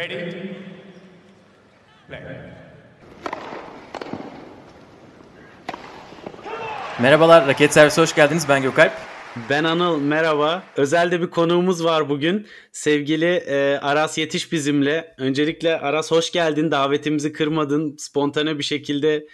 [0.00, 0.32] Ready?
[2.08, 2.20] Play.
[7.00, 8.48] Merhabalar, Raket Servisi hoş geldiniz.
[8.48, 8.92] Ben Gökalp.
[9.50, 10.62] Ben Anıl, merhaba.
[10.76, 12.46] Özelde bir konuğumuz var bugün.
[12.72, 15.14] Sevgili e, Aras Yetiş bizimle.
[15.18, 16.70] Öncelikle Aras hoş geldin.
[16.70, 17.96] Davetimizi kırmadın.
[17.98, 19.26] Spontane bir şekilde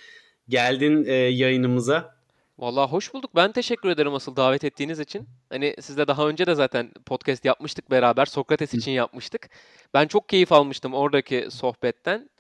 [0.49, 2.16] geldin e, yayınımıza.
[2.59, 3.31] Vallahi hoş bulduk.
[3.35, 5.29] Ben teşekkür ederim asıl davet ettiğiniz için.
[5.51, 8.27] Hani sizle daha önce de zaten podcast yapmıştık beraber.
[8.27, 9.51] Sokrates için yapmıştık.
[9.95, 12.31] Ben çok keyif almıştım oradaki sohbetten.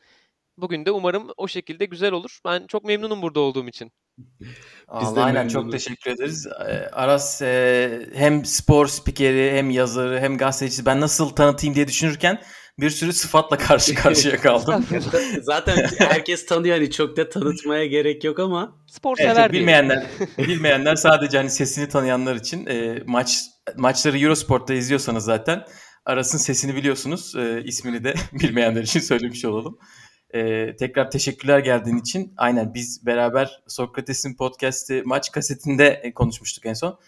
[0.58, 2.40] Bugün de umarım o şekilde güzel olur.
[2.44, 3.92] Ben çok memnunum burada olduğum için.
[5.00, 6.46] Biz de aynen çok teşekkür ederiz.
[6.46, 12.42] Ee, Aras e, hem spor spikeri hem yazarı hem gazetecisi ben nasıl tanıtayım diye düşünürken
[12.78, 14.86] bir sürü sıfatla karşı karşıya kaldım.
[15.42, 18.76] Zaten herkes tanıyor hani çok da tanıtmaya gerek yok ama.
[18.86, 20.06] Spor sever evet, bilmeyenler,
[20.38, 23.40] bilmeyenler sadece hani sesini tanıyanlar için e, maç
[23.76, 25.64] maçları Eurosport'ta izliyorsanız zaten
[26.04, 27.36] Aras'ın sesini biliyorsunuz.
[27.36, 29.78] E, ismini de bilmeyenler için söylemiş olalım.
[30.34, 32.34] Ee, tekrar teşekkürler geldiğin için.
[32.36, 36.98] Aynen biz beraber Sokrates'in podcast'i maç kasetinde konuşmuştuk en son.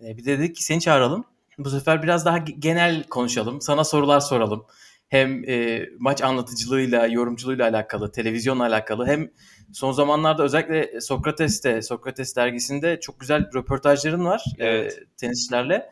[0.00, 1.24] Ee, bir de dedik ki seni çağıralım.
[1.58, 3.60] Bu sefer biraz daha genel konuşalım.
[3.60, 4.66] Sana sorular soralım.
[5.08, 9.30] Hem e, maç anlatıcılığıyla, yorumculuğuyla alakalı, televizyonla alakalı hem
[9.72, 14.98] son zamanlarda özellikle Sokrates'te, Sokrates dergisinde çok güzel röportajların var evet.
[14.98, 15.90] e, tenisçilerle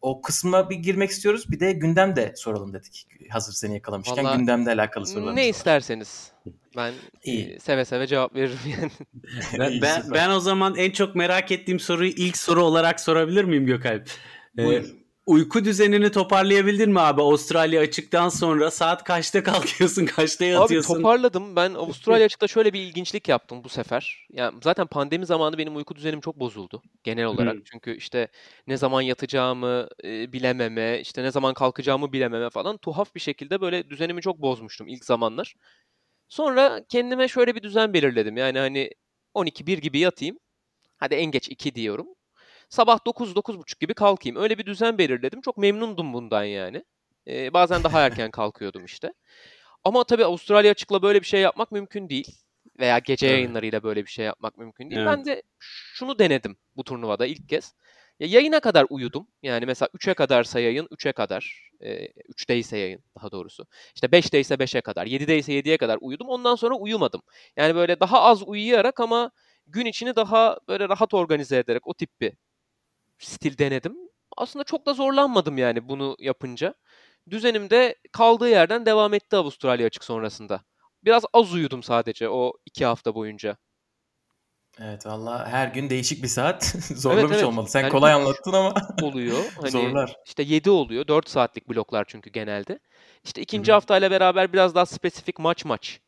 [0.00, 1.50] o kısma bir girmek istiyoruz.
[1.50, 3.06] Bir de gündem de soralım dedik.
[3.30, 5.36] Hazır seni yakalamışken Vallahi, gündemle alakalı sorular.
[5.36, 6.32] Ne isterseniz.
[6.76, 6.92] Ben
[7.24, 7.60] İyi.
[7.60, 8.90] seve seve cevap veririm yani.
[9.58, 13.66] ben, ben, ben o zaman en çok merak ettiğim soruyu ilk soru olarak sorabilir miyim
[13.66, 14.10] Gökalp?
[14.58, 14.82] Ee,
[15.28, 17.22] uyku düzenini toparlayabildin mi abi?
[17.22, 20.94] Avustralya açıktan sonra saat kaçta kalkıyorsun, kaçta yatıyorsun?
[20.94, 21.56] Abi toparladım.
[21.56, 24.26] Ben Avustralya açıkta şöyle bir ilginçlik yaptım bu sefer.
[24.32, 27.54] Yani zaten pandemi zamanı benim uyku düzenim çok bozuldu genel olarak.
[27.54, 27.62] Hmm.
[27.64, 28.28] Çünkü işte
[28.66, 33.90] ne zaman yatacağımı e, bilememe, işte ne zaman kalkacağımı bilememe falan tuhaf bir şekilde böyle
[33.90, 35.54] düzenimi çok bozmuştum ilk zamanlar.
[36.28, 38.36] Sonra kendime şöyle bir düzen belirledim.
[38.36, 38.90] Yani hani
[39.34, 40.38] 12-1 gibi yatayım.
[40.96, 42.06] Hadi en geç 2 diyorum.
[42.68, 44.36] Sabah 9-9.30 gibi kalkayım.
[44.36, 45.40] Öyle bir düzen belirledim.
[45.40, 46.84] Çok memnundum bundan yani.
[47.28, 49.12] Ee, bazen daha erken kalkıyordum işte.
[49.84, 52.36] Ama tabii Avustralya açıkla böyle bir şey yapmak mümkün değil.
[52.78, 53.34] Veya gece evet.
[53.36, 55.00] yayınlarıyla böyle bir şey yapmak mümkün değil.
[55.00, 55.10] Evet.
[55.12, 57.74] Ben de şunu denedim bu turnuvada ilk kez.
[58.20, 59.26] Ya yayına kadar uyudum.
[59.42, 61.70] Yani mesela 3'e kadarsa yayın 3'e kadar.
[61.80, 63.66] E, 3'teyse yayın daha doğrusu.
[63.94, 65.06] İşte 5'teyse 5'e kadar.
[65.06, 66.28] 7'deyse 7'ye kadar uyudum.
[66.28, 67.22] Ondan sonra uyumadım.
[67.56, 69.30] Yani böyle daha az uyuyarak ama
[69.66, 72.32] gün içini daha böyle rahat organize ederek o tip bir
[73.18, 73.96] stil denedim.
[74.36, 76.74] Aslında çok da zorlanmadım yani bunu yapınca.
[77.30, 80.64] Düzenim de kaldığı yerden devam etti Avustralya açık sonrasında.
[81.04, 83.56] Biraz az uyudum sadece o iki hafta boyunca.
[84.80, 86.64] Evet valla her gün değişik bir saat
[86.94, 87.44] zorlamış evet, evet.
[87.44, 87.68] olmalı.
[87.68, 89.44] Sen yani kolay anlattın ama oluyor.
[89.60, 90.16] Hani zorlar.
[90.26, 91.08] İşte 7 oluyor.
[91.08, 92.78] 4 saatlik bloklar çünkü genelde.
[93.24, 93.74] İşte ikinci Hı-hı.
[93.76, 96.00] haftayla beraber biraz daha spesifik maç maç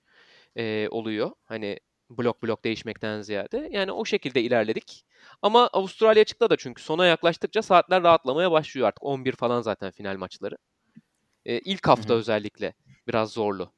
[0.57, 1.31] e, oluyor.
[1.45, 1.79] Hani
[2.11, 3.69] blok blok değişmekten ziyade.
[3.73, 5.05] Yani o şekilde ilerledik.
[5.43, 9.03] Ama Avustralya açıkta da çünkü sona yaklaştıkça saatler rahatlamaya başlıyor artık.
[9.03, 10.57] 11 falan zaten final maçları.
[11.47, 12.19] Ee, ilk hafta Hı-hı.
[12.19, 12.75] özellikle
[13.09, 13.73] biraz zorlu.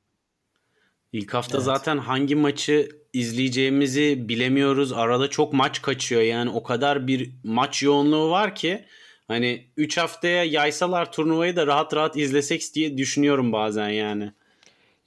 [1.13, 1.65] İlk hafta evet.
[1.65, 4.93] zaten hangi maçı izleyeceğimizi bilemiyoruz.
[4.93, 6.23] Arada çok maç kaçıyor.
[6.23, 8.85] Yani o kadar bir maç yoğunluğu var ki
[9.29, 14.33] hani 3 haftaya yaysalar turnuvayı da rahat rahat izlesek diye düşünüyorum bazen yani.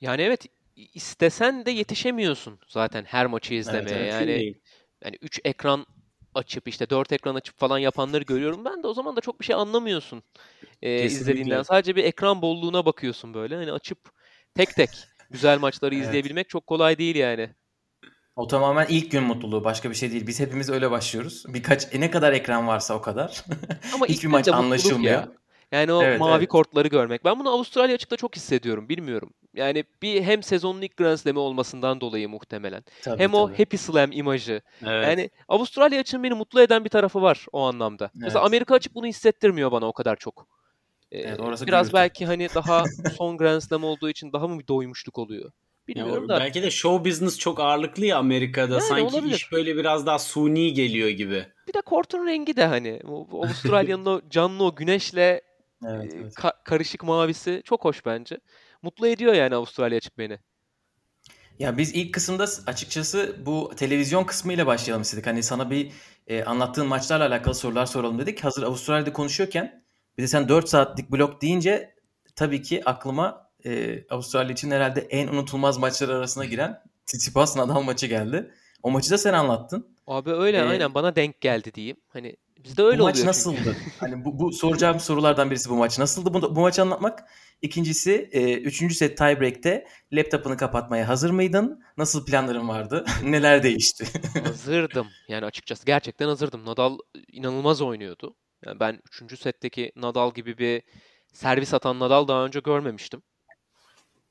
[0.01, 0.45] Yani evet
[0.93, 3.97] istesen de yetişemiyorsun zaten her maçı izlemeye.
[3.99, 4.55] Evet, evet, yani
[5.05, 5.85] yani 3 ekran
[6.35, 8.65] açıp işte 4 ekran açıp falan yapanları görüyorum.
[8.65, 10.23] Ben de o zaman da çok bir şey anlamıyorsun
[10.81, 11.63] e, izlediğinden.
[11.63, 13.55] Sadece bir ekran bolluğuna bakıyorsun böyle.
[13.55, 13.97] Hani açıp
[14.55, 14.89] tek tek
[15.29, 16.05] güzel maçları evet.
[16.05, 17.49] izleyebilmek çok kolay değil yani.
[18.35, 19.63] O tamamen ilk gün mutluluğu.
[19.63, 20.27] Başka bir şey değil.
[20.27, 21.43] Biz hepimiz öyle başlıyoruz.
[21.47, 23.45] Birkaç e, ne kadar ekran varsa o kadar.
[23.93, 25.13] Ama Hiçbir maç anlaşılmıyor.
[25.13, 25.27] Ya.
[25.71, 26.49] Yani o evet, mavi evet.
[26.49, 27.25] kortları görmek.
[27.25, 28.89] Ben bunu Avustralya açıkta çok hissediyorum.
[28.89, 29.29] Bilmiyorum.
[29.55, 32.83] Yani bir hem sezonun ilk Grand Slam'i olmasından dolayı muhtemelen.
[33.01, 33.37] Tabii, hem tabii.
[33.37, 34.61] o Happy Slam imajı.
[34.85, 35.07] Evet.
[35.07, 38.05] Yani Avustralya için beni mutlu eden bir tarafı var o anlamda.
[38.05, 38.15] Evet.
[38.15, 40.47] Mesela Amerika açık bunu hissettirmiyor bana o kadar çok.
[41.11, 41.93] Ee, evet, biraz gürültü.
[41.93, 42.83] belki hani daha
[43.17, 45.51] son Grand Slam olduğu için daha mı bir doymuşluk oluyor?
[45.87, 46.39] Bilmiyorum ya, da.
[46.39, 48.73] Belki de show business çok ağırlıklı ya Amerika'da.
[48.73, 49.35] Yani Sanki olabilir.
[49.35, 51.45] iş böyle biraz daha suni geliyor gibi.
[51.67, 53.01] Bir de kortun rengi de hani
[53.31, 55.41] Avustralya'nın o canlı o güneşle
[55.85, 56.33] Evet, evet.
[56.33, 58.37] Ka- karışık mavisi çok hoş bence.
[58.85, 60.39] Mutlu ediyor yani Avustralya açık beni.
[61.59, 65.27] Ya biz ilk kısımda açıkçası bu televizyon kısmıyla başlayalım istedik.
[65.27, 65.91] Hani sana bir
[66.27, 68.43] e, anlattığın maçlarla alakalı sorular soralım dedik.
[68.43, 69.85] Hazır Avustralya'da konuşuyorken
[70.17, 71.95] bir de sen 4 saatlik blok deyince
[72.35, 78.07] tabii ki aklıma e, Avustralya için herhalde en unutulmaz maçlar arasına giren Tsitsipas Nadal maçı
[78.07, 78.51] geldi.
[78.83, 79.95] O maçı da sen anlattın.
[80.07, 81.97] Abi öyle ee, aynen bana denk geldi diyeyim.
[82.07, 82.35] Hani
[82.65, 83.57] Bizde öyle bu maç oluyor nasıldı?
[83.63, 83.75] çünkü.
[83.99, 86.33] hani bu, bu soracağım sorulardan birisi bu maç nasıldı?
[86.33, 87.29] Bu, bu maçı anlatmak.
[87.61, 91.83] İkincisi, e, üçüncü set tiebreak'te laptopunu kapatmaya hazır mıydın?
[91.97, 93.05] Nasıl planların vardı?
[93.23, 94.05] Neler değişti?
[94.43, 95.07] Hazırdım.
[95.27, 96.65] Yani açıkçası gerçekten hazırdım.
[96.65, 96.97] Nadal
[97.27, 98.35] inanılmaz oynuyordu.
[98.65, 99.39] Yani ben 3.
[99.39, 100.83] setteki Nadal gibi bir
[101.33, 103.21] servis atan Nadal daha önce görmemiştim.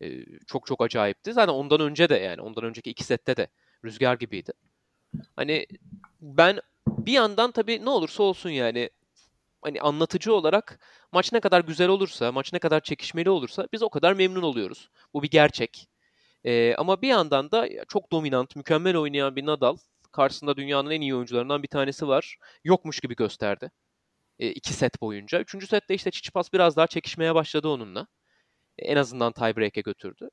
[0.02, 1.32] Ee, çok çok acayipti.
[1.32, 3.48] Zaten ondan önce de yani ondan önceki iki sette de
[3.84, 4.52] rüzgar gibiydi.
[5.36, 5.66] Hani
[6.20, 6.60] ben
[7.06, 8.90] bir yandan tabii ne olursa olsun yani
[9.62, 10.80] hani anlatıcı olarak
[11.12, 14.90] maç ne kadar güzel olursa, maç ne kadar çekişmeli olursa biz o kadar memnun oluyoruz.
[15.14, 15.88] Bu bir gerçek.
[16.44, 19.76] Ee, ama bir yandan da çok dominant, mükemmel oynayan bir Nadal
[20.12, 22.36] karşısında dünyanın en iyi oyuncularından bir tanesi var.
[22.64, 23.70] Yokmuş gibi gösterdi.
[24.38, 25.40] E, iki set boyunca.
[25.40, 28.06] Üçüncü sette işte Çiçipas biraz daha çekişmeye başladı onunla.
[28.78, 30.30] E, en azından tiebreak'e götürdü.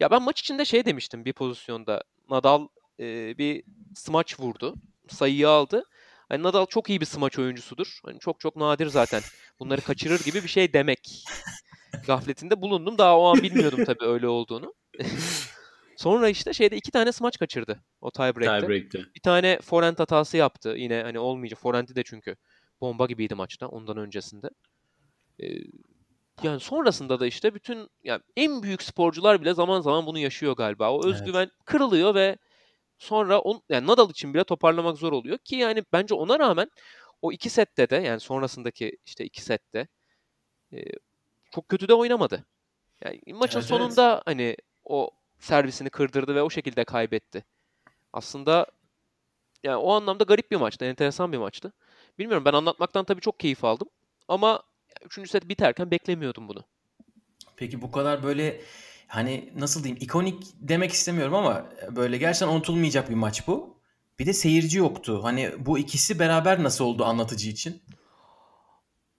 [0.00, 2.04] Ya ben maç içinde şey demiştim bir pozisyonda.
[2.30, 2.68] Nadal
[3.00, 3.64] e, bir
[3.96, 4.74] smaç vurdu.
[5.08, 5.84] Sayıyı aldı.
[6.28, 8.00] Hani Nadal çok iyi bir smaç oyuncusudur.
[8.04, 9.22] Hani çok çok nadir zaten.
[9.60, 11.24] Bunları kaçırır gibi bir şey demek.
[12.06, 12.98] Gafletinde bulundum.
[12.98, 14.74] Daha o an bilmiyordum tabii öyle olduğunu.
[15.96, 18.66] Sonra işte şeyde iki tane smaç kaçırdı o tiebreak'te.
[18.66, 18.98] Tiebreak'te.
[19.14, 20.74] Bir tane forehand hatası yaptı.
[20.76, 21.60] Yine hani olmayacak.
[21.60, 22.36] Forehand'i de çünkü
[22.80, 24.50] bomba gibiydi maçta ondan öncesinde.
[25.42, 25.46] Ee,
[26.42, 30.92] yani sonrasında da işte bütün yani en büyük sporcular bile zaman zaman bunu yaşıyor galiba.
[30.92, 32.36] O özgüven kırılıyor ve
[32.98, 36.70] sonra on, yani Nadal için bile toparlamak zor oluyor ki yani bence ona rağmen
[37.22, 39.88] o iki sette de yani sonrasındaki işte iki sette
[40.72, 40.78] e,
[41.50, 42.46] çok kötü de oynamadı.
[43.04, 47.44] Yani maçın Evet, sonunda hani o servisini kırdırdı ve o şekilde kaybetti.
[48.12, 48.66] Aslında
[49.62, 51.72] yani o anlamda garip bir maçtı, enteresan bir maçtı.
[52.18, 53.88] Bilmiyorum ben anlatmaktan tabii çok keyif aldım
[54.28, 54.62] ama
[55.04, 55.30] 3.
[55.30, 56.64] set biterken beklemiyordum bunu.
[57.56, 58.60] Peki bu kadar böyle
[59.06, 63.76] hani nasıl diyeyim ikonik demek istemiyorum ama böyle gerçekten unutulmayacak bir maç bu.
[64.18, 65.20] Bir de seyirci yoktu.
[65.22, 67.82] Hani bu ikisi beraber nasıl oldu anlatıcı için?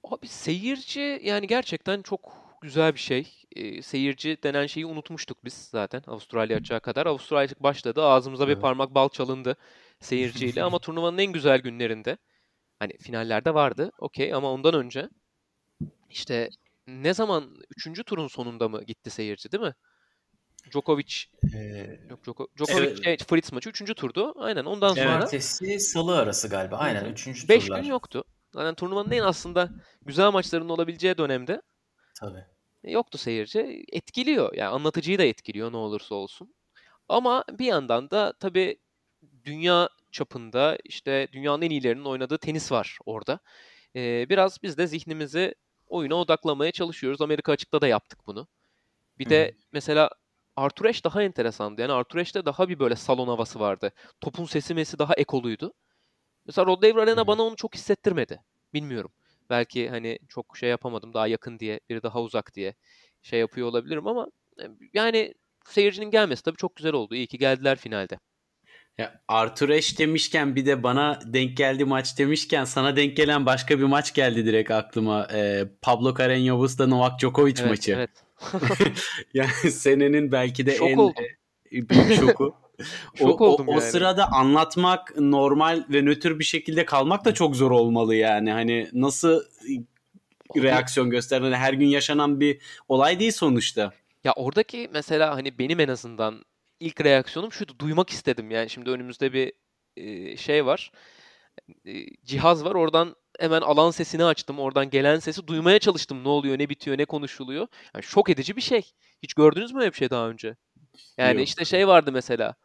[0.04, 3.34] Abi seyirci yani gerçekten çok güzel bir şey.
[3.56, 7.06] Ee, seyirci denen şeyi unutmuştuk biz zaten Avustralya açığa kadar.
[7.06, 8.04] Avustralya başladı.
[8.04, 8.62] Ağzımıza bir Evet.
[8.62, 9.56] parmak bal çalındı
[10.00, 12.18] seyirciyle ama turnuvanın en güzel günlerinde
[12.80, 13.92] hani finallerde vardı.
[14.00, 15.10] Okey ama ondan önce
[16.10, 16.50] işte
[16.88, 18.04] ne zaman 3.
[18.04, 19.74] turun sonunda mı gitti seyirci değil mi?
[20.72, 21.13] Djokovic
[21.56, 23.04] Ee, yok Djoko, Djokovic Evet.
[23.04, 23.94] şey, Fritz maçı 3.
[23.95, 24.34] turdu.
[24.36, 26.78] Aynen ondan sonra Cumartesi, salı arası galiba.
[26.78, 27.50] Aynen 3.
[27.50, 27.80] 5 turlar.
[27.81, 28.24] gün yoktu.
[28.54, 29.69] Zaten turnuvanın en aslında
[30.06, 31.62] güzel maçlarının olabileceği dönemde
[32.19, 32.45] Tabii.
[32.84, 33.86] E, Yoktu seyirci.
[33.92, 34.54] Etkiliyor.
[34.54, 36.54] Yani anlatıcıyı da etkiliyor ne olursa olsun.
[37.10, 38.80] Ama bir yandan da tabii
[39.45, 43.39] dünya çapında işte dünyanın en iyilerinin oynadığı tenis var orada.
[43.95, 45.56] Ee, biraz biz de zihnimizi
[45.88, 47.22] oyuna odaklamaya çalışıyoruz.
[47.22, 48.48] Amerika açıkta da yaptık bunu.
[49.19, 50.10] Bir de mesela
[50.56, 51.81] Arthur Ashe daha enteresandı.
[51.81, 53.92] Yani Arthur Ashe'de daha bir böyle salon havası vardı.
[54.22, 55.74] Topun sesi mesi daha ekoluydu.
[56.45, 57.28] Mesela Rod Laver Arena Hı.
[57.28, 58.42] bana onu çok hissettirmedi.
[58.74, 59.12] Bilmiyorum.
[59.50, 62.75] Belki hani çok şey yapamadım daha yakın diye, biri daha uzak diye
[63.22, 64.28] şey yapıyor olabilirim ama
[64.94, 65.34] yani
[65.66, 67.16] seyircinin gelmesi tabii çok güzel oldu.
[67.16, 68.19] İyi ki geldiler finalde.
[68.98, 73.80] Ya Arthur Ashe demişken bir de bana denk geldi maç demişken sana denk gelen başka
[73.80, 75.28] bir maç geldi direkt aklıma.
[75.34, 77.92] Ee, Pablo Carreño Busta Novak Djokovic Evet, maçı.
[77.92, 78.10] evet.
[79.34, 81.24] Yani senenin belki de Şok en oldum.
[81.72, 82.56] e, büyük şoku.
[83.16, 83.82] Şok o, o- oldum o yani.
[83.82, 88.52] sırada anlatmak normal ve nötr bir şekilde kalmak da çok zor olmalı yani.
[88.52, 89.42] Hani nasıl
[90.50, 91.44] Abi- reaksiyon gösterdin?
[91.46, 93.94] Hani her gün yaşanan bir olay değil sonuçta.
[94.24, 96.46] Ya oradaki mesela hani benim en azından
[96.79, 97.79] ilk reaksiyonum şuydu.
[97.79, 98.51] Duymak istedim.
[98.51, 99.53] Yani şimdi önümüzde bir
[99.98, 100.91] e, şey var.
[101.86, 102.75] E, cihaz var.
[102.75, 104.60] Oradan hemen alan sesini açtım.
[104.60, 106.24] Oradan gelen sesi duymaya çalıştım.
[106.24, 107.67] Ne oluyor, ne bitiyor, ne konuşuluyor.
[107.96, 108.91] Yani şok edici bir şey.
[109.24, 110.55] Hiç gördünüz mü öyle bir şey daha önce?
[111.17, 111.48] Yani Yok.
[111.48, 112.55] işte şey vardı mesela.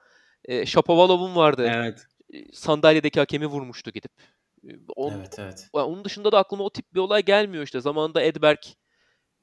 [0.44, 1.70] E, Shapovalov'un vardı.
[1.74, 2.06] Evet.
[2.52, 4.12] Sandalyedeki hakemi vurmuştu gidip.
[4.68, 5.68] E, on- Evet evet.
[5.72, 7.80] Onun dışında da aklıma o tip bir olay gelmiyor işte.
[7.80, 8.58] Zamanında Edberg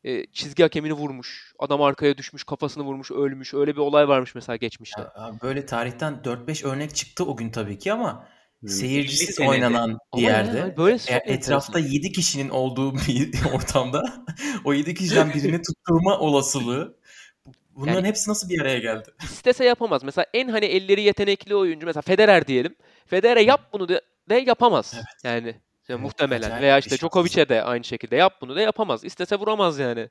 [0.04, 1.54] e, çizgi hakemini vurmuş.
[1.60, 3.54] Adam arkaya düşmüş, kafasını vurmuş, ölmüş.
[3.54, 5.02] Öyle bir olay varmış mesela geçmişte.
[5.02, 8.28] Ya, böyle tarihten 4-5 örnek çıktı o gün tabii ki ama
[8.60, 8.70] Hmm.
[8.70, 9.50] seyircisiz 50 senede.
[9.50, 14.26] oynanan bir Ama yerde yani böylesi e- etrafta 7 kişinin olduğu bir ortamda
[14.66, 16.98] o 7 kişiden birini tutturma olasılığı
[17.76, 19.10] bunların Yani- hepsi nasıl bir araya geldi?
[19.24, 20.04] İstese yapamaz.
[20.04, 22.76] Mesela en hani elleri yetenekli oyuncu mesela Federer diyelim.
[23.06, 24.96] Federer yap bunu de, de yapamaz.
[25.24, 25.56] Yani, yani
[25.90, 26.98] Evet, muhtemelen acayip veya işte.
[26.98, 29.04] Djokovic'e de aynı şekilde yap bunu da yapamaz.
[29.04, 30.10] İstese vuramaz yani.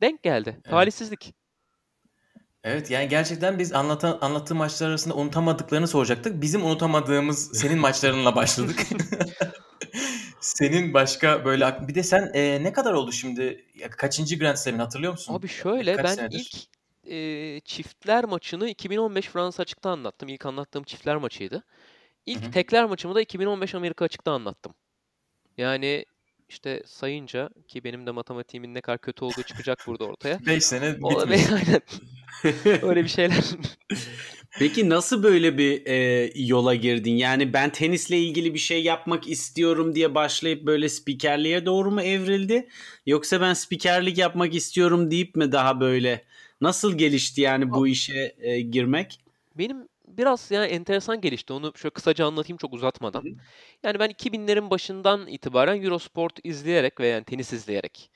[0.00, 0.60] Denk geldi.
[0.64, 1.34] Talihsizlik.
[2.64, 6.42] Evet yani gerçekten biz anlatan, anlattığı maçlar arasında unutamadıklarını soracaktık.
[6.42, 8.80] Bizim unutamadığımız senin maçlarınla başladık.
[10.40, 13.64] senin başka böyle bir de sen e, ne kadar oldu şimdi?
[13.74, 15.34] Ya, kaçıncı Grand Slam'in hatırlıyor musun?
[15.34, 16.38] Abi şöyle Kaç ben senedir?
[16.38, 16.72] ilk
[17.12, 20.28] e, çiftler maçını 2015 Fransa açıkta anlattım.
[20.28, 21.62] İlk anlattığım çiftler maçıydı.
[22.26, 22.50] İlk Hı hı.
[22.50, 24.74] tekler maçımı da 2015 Amerika açıkta anlattım.
[25.58, 26.04] Yani
[26.48, 30.38] işte sayınca ki benim de matematiğimin ne kadar kötü olduğu çıkacak burada ortaya.
[30.46, 31.40] 5 sene bitmiş.
[31.50, 31.80] Aynen.
[32.82, 33.44] Öyle bir şeyler.
[34.58, 37.12] Peki nasıl böyle bir e, yola girdin?
[37.16, 42.68] Yani ben tenisle ilgili bir şey yapmak istiyorum diye başlayıp böyle spikerliğe doğru mu evrildi?
[43.06, 46.24] Yoksa ben spikerlik yapmak istiyorum deyip mi daha böyle
[46.60, 49.18] nasıl gelişti yani bu işe e, girmek?
[49.58, 49.88] Benim
[50.18, 51.52] biraz yani enteresan gelişti.
[51.52, 53.26] Onu şöyle kısaca anlatayım çok uzatmadan.
[53.82, 58.10] Yani ben 2000'lerin başından itibaren Eurosport izleyerek ve yani tenis izleyerek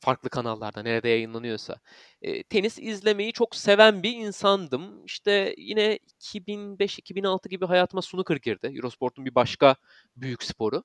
[0.00, 1.80] farklı kanallarda nerede yayınlanıyorsa
[2.22, 5.04] e, tenis izlemeyi çok seven bir insandım.
[5.04, 8.72] İşte yine 2005-2006 gibi hayatıma snooker girdi.
[8.76, 9.76] Eurosport'un bir başka
[10.16, 10.82] büyük sporu.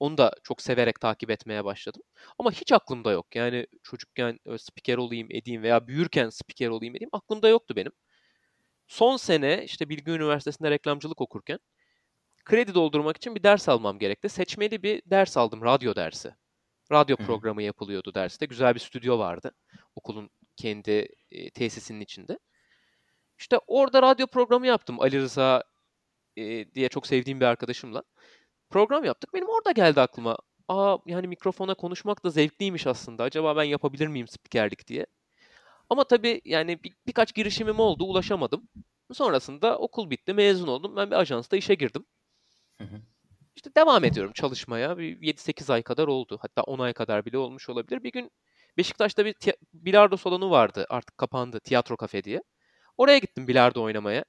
[0.00, 2.02] Onu da çok severek takip etmeye başladım.
[2.38, 3.36] Ama hiç aklımda yok.
[3.36, 7.92] Yani çocukken spiker olayım edeyim veya büyürken spiker olayım edeyim aklımda yoktu benim.
[8.88, 11.58] Son sene işte Bilgi Üniversitesi'nde reklamcılık okurken
[12.44, 14.28] kredi doldurmak için bir ders almam gerekti.
[14.28, 16.34] Seçmeli bir ders aldım, radyo dersi.
[16.92, 18.46] Radyo Hı programı yapılıyordu derste.
[18.46, 19.52] Güzel bir stüdyo vardı
[19.96, 22.38] okulun kendi e, tesisinin içinde.
[23.38, 25.64] İşte orada radyo programı yaptım Ali Rıza
[26.36, 28.02] e, diye çok sevdiğim bir arkadaşımla.
[28.70, 29.34] Program yaptık.
[29.34, 30.36] Benim orada geldi aklıma.
[30.68, 33.22] Aa yani mikrofona konuşmak da zevkliymiş aslında.
[33.22, 35.06] Acaba ben yapabilir miyim spikerlik diye.
[35.90, 38.68] Ama tabii yani bir, birkaç girişimim oldu, ulaşamadım.
[39.12, 40.96] Sonrasında okul bitti, mezun oldum.
[40.96, 42.06] Ben bir ajansta işe girdim.
[42.78, 43.00] Hı hı.
[43.56, 44.98] İşte devam ediyorum çalışmaya.
[44.98, 46.38] Bir 7-8 ay kadar oldu.
[46.42, 48.04] Hatta 10 ay kadar bile olmuş olabilir.
[48.04, 48.30] Bir gün
[48.76, 49.34] Beşiktaş'ta bir
[49.72, 50.86] bilardo salonu vardı.
[50.88, 51.60] Artık kapandı.
[51.60, 52.42] Tiyatro kafe diye.
[52.96, 54.24] Oraya gittim bilardo oynamaya.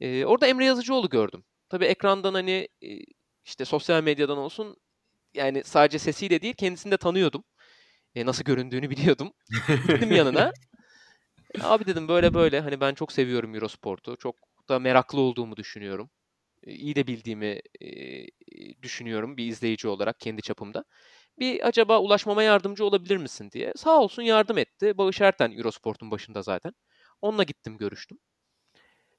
[0.00, 1.44] Ee, orada Emre Yazıcıoğlu gördüm.
[1.68, 2.68] Tabii ekrandan hani
[3.44, 4.76] işte sosyal medyadan olsun
[5.34, 7.44] yani sadece sesiyle değil kendisini de tanıyordum.
[8.14, 9.32] E, nasıl göründüğünü biliyordum.
[9.86, 10.52] Gittim yanına.
[11.60, 14.16] Abi dedim böyle böyle hani ben çok seviyorum Eurosport'u.
[14.16, 14.36] Çok
[14.68, 16.10] da meraklı olduğumu düşünüyorum.
[16.66, 17.90] E, iyi de bildiğimi e,
[18.82, 20.84] düşünüyorum bir izleyici olarak kendi çapımda.
[21.38, 23.72] Bir acaba ulaşmama yardımcı olabilir misin diye.
[23.76, 24.98] Sağ olsun yardım etti.
[24.98, 26.72] Bağış Erten Eurosport'un başında zaten.
[27.22, 28.18] Onunla gittim görüştüm.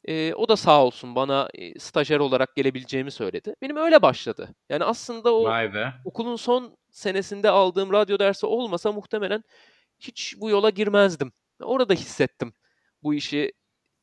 [0.07, 3.55] E, o da sağ olsun bana e, stajyer olarak gelebileceğimi söyledi.
[3.62, 4.55] Benim öyle başladı.
[4.69, 5.48] Yani aslında o
[6.05, 9.43] okulun son senesinde aldığım radyo dersi olmasa muhtemelen
[10.00, 11.31] hiç bu yola girmezdim.
[11.62, 12.53] Orada hissettim
[13.03, 13.53] bu işi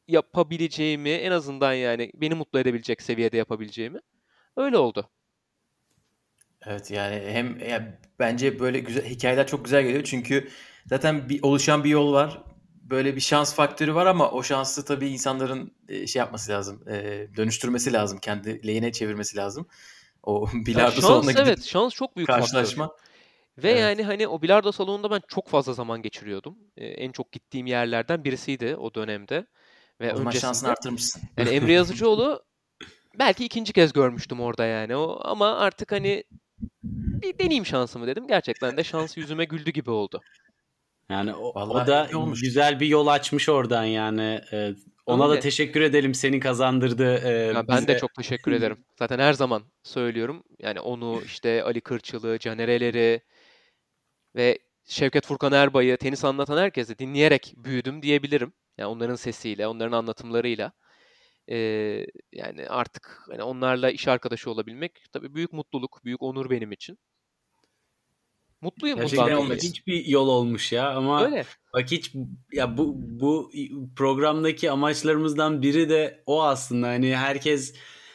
[0.08, 4.00] yapabileceğimi, en azından yani beni mutlu edebilecek seviyede yapabileceğimi.
[4.56, 5.10] Öyle oldu.
[6.66, 10.48] Evet yani hem ya bence böyle güzel hikayeler çok güzel geliyor çünkü
[10.86, 12.42] zaten bir oluşan bir yol var.
[12.82, 16.88] Böyle bir şans faktörü var ama o şansı tabii insanların e, şey yapması lazım.
[16.88, 18.18] e, dönüştürmesi lazım.
[18.18, 19.68] Kendi lehine çevirmesi lazım.
[20.22, 22.42] O bilardo şans salonuna gidip evet, şans çok büyük faktör.
[22.42, 22.90] karşılaşma.
[23.58, 23.80] Ve Evet.
[23.80, 26.58] yani hani o bilardo salonunda ben çok fazla zaman geçiriyordum.
[26.76, 29.46] Ee, en çok gittiğim yerlerden birisiydi o dönemde
[30.00, 31.22] ve O zaman şansını artırmışsın.
[31.36, 32.42] Yani Emre Yazıcıoğlu
[33.18, 34.96] belki ikinci kez görmüştüm orada yani.
[34.96, 36.24] O ama artık hani
[36.82, 38.26] bir deneyeyim şansımı dedim.
[38.28, 40.20] Gerçekten de şans yüzüme güldü gibi oldu.
[41.10, 42.40] Yani o, o da olmuş.
[42.40, 44.40] güzel bir yol açmış oradan yani.
[44.52, 44.74] Ee,
[45.08, 45.40] ona da Öyle.
[45.40, 47.04] teşekkür edelim seni kazandırdı.
[47.24, 47.98] e, Ya ben de bize.
[47.98, 48.84] çok teşekkür ederim.
[48.98, 50.44] Zaten her zaman söylüyorum.
[50.58, 53.20] Yani onu işte Ali Kırçılı, Caner Eler'i
[54.36, 58.52] ve Şevket Furkan Erbay'ı tenis anlatan herkesi dinleyerek büyüdüm diyebilirim.
[58.78, 60.72] Yani onların sesiyle, onların anlatımlarıyla.
[61.50, 66.98] Ee, yani artık hani onlarla iş arkadaşı olabilmek tabii büyük mutluluk, büyük onur benim için.
[68.60, 69.58] Mutluyum bundan Gerçekten dolayı.
[69.58, 71.44] ilginç bir yol olmuş ya ama Öyle.
[71.74, 72.12] bak hiç
[72.52, 73.50] ya bu bu
[73.96, 77.74] programdaki amaçlarımızdan biri de o aslında hani herkes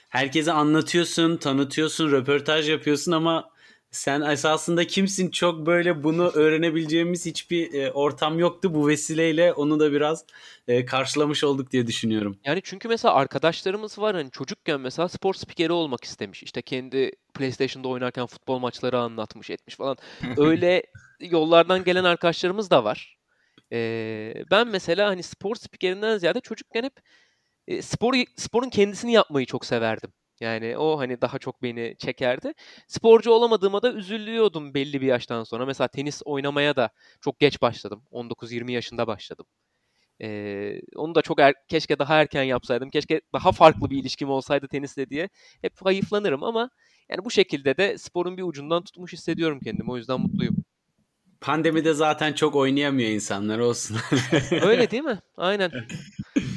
[0.09, 3.49] herkese anlatıyorsun, tanıtıyorsun, röportaj yapıyorsun ama
[3.91, 5.31] sen esasında kimsin?
[5.31, 8.73] Çok böyle bunu öğrenebileceğimiz hiçbir e, ortam yoktu.
[8.73, 10.25] Bu vesileyle onu da biraz
[10.67, 12.37] e, karşılamış olduk diye düşünüyorum.
[12.45, 16.43] Yani çünkü mesela arkadaşlarımız var hani çocukken mesela spor spikeri olmak istemiş.
[16.43, 19.97] İşte kendi PlayStation'da oynarken futbol maçları anlatmış etmiş falan.
[20.37, 20.83] Öyle
[21.19, 23.17] yollardan gelen arkadaşlarımız da var.
[23.71, 26.93] Ee, ben mesela hani spor spikerinden ziyade çocukken hep
[27.67, 30.13] e, spor sporun kendisini yapmayı çok severdim.
[30.39, 32.53] Yani o hani daha çok beni çekerdi.
[32.87, 35.65] Sporcu olamadığıma da üzülüyordum belli bir yaştan sonra.
[35.65, 36.89] Mesela tenis oynamaya da
[37.21, 38.03] çok geç başladım.
[38.11, 39.45] 19-20 yaşında başladım.
[40.21, 42.89] Ee, onu da çok er- keşke daha erken yapsaydım.
[42.89, 45.29] Keşke daha farklı bir ilişkim olsaydı tenisle diye
[45.61, 46.69] hep hayıflanırım ama
[47.09, 49.91] yani bu şekilde de sporun bir ucundan tutmuş hissediyorum kendimi.
[49.91, 50.55] O yüzden mutluyum.
[51.41, 53.97] Pandemide zaten çok oynayamıyor insanlar olsun.
[54.51, 55.19] Öyle değil mi?
[55.37, 55.71] Aynen.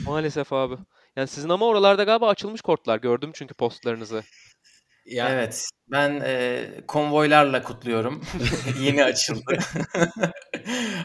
[0.07, 0.75] Maalesef abi.
[1.17, 2.99] Yani sizin ama oralarda galiba açılmış kortlar.
[2.99, 4.23] Gördüm çünkü postlarınızı.
[5.07, 5.69] ya Evet.
[5.93, 8.23] Ben e, konvoylarla kutluyorum.
[8.81, 9.59] Yeni açıldı.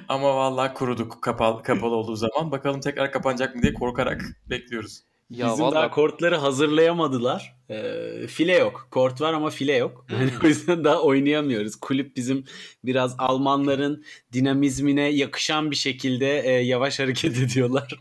[0.08, 2.52] Ama vallahi kuruduk kapalı, kapalı olduğu zaman.
[2.52, 5.11] Bakalım tekrar kapanacak mı diye korkarak bekliyoruz.
[5.32, 5.76] Ya Bizim vallahi...
[5.76, 7.56] daha kortları hazırlayamadılar.
[7.70, 8.88] E, file yok.
[8.92, 10.06] Kort var ama file yok.
[10.12, 10.30] Hmm.
[10.44, 11.76] o yüzden daha oynayamıyoruz.
[11.76, 12.46] Kulüp bizim
[12.84, 18.00] biraz Almanların dinamizmine yakışan bir şekilde e, yavaş hareket ediyorlar.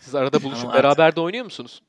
[0.00, 1.82] Siz arada buluşup beraber de oynuyor musunuz?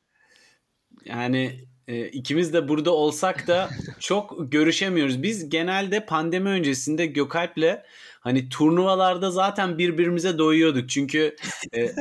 [1.05, 3.69] Yani e, ikimiz de burada olsak da
[3.99, 5.23] çok görüşemiyoruz.
[5.23, 7.83] Biz genelde pandemi öncesinde Gökalp'le
[8.19, 10.89] hani turnuvalarda zaten birbirimize doyuyorduk.
[10.89, 11.35] Çünkü
[11.75, 11.91] e,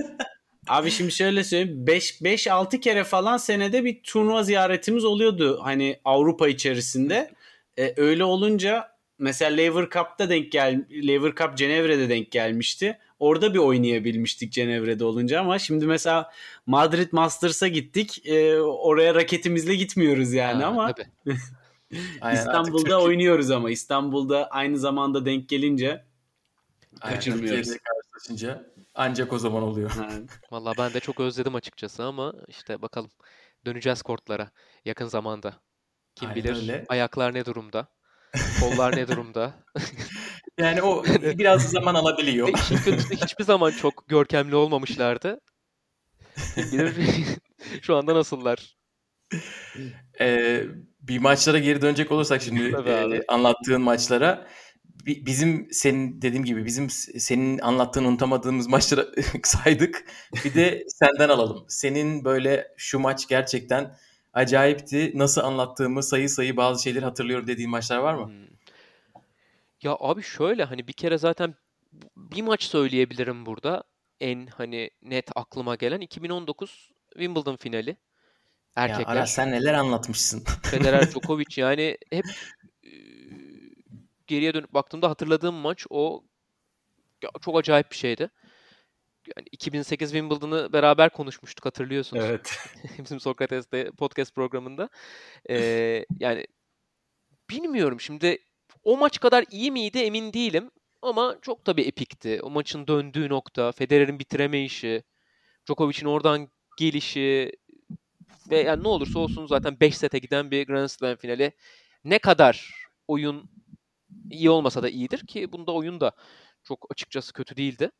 [0.68, 6.00] Abi şimdi şöyle söyleyeyim 5 5 6 kere falan senede bir turnuva ziyaretimiz oluyordu hani
[6.04, 7.30] Avrupa içerisinde.
[7.78, 12.98] Ee, öyle olunca mesela Lever Cup'ta denk gel Lever Cup Cenevre'de denk gelmişti.
[13.18, 16.32] Orada bir oynayabilmiştik Cenevre'de olunca ama şimdi mesela
[16.66, 18.26] Madrid Masters'a gittik.
[18.26, 20.94] E, oraya raketimizle gitmiyoruz yani ha, ama
[22.34, 26.04] İstanbul'da oynuyoruz ama İstanbul'da aynı zamanda denk gelince
[27.00, 27.68] kaçırmıyoruz.
[27.68, 29.90] karşılaşınca ancak o zaman oluyor.
[30.50, 33.10] Valla ben de çok özledim açıkçası ama işte bakalım
[33.66, 34.50] döneceğiz kortlara
[34.84, 35.54] yakın zamanda.
[36.14, 36.84] Kim Aynen bilir öyle.
[36.88, 37.88] ayaklar ne durumda?
[38.60, 39.54] Kollar ne durumda?
[40.58, 42.48] yani o biraz zaman alabiliyor.
[42.48, 45.40] İşin kötüsü hiçbir zaman çok görkemli olmamışlardı.
[46.54, 46.94] Kim bilir
[47.82, 48.76] şu anda nasıllar?
[50.20, 50.64] Ee,
[51.00, 54.46] bir maçlara geri dönecek olursak şimdi e, anlattığın maçlara
[55.06, 60.04] bizim senin dediğim gibi bizim senin anlattığın unutamadığımız maçları saydık.
[60.44, 61.64] Bir de senden alalım.
[61.68, 63.96] Senin böyle şu maç gerçekten
[64.32, 65.12] acayipti.
[65.14, 68.26] Nasıl anlattığımı sayı sayı bazı şeyleri hatırlıyorum dediğin maçlar var mı?
[68.26, 68.56] Hmm.
[69.82, 71.54] Ya abi şöyle hani bir kere zaten
[72.16, 73.84] bir maç söyleyebilirim burada.
[74.20, 77.96] En hani net aklıma gelen 2019 Wimbledon finali.
[78.76, 79.14] Erkekler.
[79.14, 80.44] Ya Aras sen neler anlatmışsın.
[80.62, 82.24] Federer Djokovic yani hep
[84.26, 86.24] geriye dönüp baktığımda hatırladığım maç o
[87.40, 88.30] çok acayip bir şeydi.
[89.36, 92.24] Yani 2008 Wimbledon'ı beraber konuşmuştuk hatırlıyorsunuz.
[92.24, 92.58] Evet.
[92.98, 94.88] Bizim Sokrates'te podcast programında.
[95.50, 96.46] Ee, yani
[97.50, 98.38] bilmiyorum şimdi
[98.84, 100.70] o maç kadar iyi miydi emin değilim.
[101.02, 102.40] Ama çok tabii epikti.
[102.42, 105.02] O maçın döndüğü nokta, Federer'in bitiremeyişi,
[105.66, 107.52] Djokovic'in oradan gelişi
[108.50, 111.52] ve yani ne olursa olsun zaten 5 sete giden bir Grand Slam finali
[112.04, 112.74] ne kadar
[113.08, 113.50] oyun
[114.30, 116.12] iyi olmasa da iyidir ki bunda oyun da
[116.64, 117.90] çok açıkçası kötü değildi.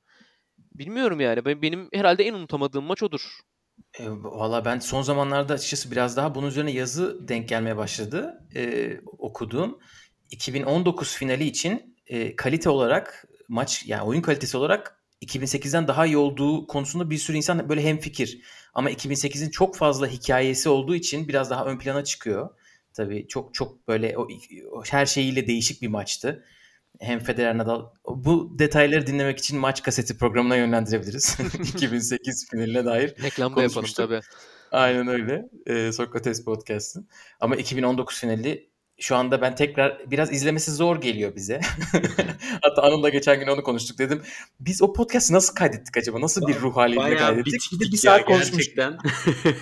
[0.74, 1.44] Bilmiyorum yani.
[1.44, 3.40] Benim herhalde en unutamadığım maç odur.
[3.98, 8.48] E, Valla ben son zamanlarda açıkçası biraz daha bunun üzerine yazı denk gelmeye başladı.
[8.54, 9.78] E, okuduğum.
[10.30, 16.66] 2019 finali için e, kalite olarak maç yani oyun kalitesi olarak 2008'den daha iyi olduğu
[16.66, 18.42] konusunda bir sürü insan böyle hemfikir.
[18.74, 22.50] Ama 2008'in çok fazla hikayesi olduğu için biraz daha ön plana çıkıyor.
[22.96, 24.28] Tabii çok çok böyle o,
[24.72, 26.44] o her şeyiyle değişik bir maçtı.
[27.00, 31.38] Hem Federer Nadal bu detayları dinlemek için maç kaseti programına yönlendirebiliriz.
[31.74, 33.14] 2008 finaline dair.
[33.22, 34.20] Reklam da yapalım tabii.
[34.72, 35.48] Aynen öyle.
[35.66, 37.08] Ee, Sokrates Podcast'ın.
[37.40, 41.60] Ama 2019 finali şu anda ben tekrar biraz izlemesi zor geliyor bize.
[42.62, 44.22] Hatta Anıl'la geçen gün onu konuştuk dedim.
[44.60, 46.20] Biz o podcast'ı nasıl kaydettik acaba?
[46.20, 47.60] Nasıl bir ruh halinde kaydettik?
[47.72, 48.94] Bir de bir saat konuşmuştuk.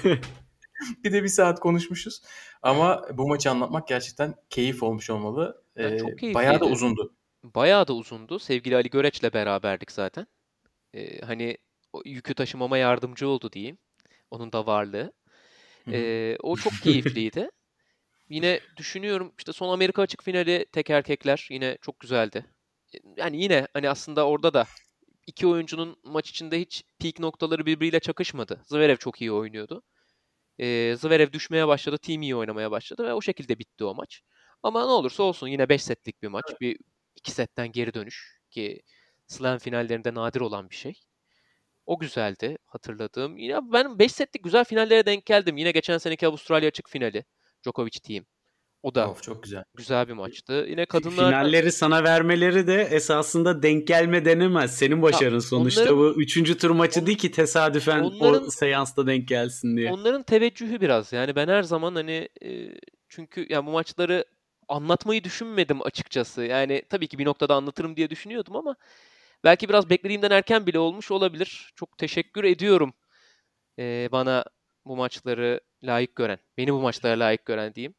[1.04, 2.22] bir de bir saat konuşmuşuz.
[2.62, 5.62] Ama bu maçı anlatmak gerçekten keyif olmuş olmalı.
[5.76, 6.34] Yani çok keyifliydi.
[6.34, 7.14] Bayağı da uzundu.
[7.44, 8.38] Bayağı da uzundu.
[8.38, 10.26] Sevgili Ali Göreç'le beraberdik zaten.
[10.94, 11.58] Ee, hani
[12.04, 13.78] yükü taşımama yardımcı oldu diyeyim.
[14.30, 15.12] Onun da varlığı.
[15.92, 17.50] Ee, o çok keyifliydi.
[18.28, 22.44] Yine düşünüyorum işte son Amerika açık finali tek erkekler yine çok güzeldi.
[23.16, 24.66] Yani yine hani aslında orada da
[25.26, 28.60] iki oyuncunun maç içinde hiç peak noktaları birbiriyle çakışmadı.
[28.66, 29.82] Zverev çok iyi oynuyordu.
[30.58, 31.98] E, Zverev düşmeye başladı.
[31.98, 34.22] Team iyi oynamaya başladı ve o şekilde bitti o maç.
[34.62, 36.44] Ama ne olursa olsun yine 5 setlik bir maç.
[36.60, 36.78] Bir
[37.16, 38.82] 2 setten geri dönüş ki
[39.26, 40.94] slam finallerinde nadir olan bir şey.
[41.86, 43.36] O güzeldi hatırladığım.
[43.38, 45.56] Yine ben 5 setlik güzel finallere denk geldim.
[45.56, 47.24] Yine geçen seneki Avustralya açık finali.
[47.64, 48.26] Djokovic team.
[48.84, 49.64] O da of, çok güzel.
[49.74, 50.66] Güzel bir maçtı.
[50.68, 54.76] Yine kadınlar finalleri sana vermeleri de esasında denk gelme denemez.
[54.76, 58.50] Senin başarın ya, sonuçta onların, bu üçüncü tur maçı on, değil ki tesadüfen onların, o
[58.50, 59.92] seansta denk gelsin diye.
[59.92, 61.12] Onların teveccühü biraz.
[61.12, 64.24] Yani ben her zaman hani e, çünkü yani bu maçları
[64.68, 66.42] anlatmayı düşünmedim açıkçası.
[66.42, 68.76] Yani tabii ki bir noktada anlatırım diye düşünüyordum ama
[69.44, 71.72] belki biraz beklediğimden erken bile olmuş olabilir.
[71.76, 72.92] Çok teşekkür ediyorum
[73.78, 74.44] e, bana
[74.86, 77.94] bu maçları layık gören, beni bu maçlara layık gören diyeyim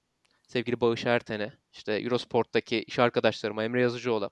[0.48, 4.32] sevgili Bağış Erten'e, işte Eurosport'taki iş arkadaşlarıma, Emre Yazıcıoğlu.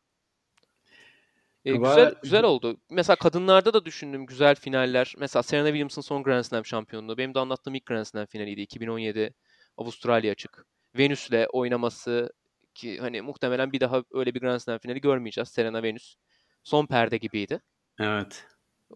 [1.66, 1.90] E, Ama...
[1.90, 2.78] güzel güzel oldu.
[2.90, 5.14] Mesela kadınlarda da düşündüm güzel finaller.
[5.18, 7.18] Mesela Serena Williams'ın son Grand Slam şampiyonluğu.
[7.18, 8.62] Benim de anlattığım ilk Grand Slam finaliydi.
[8.62, 9.34] 2017
[9.78, 10.66] Avustralya açık.
[10.98, 12.34] Venüs'le oynaması
[12.74, 15.50] ki hani muhtemelen bir daha öyle bir Grand Slam finali görmeyeceğiz.
[15.50, 16.16] Serena Venüs.
[16.64, 17.62] Son perde gibiydi.
[18.00, 18.46] Evet.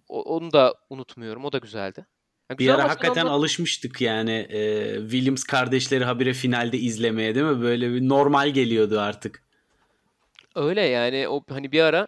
[0.08, 1.46] O, onu da unutmuyorum.
[1.46, 2.06] O da güzeldi.
[2.50, 3.34] Ya bir ara hakikaten anlat...
[3.34, 7.62] alışmıştık yani e, Williams kardeşleri habire finalde izlemeye değil mi?
[7.62, 9.44] Böyle bir normal geliyordu artık.
[10.56, 12.08] Öyle yani o hani bir ara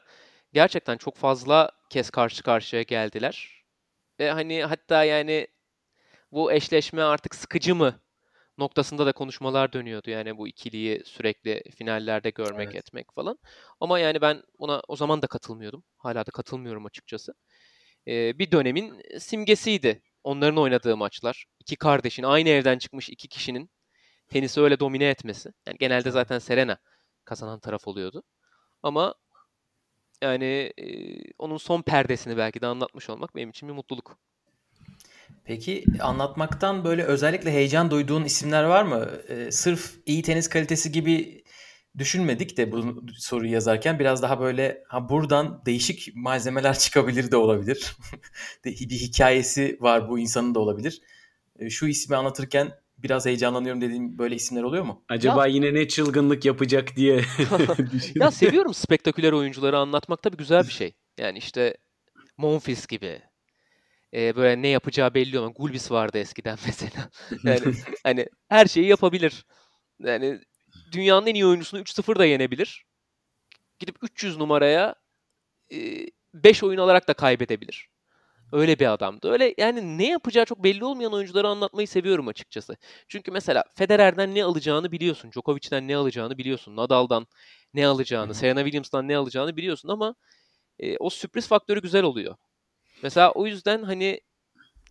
[0.53, 3.63] gerçekten çok fazla kez karşı karşıya geldiler.
[4.19, 5.47] Ve hani hatta yani
[6.31, 7.99] bu eşleşme artık sıkıcı mı
[8.57, 10.09] noktasında da konuşmalar dönüyordu.
[10.09, 12.75] Yani bu ikiliyi sürekli finallerde görmek evet.
[12.75, 13.39] etmek falan.
[13.79, 15.83] Ama yani ben ona o zaman da katılmıyordum.
[15.97, 17.33] Hala da katılmıyorum açıkçası.
[18.07, 21.45] Ee, bir dönemin simgesiydi onların oynadığı maçlar.
[21.59, 23.69] İki kardeşin aynı evden çıkmış iki kişinin
[24.29, 25.49] tenisi öyle domine etmesi.
[25.67, 26.77] Yani genelde zaten Serena
[27.25, 28.23] kazanan taraf oluyordu.
[28.83, 29.15] Ama
[30.21, 30.85] yani e,
[31.37, 34.17] onun son perdesini belki de anlatmış olmak benim için bir mutluluk.
[35.45, 39.09] Peki anlatmaktan böyle özellikle heyecan duyduğun isimler var mı?
[39.29, 41.43] Ee, sırf iyi tenis kalitesi gibi
[41.97, 47.97] düşünmedik de bu soruyu yazarken biraz daha böyle ha buradan değişik malzemeler çıkabilir de olabilir.
[48.65, 51.01] bir hikayesi var bu insanın da olabilir.
[51.59, 55.03] Ee, şu ismi anlatırken biraz heyecanlanıyorum dediğim böyle isimler oluyor mu?
[55.09, 57.21] Acaba ya, yine ne çılgınlık yapacak diye.
[58.15, 60.93] ya seviyorum spektaküler oyuncuları anlatmak tabii güzel bir şey.
[61.17, 61.77] Yani işte
[62.37, 63.21] Monfils gibi.
[64.13, 65.53] Ee, böyle ne yapacağı belli olan.
[65.53, 67.09] Gulbis vardı eskiden mesela.
[67.43, 69.45] yani hani her şeyi yapabilir.
[69.99, 70.39] Yani
[70.91, 72.85] dünyanın en iyi oyuncusunu 3-0 da yenebilir.
[73.79, 74.95] Gidip 300 numaraya
[76.33, 77.89] 5 oyun alarak da kaybedebilir.
[78.51, 79.31] Öyle bir adamdı.
[79.31, 82.77] Öyle yani ne yapacağı çok belli olmayan oyuncuları anlatmayı seviyorum açıkçası.
[83.07, 85.31] Çünkü mesela Federer'den ne alacağını biliyorsun.
[85.31, 86.75] Djokovic'den ne alacağını biliyorsun.
[86.75, 87.27] Nadal'dan
[87.73, 90.15] ne alacağını, Serena Williams'tan ne alacağını biliyorsun ama
[90.79, 92.35] e, o sürpriz faktörü güzel oluyor.
[93.03, 94.21] Mesela o yüzden hani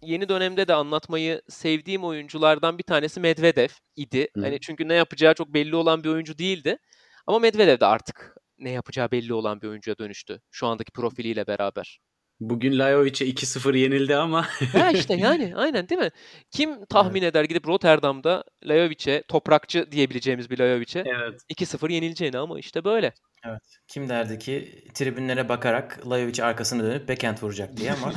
[0.02, 4.28] yeni dönemde de anlatmayı sevdiğim oyunculardan bir tanesi Medvedev idi.
[4.36, 4.40] Hı.
[4.40, 6.78] Hani çünkü ne yapacağı çok belli olan bir oyuncu değildi.
[7.26, 10.40] Ama Medvedev de artık ne yapacağı belli olan bir oyuncuya dönüştü.
[10.50, 11.98] Şu andaki profiliyle beraber.
[12.40, 14.46] Bugün Lajovic'e 2-0 yenildi ama.
[14.72, 16.10] ha işte yani aynen değil mi?
[16.50, 17.30] Kim tahmin evet.
[17.30, 21.40] eder gidip Rotterdam'da Lajovic'e toprakçı diyebileceğimiz bir Lajovic'e evet.
[21.50, 23.12] 2-0 yenileceğini ama işte böyle.
[23.44, 23.62] Evet.
[23.88, 28.12] Kim derdi ki tribünlere bakarak Lajovic arkasını dönüp backhand vuracak diye ama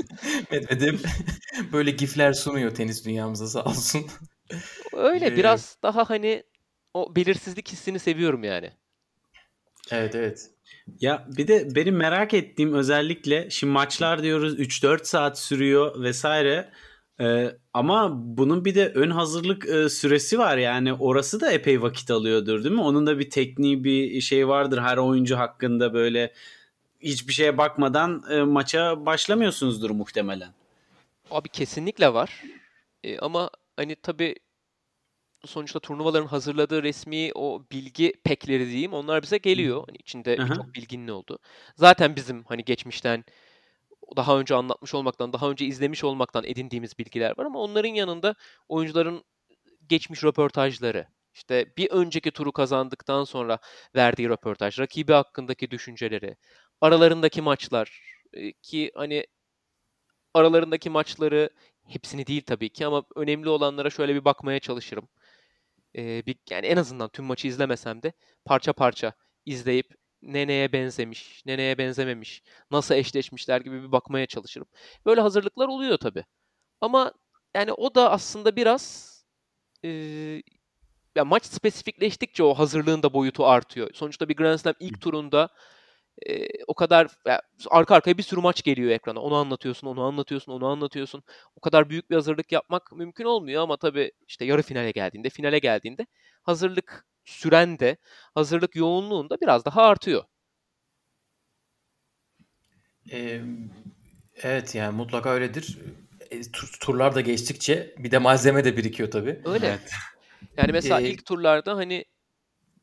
[0.50, 0.98] Medvedev
[1.72, 4.06] böyle gifler sunuyor tenis dünyamıza sağ olsun.
[4.92, 6.42] Öyle ee, biraz daha hani
[6.94, 8.72] o belirsizlik hissini seviyorum yani.
[9.90, 10.50] Evet evet.
[11.00, 16.70] Ya bir de benim merak ettiğim özellikle şimdi maçlar diyoruz 3-4 saat sürüyor vesaire.
[17.20, 22.10] Ee, ama bunun bir de ön hazırlık e, süresi var yani orası da epey vakit
[22.10, 22.80] alıyordur değil mi?
[22.80, 26.32] Onun da bir tekniği bir şey vardır her oyuncu hakkında böyle
[27.00, 30.52] hiçbir şeye bakmadan e, maça başlamıyorsunuzdur muhtemelen.
[31.30, 32.42] Abi kesinlikle var.
[33.04, 34.34] E, ama hani tabii
[35.44, 39.84] sonuçta turnuvaların hazırladığı resmi o bilgi pekleri diyeyim onlar bize geliyor.
[39.88, 41.38] Hani içinde birçok bilginin oldu.
[41.76, 43.24] Zaten bizim hani geçmişten
[44.16, 48.34] daha önce anlatmış olmaktan, daha önce izlemiş olmaktan edindiğimiz bilgiler var ama onların yanında
[48.68, 49.24] oyuncuların
[49.88, 53.58] geçmiş röportajları, işte bir önceki turu kazandıktan sonra
[53.96, 56.36] verdiği röportaj, rakibi hakkındaki düşünceleri,
[56.80, 58.02] aralarındaki maçlar
[58.62, 59.26] ki hani
[60.34, 61.50] aralarındaki maçları
[61.88, 65.08] hepsini değil tabii ki ama önemli olanlara şöyle bir bakmaya çalışırım.
[65.96, 68.12] Ee, bir, yani en azından tüm maçı izlemesem de
[68.44, 69.12] parça parça
[69.46, 74.66] izleyip neneye benzemiş, neneye benzememiş, nasıl eşleşmişler gibi bir bakmaya çalışırım.
[75.06, 76.24] Böyle hazırlıklar oluyor tabii.
[76.80, 77.12] Ama
[77.54, 79.12] yani o da aslında biraz
[79.84, 79.90] e,
[81.16, 83.90] ya maç spesifikleştikçe o hazırlığın da boyutu artıyor.
[83.94, 85.48] Sonuçta bir Grand Slam ilk turunda
[86.26, 89.20] e, o kadar ya, arka arkaya bir sürü maç geliyor ekrana.
[89.20, 91.22] Onu anlatıyorsun, onu anlatıyorsun, onu anlatıyorsun.
[91.56, 95.58] O kadar büyük bir hazırlık yapmak mümkün olmuyor ama tabii işte yarı finale geldiğinde, finale
[95.58, 96.06] geldiğinde
[96.42, 97.96] hazırlık süren de
[98.34, 100.24] hazırlık yoğunluğunda biraz daha artıyor.
[103.12, 103.40] Ee,
[104.42, 105.78] evet yani mutlaka öyledir.
[106.30, 106.42] E,
[106.80, 109.40] turlar da geçtikçe bir de malzeme de birikiyor tabii.
[109.44, 109.66] Öyle.
[109.66, 109.90] Evet.
[110.56, 112.04] Yani mesela ee, ilk turlarda hani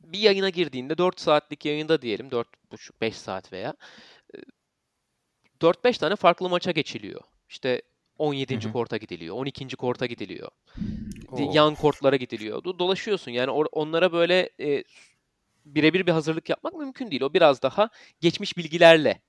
[0.03, 3.73] bir yayına girdiğinde 4 saatlik yayında diyelim 4,5-5 saat veya
[5.61, 7.21] 4-5 tane farklı maça geçiliyor.
[7.49, 7.81] İşte
[8.17, 8.55] 17.
[8.55, 8.73] Hı hı.
[8.73, 9.75] korta gidiliyor, 12.
[9.75, 10.49] korta gidiliyor.
[11.31, 11.51] Oo.
[11.53, 12.63] Yan kortlara gidiliyor.
[12.63, 14.83] Dolaşıyorsun yani onlara böyle e,
[15.65, 17.21] birebir bir hazırlık yapmak mümkün değil.
[17.21, 17.89] O biraz daha
[18.21, 19.21] geçmiş bilgilerle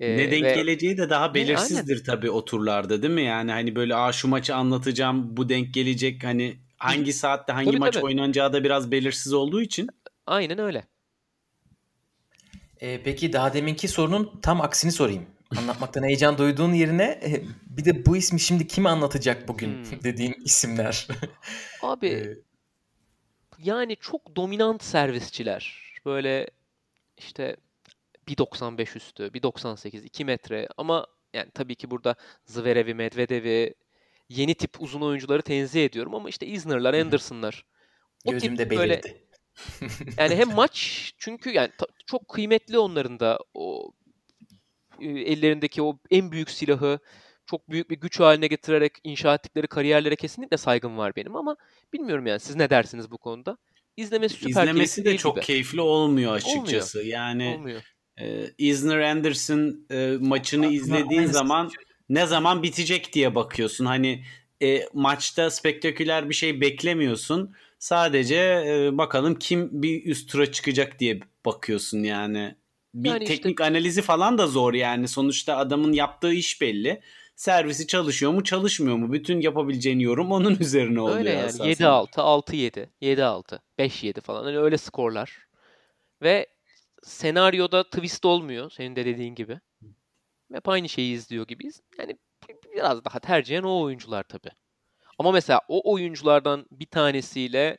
[0.00, 0.54] ee, ne denk ve...
[0.54, 2.04] geleceği de daha belirsizdir Aynen.
[2.04, 3.22] tabii o turlarda değil mi?
[3.22, 7.78] Yani hani böyle aa şu maçı anlatacağım bu denk gelecek hani hangi saatte hangi tabii,
[7.78, 8.04] maç tabii.
[8.04, 9.88] oynanacağı da biraz belirsiz olduğu için.
[10.26, 10.84] Aynen öyle.
[12.80, 15.26] Ee, peki daha deminki sorunun tam aksini sorayım.
[15.58, 20.02] Anlatmaktan heyecan duyduğun yerine e, bir de bu ismi şimdi kim anlatacak bugün hmm.
[20.04, 21.08] dediğin isimler.
[21.82, 22.38] Abi ee...
[23.58, 25.92] yani çok dominant servisçiler.
[26.06, 26.50] Böyle
[27.18, 27.56] işte
[28.28, 32.14] 1.95 üstü, 1.98, 2 metre ama yani tabii ki burada
[32.44, 33.74] Zverev'i, Medvedev'i,
[34.28, 37.64] yeni tip uzun oyuncuları tenzih ediyorum ama işte Isner'lar, Anderson'lar.
[38.24, 38.78] O Gözümde belirdi.
[38.78, 39.00] Böyle,
[40.18, 41.70] yani hem maç çünkü yani
[42.06, 43.92] çok kıymetli onların da o
[45.00, 46.98] ellerindeki o en büyük silahı
[47.46, 51.56] çok büyük bir güç haline getirerek inşa ettikleri kariyerlere kesinlikle saygım var benim ama
[51.92, 53.58] bilmiyorum yani siz ne dersiniz bu konuda?
[53.96, 55.44] İzlemesi süper İzlemesi de çok gibi.
[55.44, 56.98] keyifli olmuyor açıkçası.
[56.98, 57.18] Olmuyor.
[57.18, 57.82] Yani olmuyor.
[58.20, 61.70] E, Isner Anderson e, maçını izlediğin zaman
[62.08, 63.84] ne zaman bitecek diye bakıyorsun.
[63.84, 64.24] Hani
[64.62, 67.54] e, maçta spektaküler bir şey beklemiyorsun.
[67.78, 72.56] Sadece e, bakalım kim bir üst tura çıkacak diye bakıyorsun yani.
[72.94, 73.64] Bir yani teknik işte...
[73.64, 75.08] analizi falan da zor yani.
[75.08, 77.00] Sonuçta adamın yaptığı iş belli.
[77.36, 79.12] Servisi çalışıyor mu çalışmıyor mu?
[79.12, 81.18] Bütün yapabileceğin yorum onun üzerine oluyor.
[81.18, 84.44] Öyle yani 7-6, 6-7, 7-6, 5-7 falan.
[84.44, 85.38] Hani öyle skorlar.
[86.22, 86.46] Ve
[87.02, 89.60] senaryoda twist olmuyor senin de dediğin gibi.
[90.52, 91.82] Hep aynı şeyi izliyor gibiyiz.
[91.98, 92.18] Yani
[92.74, 94.50] biraz daha tercihen o oyuncular tabii.
[95.18, 97.78] Ama mesela o oyunculardan bir tanesiyle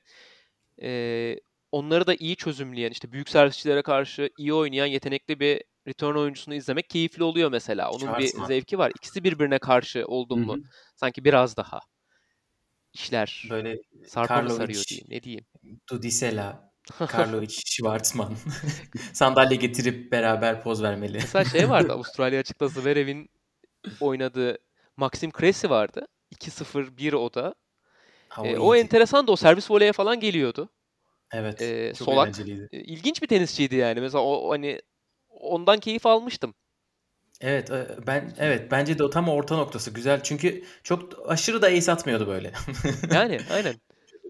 [0.82, 1.40] e,
[1.76, 6.90] onları da iyi çözümleyen, işte büyük servisçilere karşı iyi oynayan yetenekli bir return oyuncusunu izlemek
[6.90, 7.92] keyifli oluyor mesela.
[7.92, 8.92] Onun Charles bir zevki var.
[8.96, 10.58] İkisi birbirine karşı oldun mu
[10.96, 11.80] sanki biraz daha
[12.94, 15.08] işler böyle sarpa mı sarıyor diyeyim.
[15.10, 15.46] Ne diyeyim?
[15.90, 16.72] Dudisela,
[17.08, 18.36] Karlovic, Schwartzman
[19.14, 21.18] sandalye getirip beraber poz vermeli.
[21.18, 23.30] Mesela şey vardı Avustralya açıkta Zverev'in
[24.00, 24.58] oynadığı
[24.98, 26.08] Maxim Cressy vardı.
[26.36, 27.56] 2-0-1 o da.
[28.44, 30.70] E, o enteresan da o servis voleye falan geliyordu.
[31.32, 31.62] Evet.
[31.62, 32.28] E, çok solak.
[32.28, 32.70] eğlenceliydi.
[32.72, 34.02] E, ilginç bir tenisçiydi yani.
[34.02, 34.80] Mesela o hani
[35.30, 36.54] ondan keyif almıştım.
[37.42, 37.72] Evet
[38.08, 42.28] ben evet bence de o tam orta noktası güzel çünkü çok aşırı da ace atmıyordu
[42.28, 42.52] böyle.
[43.14, 43.76] yani aynen.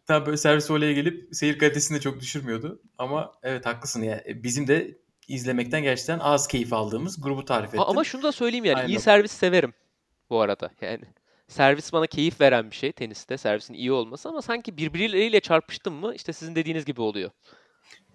[0.08, 4.44] Tam böyle servis voleye gelip seyir kalitesini de çok düşürmüyordu ama evet haklısın ya yani.
[4.44, 7.84] bizim de izlemekten gerçekten az keyif aldığımız grubu tarif ettim.
[7.88, 8.90] Ama şunu da söyleyeyim yani aynen.
[8.90, 9.74] iyi servis severim
[10.30, 11.04] bu arada yani.
[11.48, 16.16] Servis bana keyif veren bir şey teniste servisin iyi olması ama sanki birbirleriyle çarpıştım mı
[16.16, 17.32] işte sizin dediğiniz gibi oluyor.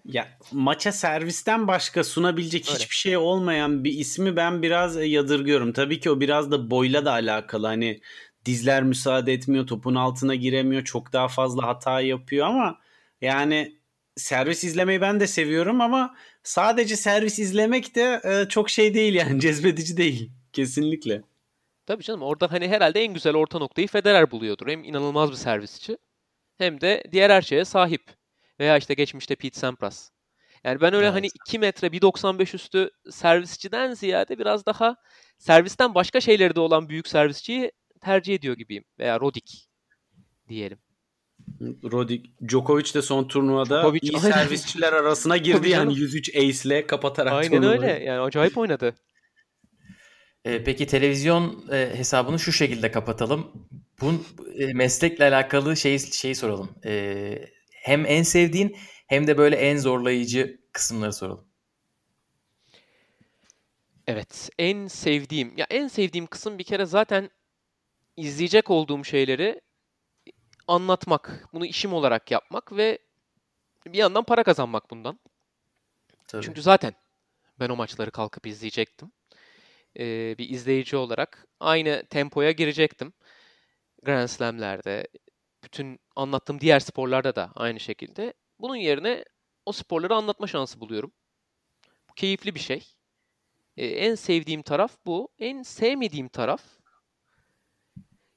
[0.05, 2.79] Ya maça servisten başka sunabilecek Öyle.
[2.79, 5.73] hiçbir şey olmayan bir ismi ben biraz e, yadırgıyorum.
[5.73, 7.67] Tabii ki o biraz da boyla da alakalı.
[7.67, 8.01] Hani
[8.45, 12.79] dizler müsaade etmiyor, topun altına giremiyor, çok daha fazla hata yapıyor ama
[13.21, 13.77] yani
[14.15, 19.39] servis izlemeyi ben de seviyorum ama sadece servis izlemek de e, çok şey değil yani
[19.41, 21.21] cezbedici değil kesinlikle.
[21.91, 24.67] Tabii canım orada hani herhalde en güzel orta noktayı Federer buluyordur.
[24.67, 25.97] Hem inanılmaz bir servisçi
[26.57, 28.01] hem de diğer her şeye sahip.
[28.59, 30.09] Veya işte geçmişte Pete Sampras.
[30.63, 31.15] Yani ben öyle evet.
[31.15, 34.95] hani 2 metre 1.95 üstü servisçiden ziyade biraz daha
[35.37, 38.83] servisten başka şeyleri de olan büyük servisçiyi tercih ediyor gibiyim.
[38.99, 39.69] Veya Rodik
[40.49, 40.79] diyelim.
[41.91, 44.31] Rodik, Djokovic de son turnuvada Djokovic, iyi aynen.
[44.31, 47.81] servisçiler arasına girdi yani 103 ace ile kapatarak Aynen turnuvayı.
[47.81, 48.03] öyle.
[48.03, 48.95] Yani acayip oynadı.
[50.45, 53.67] E, peki televizyon e, hesabını şu şekilde kapatalım.
[54.01, 54.13] Bu
[54.57, 56.75] e, meslekle alakalı şeyi şeyi soralım.
[56.85, 58.77] E, hem en sevdiğin
[59.07, 61.47] hem de böyle en zorlayıcı kısımları soralım.
[64.07, 67.29] Evet, en sevdiğim ya en sevdiğim kısım bir kere zaten
[68.17, 69.61] izleyecek olduğum şeyleri
[70.67, 72.99] anlatmak, bunu işim olarak yapmak ve
[73.85, 75.19] bir yandan para kazanmak bundan.
[76.27, 76.43] Tabii.
[76.43, 76.93] Çünkü zaten
[77.59, 79.11] ben o maçları kalkıp izleyecektim.
[79.99, 83.13] Ee, bir izleyici olarak aynı tempoya girecektim.
[84.03, 85.07] Grand Slam'lerde,
[85.63, 88.33] bütün anlattığım diğer sporlarda da aynı şekilde.
[88.59, 89.25] Bunun yerine
[89.65, 91.13] o sporları anlatma şansı buluyorum.
[92.09, 92.87] Bu keyifli bir şey.
[93.77, 95.29] Ee, en sevdiğim taraf bu.
[95.39, 96.61] En sevmediğim taraf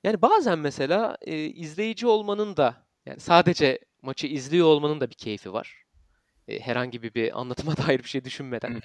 [0.04, 5.52] yani bazen mesela e, izleyici olmanın da yani sadece maçı izliyor olmanın da bir keyfi
[5.52, 5.83] var.
[6.48, 8.83] E, herhangi bir, bir anlatıma dair bir şey düşünmeden.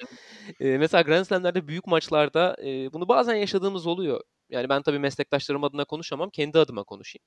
[0.60, 4.22] e, mesela Grand Slam'lerde büyük maçlarda e, bunu bazen yaşadığımız oluyor.
[4.50, 6.30] Yani ben tabii meslektaşlarım adına konuşamam.
[6.30, 7.24] Kendi adıma konuşayım.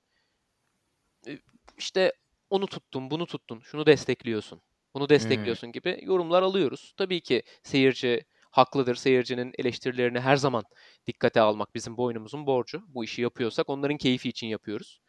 [1.29, 1.39] E,
[1.79, 2.13] işte
[2.51, 4.63] onu tuttun, bunu tuttun, şunu destekliyorsun,
[4.95, 5.73] bunu destekliyorsun hmm.
[5.73, 6.95] gibi yorumlar alıyoruz.
[6.97, 8.95] Tabii ki seyirci haklıdır.
[8.95, 10.65] Seyircinin eleştirilerini her zaman
[11.07, 12.83] dikkate almak bizim boynumuzun borcu.
[12.89, 15.01] Bu işi yapıyorsak onların keyfi için yapıyoruz.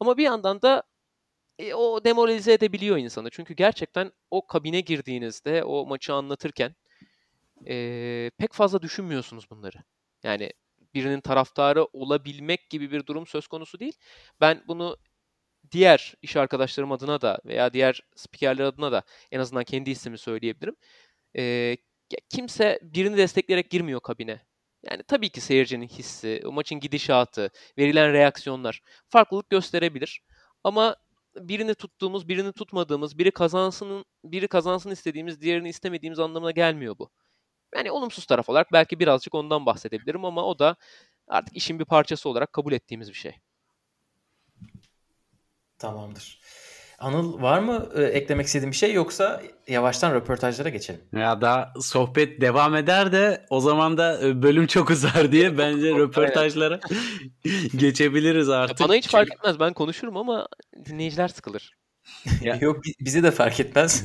[0.00, 0.82] Ama bir yandan da
[1.58, 3.30] e, o demoralize edebiliyor insanı.
[3.30, 6.74] Çünkü gerçekten o kabine girdiğinizde o maçı anlatırken
[7.68, 9.76] e, pek fazla düşünmüyorsunuz bunları.
[10.22, 10.52] Yani
[10.94, 13.96] birinin taraftarı olabilmek gibi bir durum söz konusu değil.
[14.40, 14.96] Ben bunu
[15.72, 20.76] diğer iş arkadaşlarım adına da veya diğer spikerler adına da en azından kendi hissimi söyleyebilirim.
[21.36, 21.76] E,
[22.28, 24.40] kimse birini destekleyerek girmiyor kabine.
[24.90, 30.22] Yani tabii ki seyircinin hissi, o maçın gidişatı, verilen reaksiyonlar farklılık gösterebilir.
[30.64, 30.96] Ama
[31.36, 37.10] birini tuttuğumuz, birini tutmadığımız, biri kazansın, biri kazansın istediğimiz, diğerini istemediğimiz anlamına gelmiyor bu.
[37.74, 40.76] Yani olumsuz taraf olarak belki birazcık ondan bahsedebilirim ama o da
[41.28, 43.34] artık işin bir parçası olarak kabul ettiğimiz bir şey.
[45.78, 46.40] Tamamdır.
[47.02, 51.00] Anıl var mı e, eklemek istediğin bir şey yoksa yavaştan röportajlara geçelim.
[51.12, 55.90] Ya daha sohbet devam eder de o zaman da e, bölüm çok uzar diye bence
[55.98, 56.80] röportajlara
[57.76, 58.80] geçebiliriz artık.
[58.80, 60.48] Ya bana hiç fark etmez ben konuşurum ama
[60.84, 61.72] dinleyiciler sıkılır.
[62.42, 62.58] Ya.
[62.60, 64.04] Yok bize de fark etmez.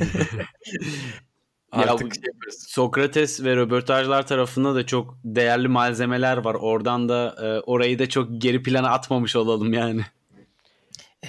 [1.71, 2.23] Artık şey
[2.67, 6.55] Sokrates ve röportajlar tarafında da çok değerli malzemeler var.
[6.55, 10.01] Oradan da e, orayı da çok geri plana atmamış olalım yani.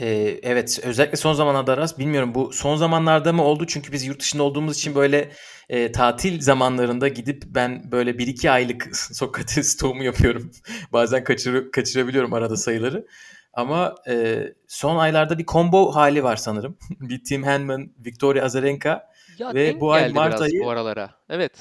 [0.00, 4.20] Ee, evet özellikle son zamanlarda Aras bilmiyorum bu son zamanlarda mı oldu çünkü biz yurt
[4.20, 5.32] dışında olduğumuz için böyle
[5.68, 10.50] e, tatil zamanlarında gidip ben böyle 1-2 aylık Sokrates tohumu yapıyorum.
[10.92, 13.06] Bazen kaçır, kaçırabiliyorum arada sayıları.
[13.52, 16.78] Ama e, son aylarda bir combo hali var sanırım.
[17.00, 21.10] bir Tim Henman, Victoria Azarenka ya ve bu ay Mart ayı bu aralara.
[21.28, 21.52] Evet.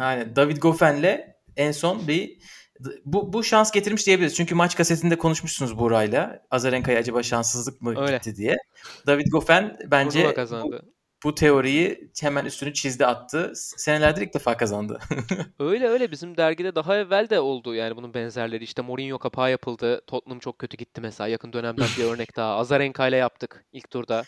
[0.00, 1.20] Yani David Goffin'le
[1.56, 2.38] en son bir
[3.04, 4.34] bu, bu şans getirmiş diyebiliriz.
[4.34, 6.42] Çünkü maç kasetinde konuşmuşsunuz Buray'la.
[6.50, 8.16] Azarenka'ya acaba şanssızlık mı Öyle.
[8.16, 8.56] gitti diye.
[9.06, 10.72] David Goffin bence bu,
[11.24, 13.52] bu teoriyi hemen üstünü çizdi attı.
[13.54, 14.98] Senelerdir ilk defa kazandı.
[15.58, 18.64] öyle öyle bizim dergide daha evvel de oldu yani bunun benzerleri.
[18.64, 20.00] İşte Mourinho kapağı yapıldı.
[20.06, 21.28] Tottenham çok kötü gitti mesela.
[21.28, 22.56] Yakın dönemden bir örnek daha.
[22.56, 24.24] Azarenka ile yaptık ilk turda.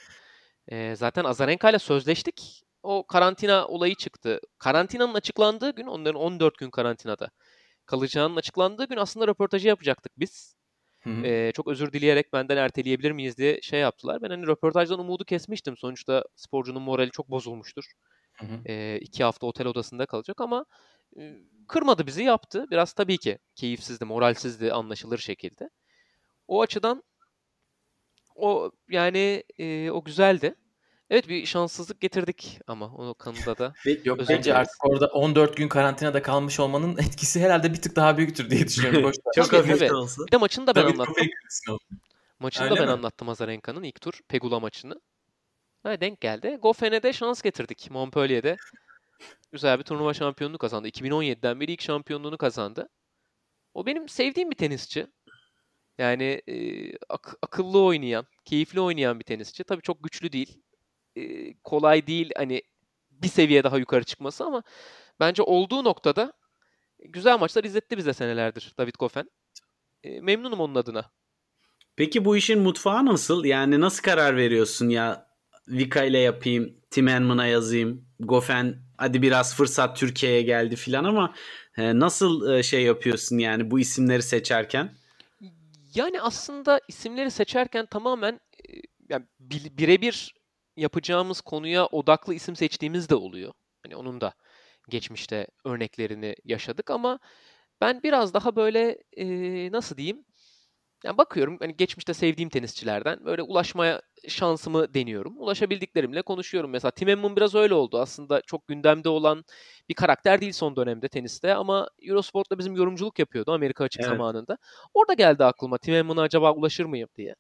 [0.68, 2.62] Ee, zaten Azarenka ile sözleştik.
[2.82, 4.40] O karantina olayı çıktı.
[4.58, 7.28] Karantinanın açıklandığı gün onların 14 gün karantinada
[7.86, 10.56] kalacağının açıklandığı gün aslında röportajı yapacaktık biz.
[11.24, 14.22] Ee, çok özür dileyerek benden erteleyebilir miyiz diye şey yaptılar.
[14.22, 15.76] Ben hani röportajdan umudu kesmiştim.
[15.76, 17.84] Sonuçta sporcunun morali çok bozulmuştur.
[18.38, 20.64] Hı Ee, iki hafta otel odasında kalacak ama
[21.20, 21.34] e,
[21.68, 22.66] kırmadı bizi yaptı.
[22.70, 25.70] Biraz tabii ki keyifsizdi, moralsizdi anlaşılır şekilde.
[26.48, 27.02] O açıdan
[28.34, 30.54] o yani e, o güzeldi.
[31.12, 33.72] Evet bir şanssızlık getirdik ama o konuda da.
[34.04, 38.50] Yok bence artık orada 14 gün karantinada kalmış olmanın etkisi herhalde bir tık daha büyüktür
[38.50, 39.12] diye düşünüyorum.
[39.34, 40.26] Çok hafif olsa.
[40.26, 41.26] Bir de maçını da ben Tabii anlattım.
[42.40, 42.92] Maçını Öyle da ben mi?
[42.92, 45.00] anlattım Azarenka'nın ilk tur Pegula maçını.
[45.82, 46.58] Ha, denk geldi.
[46.62, 48.56] Goffen'e de şans getirdik Montpellier'de.
[49.52, 50.88] Güzel bir turnuva şampiyonluğu kazandı.
[50.88, 52.88] 2017'den beri ilk şampiyonluğunu kazandı.
[53.74, 55.06] O benim sevdiğim bir tenisçi.
[55.98, 56.56] Yani e,
[57.08, 59.64] ak- akıllı oynayan, keyifli oynayan bir tenisçi.
[59.64, 60.62] Tabii çok güçlü değil
[61.16, 62.62] e, kolay değil hani
[63.10, 64.62] bir seviye daha yukarı çıkması ama
[65.20, 66.32] bence olduğu noktada
[66.98, 69.30] güzel maçlar izletti bize senelerdir David Goffin.
[70.04, 71.10] E, memnunum onun adına.
[71.96, 73.44] Peki bu işin mutfağı nasıl?
[73.44, 75.26] Yani nasıl karar veriyorsun ya
[75.68, 81.34] Vika ile yapayım, Tim Henman'a yazayım, Goffin hadi biraz fırsat Türkiye'ye geldi filan ama
[81.76, 84.90] e, nasıl e, şey yapıyorsun yani bu isimleri seçerken?
[85.94, 88.72] Yani aslında isimleri seçerken tamamen e,
[89.08, 89.26] yani
[89.78, 90.34] birebir
[90.82, 93.52] yapacağımız konuya odaklı isim seçtiğimiz de oluyor.
[93.82, 94.34] Hani onun da
[94.88, 97.18] geçmişte örneklerini yaşadık ama
[97.80, 99.26] ben biraz daha böyle e,
[99.72, 100.24] nasıl diyeyim?
[101.04, 105.34] Yani bakıyorum hani geçmişte sevdiğim tenisçilerden böyle ulaşmaya şansımı deniyorum.
[105.38, 106.70] Ulaşabildiklerimle konuşuyorum.
[106.70, 107.98] Mesela Tim Emman biraz öyle oldu.
[107.98, 109.44] Aslında çok gündemde olan
[109.88, 114.10] bir karakter değil son dönemde teniste ama Eurosport'ta bizim yorumculuk yapıyordu Amerika açık evet.
[114.10, 114.58] zamanında.
[114.94, 117.34] Orada geldi aklıma Tim Emman'a acaba ulaşır mıyım diye.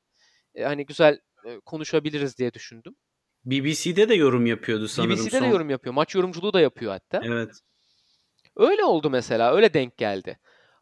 [0.54, 2.94] E, hani güzel e, konuşabiliriz diye düşündüm.
[3.44, 5.16] BBC'de de yorum yapıyordu sanırım.
[5.16, 5.42] BBC'de son...
[5.42, 5.94] de yorum yapıyor.
[5.94, 7.20] Maç yorumculuğu da yapıyor hatta.
[7.24, 7.50] Evet.
[8.56, 9.54] Öyle oldu mesela.
[9.54, 10.38] Öyle denk geldi.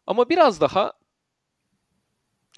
[0.07, 0.93] Ama biraz daha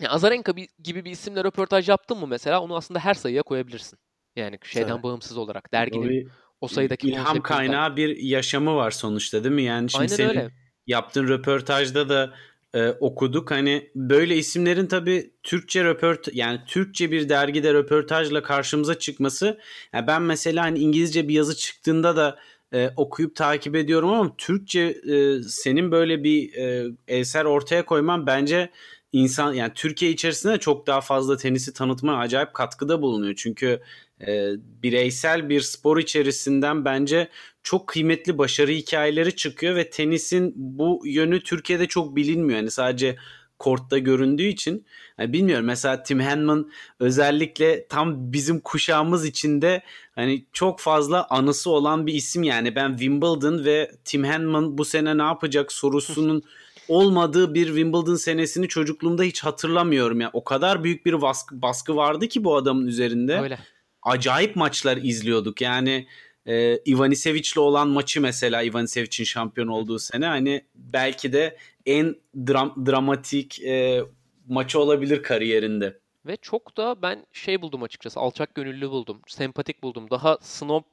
[0.02, 4.00] yani Azarenka gibi bir isimle röportaj yaptın mı mesela onu aslında her sayıya koyabilirsin.
[4.36, 5.04] Yani şeyden evet.
[5.04, 6.28] bağımsız olarak derginin o, bir,
[6.62, 9.64] o sayıdaki ilham kaynağı bir yaşamı var sonuçta değil mi?
[9.64, 10.52] Yani şimdi Aynen senin öyle.
[10.88, 12.34] yaptığın röportajda da
[12.74, 13.52] e, okuduk.
[13.52, 19.60] Hani böyle isimlerin tabii Türkçe röport yani Türkçe bir dergide röportajla karşımıza çıkması.
[19.94, 22.40] Yani ben mesela hani İngilizce bir yazı çıktığında da
[22.74, 28.70] e, okuyup takip ediyorum ama Türkçe e, senin böyle bir e, eser ortaya koyman bence
[29.12, 33.36] insan yani Türkiye içerisinde çok daha fazla tenisi tanıtma acayip katkıda bulunuyor.
[33.38, 33.82] Çünkü
[34.28, 34.52] e,
[34.84, 37.30] bireysel bir spor içerisinden bence
[37.64, 42.60] çok kıymetli başarı hikayeleri çıkıyor ve tenisin bu yönü Türkiye'de çok bilinmiyor.
[42.60, 43.16] Yani sadece
[43.60, 44.86] kortta göründüğü için
[45.18, 49.84] yani bilmiyorum mesela Tim Henman özellikle tam bizim kuşağımız içinde
[50.16, 55.18] hani çok fazla anısı olan bir isim yani ben Wimbledon ve Tim Henman bu sene
[55.18, 56.44] ne yapacak sorusunun
[56.88, 60.24] olmadığı bir Wimbledon senesini çocukluğumda hiç hatırlamıyorum ya.
[60.24, 63.40] Yani o kadar büyük bir baskı, baskı vardı ki bu adamın üzerinde.
[63.40, 63.60] Öyle.
[64.02, 65.62] Acayip maçlar izliyorduk.
[65.62, 66.08] Yani
[66.46, 72.16] e, Ivanisevic'le olan maçı mesela Ivanisevic'in şampiyon olduğu sene hani belki de en
[72.48, 74.04] dram, dramatik e,
[74.48, 76.00] maçı olabilir kariyerinde.
[76.26, 79.22] Ve çok da ben şey buldum açıkçası alçak gönüllü buldum.
[79.28, 80.10] Sempatik buldum.
[80.10, 80.84] Daha snob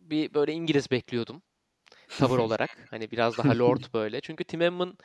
[0.00, 1.42] bir böyle İngiliz bekliyordum
[2.18, 2.86] tavır olarak.
[2.90, 4.20] Hani biraz daha lord böyle.
[4.20, 4.98] Çünkü Tim Emman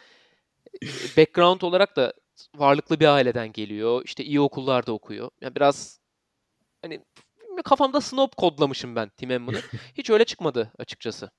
[0.84, 0.88] e,
[1.18, 2.14] background olarak da
[2.56, 4.02] varlıklı bir aileden geliyor.
[4.06, 5.30] İşte iyi okullarda okuyor.
[5.42, 6.00] Yani biraz
[6.82, 7.02] hani
[7.62, 9.62] kafamda snob kodlamışım ben Tim Hammon'ı.
[9.98, 11.32] Hiç öyle çıkmadı açıkçası.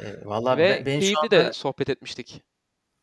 [0.00, 2.42] E, vallahi Ve ben, ben keyifli anda de sohbet etmiştik.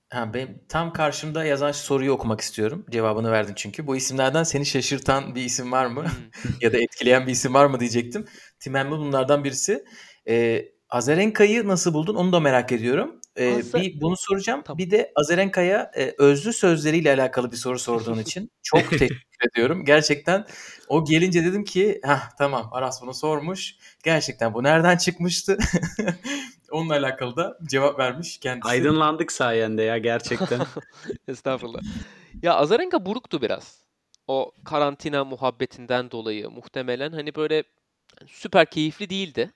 [0.09, 2.85] ha, ben tam karşımda yazan soruyu okumak istiyorum.
[2.89, 3.87] Cevabını verdin çünkü.
[3.87, 6.03] Bu isimlerden seni şaşırtan bir isim var mı?
[6.03, 6.51] Hmm.
[6.61, 8.25] ya da etkileyen bir isim var mı diyecektim.
[8.59, 9.85] Tim Hammond bunlardan birisi.
[10.27, 13.21] E, Azarenka'yı nasıl buldun onu da merak ediyorum.
[13.35, 14.61] E, Aza- bir bunu soracağım.
[14.65, 14.77] Tamam.
[14.77, 19.85] Bir de Azarenka'ya e, özlü sözleriyle alakalı bir soru sorduğun için çok teşekkür ediyorum.
[19.85, 20.45] Gerçekten
[20.87, 23.75] o gelince dedim ki Hah, tamam Aras bunu sormuş.
[24.03, 25.57] Gerçekten bu nereden çıkmıştı?
[26.71, 28.69] Onunla alakalı da cevap vermiş kendisi.
[28.69, 30.61] Aydınlandık sayende ya gerçekten.
[31.27, 31.79] Estağfurullah.
[32.43, 33.79] Ya Azarenka buruktu biraz.
[34.27, 37.63] O karantina muhabbetinden dolayı muhtemelen hani böyle
[38.27, 39.53] süper keyifli değildi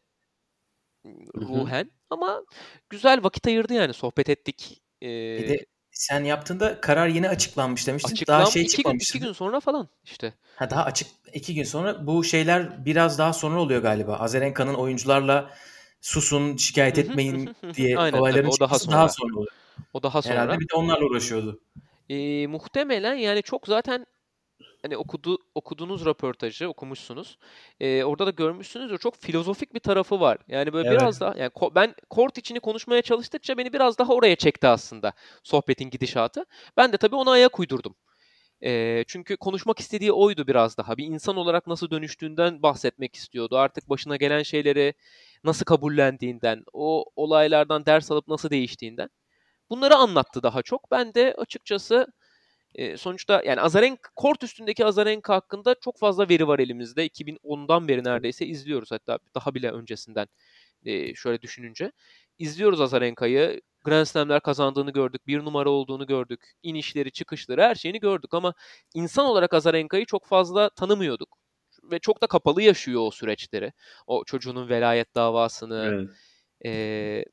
[1.36, 2.44] ruhen ama
[2.90, 4.82] güzel vakit ayırdı yani sohbet ettik.
[5.02, 5.08] Ee,
[5.38, 8.12] Bir de sen yaptığında karar yeni açıklanmış demiştin.
[8.12, 10.34] açıklan daha şey iki gün, iki gün sonra falan işte.
[10.56, 14.18] Ha, daha açık iki gün sonra bu şeyler biraz daha sonra oluyor galiba.
[14.18, 15.50] Azarenka'nın oyuncularla
[16.02, 19.30] susun şikayet etmeyin diye Aynen, olayların tabii, o daha çıkması daha sonra.
[19.30, 19.52] sonra oluyor.
[19.94, 20.34] O daha sonra.
[20.34, 21.60] Herhalde bir de onlarla uğraşıyordu.
[22.10, 24.06] Ee, muhtemelen yani çok zaten
[24.84, 27.38] hani okudu okuduğunuz röportajı okumuşsunuz.
[27.80, 28.98] Ee, orada da görmüşsünüzdür.
[28.98, 30.38] Çok filozofik bir tarafı var.
[30.48, 31.00] Yani böyle Evet.
[31.00, 35.14] biraz daha yani ko- ben kort içini konuşmaya çalıştıkça beni biraz daha oraya çekti aslında
[35.44, 36.46] sohbetin gidişatı.
[36.78, 37.96] Ben de tabii ona ayak uydurdum.
[38.64, 40.98] Ee, çünkü konuşmak istediği oydu biraz daha.
[40.98, 43.58] Bir insan olarak nasıl dönüştüğünden bahsetmek istiyordu.
[43.58, 44.94] Artık başına gelen şeyleri
[45.44, 49.10] nasıl kabullendiğinden, o olaylardan ders alıp nasıl değiştiğinden.
[49.70, 50.92] Bunları anlattı daha çok.
[50.92, 52.08] Ben de açıkçası
[52.76, 57.08] e, sonuçta yani Azarenka, kort üstündeki Azarenka hakkında çok fazla veri var elimizde.
[57.08, 60.28] 2010'dan beri neredeyse izliyoruz hatta daha bile öncesinden
[60.86, 61.92] e, şöyle düşününce.
[62.40, 63.62] İzliyoruz Azarenka'yı.
[63.84, 65.28] Grand Slam'ler kazandığını gördük.
[65.28, 66.52] Bir numara olduğunu gördük.
[66.64, 68.54] İnişleri, çıkışları her şeyini gördük ama
[68.94, 71.38] insan olarak Azarenka'yı çok fazla tanımıyorduk.
[71.92, 73.74] Ve çok da kapalı yaşıyor o süreçleri.
[74.08, 76.10] O çocuğunun velayet davasını, evet.
[76.66, 77.26] e,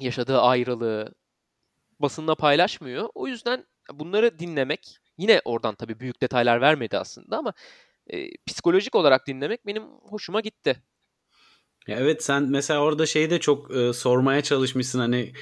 [0.00, 1.14] yaşadığı ayrılığı
[2.00, 3.08] basınla paylaşmıyor.
[3.14, 7.52] O yüzden bunları dinlemek yine oradan tabii büyük detaylar vermedi aslında ama
[8.06, 10.82] e, psikolojik olarak dinlemek benim hoşuma gitti.
[11.88, 15.32] Evet sen mesela orada şeyi de çok e, sormaya çalışmışsın hani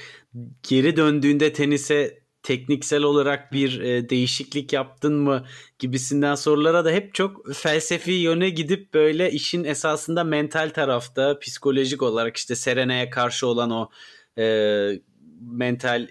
[0.69, 5.45] geri döndüğünde tenise tekniksel olarak bir e, değişiklik yaptın mı
[5.79, 12.37] gibisinden sorulara da hep çok felsefi yöne gidip böyle işin esasında mental tarafta psikolojik olarak
[12.37, 13.89] işte Serena'ya karşı olan o
[14.37, 14.45] e,
[15.41, 16.07] mental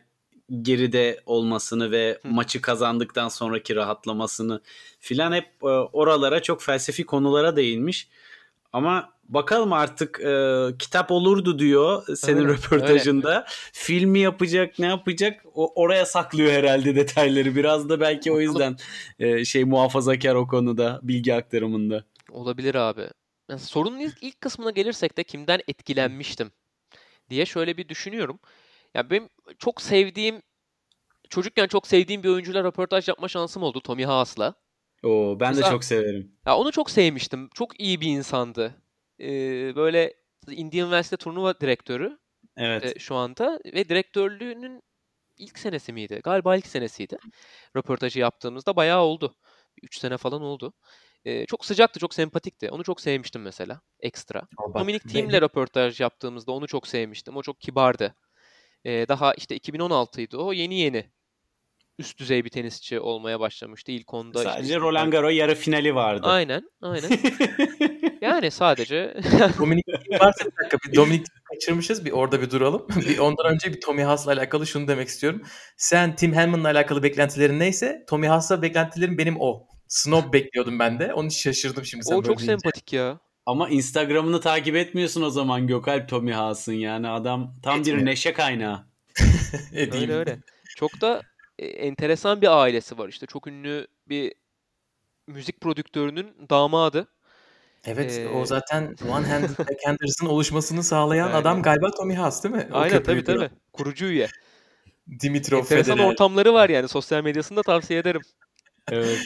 [0.62, 2.28] geride olmasını ve Hı.
[2.28, 4.60] maçı kazandıktan sonraki rahatlamasını
[5.00, 8.08] filan hep e, oralara çok felsefi konulara değinmiş.
[8.72, 13.46] Ama bakalım artık e, kitap olurdu diyor senin Öyle, röportajında.
[13.72, 15.44] Filmi yapacak, ne yapacak?
[15.54, 17.56] O oraya saklıyor herhalde detayları.
[17.56, 18.76] Biraz da belki o yüzden
[19.18, 22.04] e, şey muhafazakar o konuda, bilgi aktarımında.
[22.30, 23.08] Olabilir abi.
[23.48, 26.50] Yani sorunun ilk, ilk kısmına gelirsek de kimden etkilenmiştim
[27.30, 28.38] diye şöyle bir düşünüyorum.
[28.94, 29.28] Ya benim
[29.58, 30.42] çok sevdiğim
[31.30, 34.54] çocukken çok sevdiğim bir oyuncuyla röportaj yapma şansım oldu Tommy Haas'la.
[35.04, 36.38] Oo, ben de Mesela- çok severim.
[36.46, 37.48] Ya onu çok sevmiştim.
[37.54, 38.74] Çok iyi bir insandı.
[39.20, 40.14] Ee, böyle
[40.50, 42.18] Indian Wells'te turnuva direktörü
[42.56, 42.96] Evet.
[42.96, 44.82] e, şu anda ve direktörlüğünün
[45.38, 46.20] ilk senesi miydi?
[46.24, 47.18] Galiba ilk senesiydi.
[47.76, 49.34] Röportajı yaptığımızda bayağı oldu.
[49.82, 50.72] 3 sene falan oldu.
[51.24, 52.70] Ee, çok sıcaktı, çok sempatikti.
[52.70, 53.80] Onu çok sevmiştim mesela.
[54.00, 54.42] Ekstra.
[54.74, 57.36] Dominic Thiem'le röportaj yaptığımızda onu çok sevmiştim.
[57.36, 58.14] O çok kibardı.
[58.84, 60.52] Ee, daha işte 2016'ydı o.
[60.52, 61.04] Yeni yeni
[61.98, 63.92] üst düzey bir tenisçi olmaya başlamıştı.
[63.92, 66.26] İlk onda işte Sadece Roland Garros yarı finali vardı.
[66.26, 67.10] Aynen, aynen.
[68.22, 69.14] Yani sadece
[69.58, 69.84] Dominik
[70.20, 72.86] varsa bir dakika bir Dominik kaçırmışız bir orada bir duralım.
[73.08, 75.42] bir ondan önce bir Tommy Haas'la alakalı şunu demek istiyorum.
[75.76, 79.66] Sen Tim Hammond'la alakalı beklentilerin neyse Tommy Haas'la beklentilerim benim o.
[79.88, 81.14] Snob bekliyordum ben de.
[81.14, 82.52] Onun için şaşırdım şimdi sen o böyle çok deyince.
[82.52, 83.20] sempatik ya.
[83.46, 88.86] Ama Instagram'ını takip etmiyorsun o zaman Gökalp Tommy Haas'ın yani adam tam bir neşe kaynağı.
[89.92, 90.38] Öyle öyle.
[90.76, 91.22] Çok da
[91.58, 93.26] e, enteresan bir ailesi var işte.
[93.26, 94.34] Çok ünlü bir
[95.26, 97.08] müzik prodüktörünün damadı.
[97.84, 102.54] Evet Ee, o zaten One Handed Backhanders'ın oluşmasını sağlayan Yani- adam galiba Tommy Haas değil
[102.54, 102.68] mi?
[102.72, 103.50] O Aynen tabii tabii.
[103.72, 104.28] Kurucu üye.
[105.20, 106.10] Dimitrov Enteresan Federer.
[106.10, 106.88] ortamları var yani.
[106.88, 108.20] Sosyal medyasını da tavsiye ederim.
[108.90, 109.18] Evet.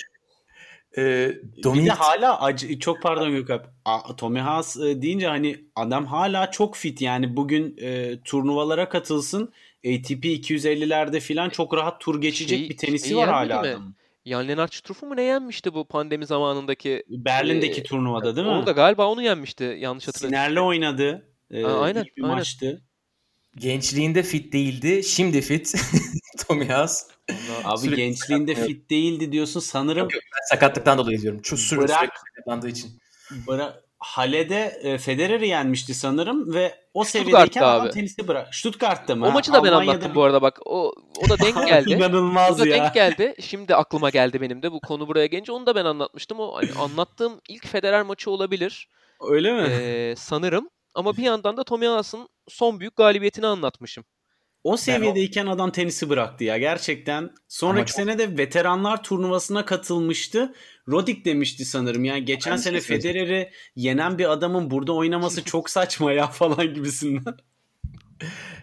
[0.98, 3.46] Ee, Bir Dominik de hala acı çok pardon.
[3.84, 9.52] A- Tommy Haas e, deyince hani adam hala çok fit yani bugün e, turnuvalara katılsın
[9.86, 13.96] ATP 250'lerde filan çok rahat tur geçecek Şey- bir tenisi şey var hala adamın.
[14.26, 17.02] Jan Lennart Struff'u mu ne yenmişti bu pandemi zamanındaki?
[17.08, 18.52] Berlin'deki Ee, turnuvada değil mi?
[18.52, 20.48] Onu da galiba onu yenmişti yanlış hatırlamıyorsam.
[20.50, 21.26] Siner'le oynadı.
[21.50, 22.36] E, Aa, aynen, bir aynen.
[22.36, 22.82] maçtı.
[23.56, 25.04] gençliğinde fit değildi.
[25.04, 25.74] Şimdi fit.
[26.48, 27.08] Tommy Haas.
[27.64, 29.60] Abi Sürekli gençliğinde fit değildi diyorsun.
[29.60, 31.42] Sanırım Ben sakatlıktan dolayı diyorum.
[31.42, 31.98] Çok sürekli, Bırak.
[31.98, 32.90] sürekli sakatlandığı için.
[33.46, 37.90] Bıra- Hale'de e, Federer'i yenmişti sanırım ve o seviyedeyken adam abi.
[37.90, 38.54] tenisi bırak.
[38.54, 39.24] Stuttgart'ta mı?
[39.26, 40.58] O Ha, maçı da ben Almanya'da anlattım bir- bu arada bak.
[40.66, 40.92] O
[41.24, 41.90] o da denk geldi.
[41.94, 42.76] O İnanılmaz da ya.
[42.84, 43.34] denk geldi.
[43.40, 46.40] Şimdi aklıma geldi benim de bu konu buraya gelince onu da ben anlatmıştım.
[46.40, 48.88] O hani anlattığım ilk Federer maçı olabilir.
[49.20, 49.68] Öyle mi?
[49.70, 50.68] Ee, sanırım.
[50.94, 54.04] Ama bir yandan da Tommy Haas'ın son büyük galibiyetini anlatmışım.
[54.66, 57.30] O seviyedeyken adam tenisi bıraktı ya gerçekten.
[57.48, 60.54] Sonraki çok- sene de veteranlar turnuvasına katılmıştı.
[60.88, 62.04] Rodik demişti sanırım.
[62.04, 62.96] Yani geçen Aynı sene şey.
[62.96, 67.34] Federer'i yenen bir adamın burada oynaması çok saçma ya falan gibisinden.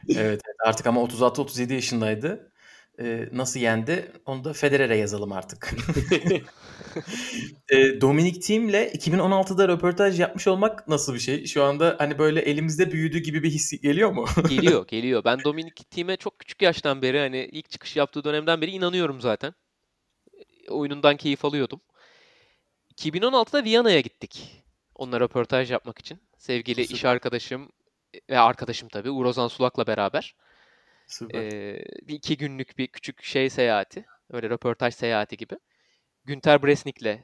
[0.09, 2.52] Evet, evet artık ama 36-37 yaşındaydı.
[2.99, 4.11] Ee, nasıl yendi?
[4.25, 5.73] Onu da Federer'e yazalım artık.
[7.69, 11.45] ee, Dominic Thiem'le 2016'da röportaj yapmış olmak nasıl bir şey?
[11.45, 14.25] Şu anda hani böyle elimizde büyüdü gibi bir his geliyor mu?
[14.49, 15.23] Geliyor, geliyor.
[15.23, 19.53] Ben Dominic Thiem'e çok küçük yaştan beri hani ilk çıkış yaptığı dönemden beri inanıyorum zaten.
[20.69, 21.81] Oyunundan keyif alıyordum.
[22.97, 24.63] 2016'da Viyana'ya gittik.
[24.95, 26.19] Onunla röportaj yapmak için.
[26.37, 27.69] Sevgili iş arkadaşım
[28.29, 30.35] ve arkadaşım tabii Uğur Ozan Sulak'la beraber.
[31.13, 31.43] Süper.
[31.43, 34.05] Ee, bir iki günlük bir küçük şey seyahati.
[34.29, 35.55] Öyle röportaj seyahati gibi.
[36.25, 37.19] Günter Bresnik'le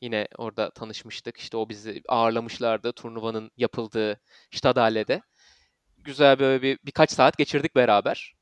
[0.00, 1.36] yine orada tanışmıştık.
[1.36, 4.20] İşte o bizi ağırlamışlardı turnuvanın yapıldığı
[4.50, 5.22] Stadhalle'de.
[5.98, 8.34] Güzel böyle bir birkaç saat geçirdik beraber.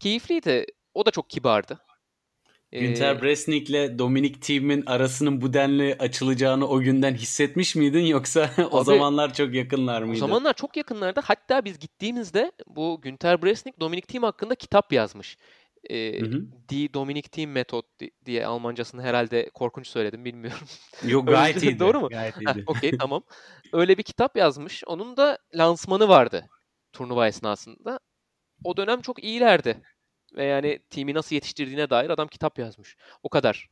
[0.00, 0.66] Keyifliydi.
[0.94, 1.80] O da çok kibardı.
[2.74, 8.78] Ee, Günter Bresnik'le Dominic Thiem'in arasının bu denli açılacağını o günden hissetmiş miydin yoksa o
[8.78, 10.20] Abi, zamanlar çok yakınlar O mıydı?
[10.20, 11.20] zamanlar çok yakınlardı.
[11.24, 15.36] Hatta biz gittiğimizde bu Günter Bresnik Dominic Thiem hakkında kitap yazmış.
[15.90, 16.40] Ee, Hı hı.
[16.68, 20.66] Die Dominic Thiem Method di- diye Almancasını herhalde korkunç söyledim bilmiyorum.
[21.08, 21.78] Yok gayet değil, iyiydi.
[21.80, 22.08] doğru mu?
[22.08, 22.64] Gayet iyiydi.
[22.66, 23.22] Okey tamam.
[23.72, 24.84] Öyle bir kitap yazmış.
[24.86, 26.48] Onun da lansmanı vardı
[26.92, 28.00] turnuva esnasında.
[28.64, 29.82] O dönem çok iyilerdi.
[30.34, 32.96] Ve yani timi nasıl yetiştirdiğine dair adam kitap yazmış.
[33.22, 33.68] O kadar.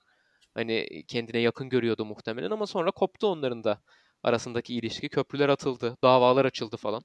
[0.54, 3.82] Hani kendine yakın görüyordu muhtemelen ama sonra koptu onların da
[4.22, 5.08] arasındaki ilişki.
[5.08, 7.02] Köprüler atıldı, davalar açıldı falan.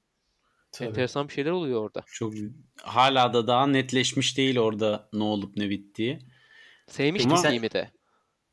[0.71, 0.89] Tabii.
[0.89, 2.03] Enteresan bir şeyler oluyor orada.
[2.07, 2.33] Çok
[2.81, 6.19] hala da daha netleşmiş değil orada ne olup ne bittiği.
[6.87, 7.43] Sevmiştik Ama-
[7.73, 7.91] de.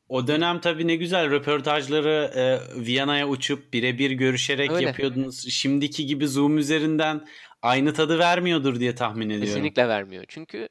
[0.09, 4.87] O dönem tabii ne güzel röportajları e, Viyana'ya uçup birebir görüşerek Öyle.
[4.87, 5.49] yapıyordunuz.
[5.49, 7.25] Şimdiki gibi Zoom üzerinden
[7.61, 9.47] aynı tadı vermiyordur diye tahmin ediyorum.
[9.47, 10.25] Kesinlikle vermiyor.
[10.27, 10.69] Çünkü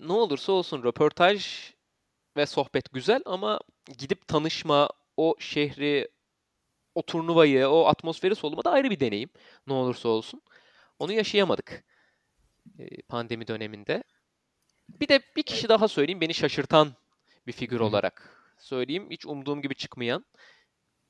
[0.00, 1.46] ne olursa olsun röportaj
[2.36, 3.60] ve sohbet güzel ama
[3.98, 6.08] gidip tanışma, o şehri,
[6.94, 9.30] o turnuvayı, o atmosferi soluma da ayrı bir deneyim.
[9.66, 10.42] Ne olursa olsun.
[10.98, 11.84] Onu yaşayamadık
[12.78, 14.04] e, pandemi döneminde.
[14.88, 16.92] Bir de bir kişi daha söyleyeyim beni şaşırtan
[17.46, 19.10] bir figür olarak söyleyeyim.
[19.10, 20.24] Hiç umduğum gibi çıkmayan.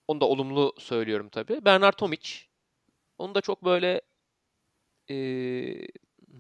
[0.08, 1.64] Onu da olumlu söylüyorum tabii.
[1.64, 2.30] Bernard Tomic.
[3.18, 4.00] Onu da çok böyle
[5.10, 5.16] e,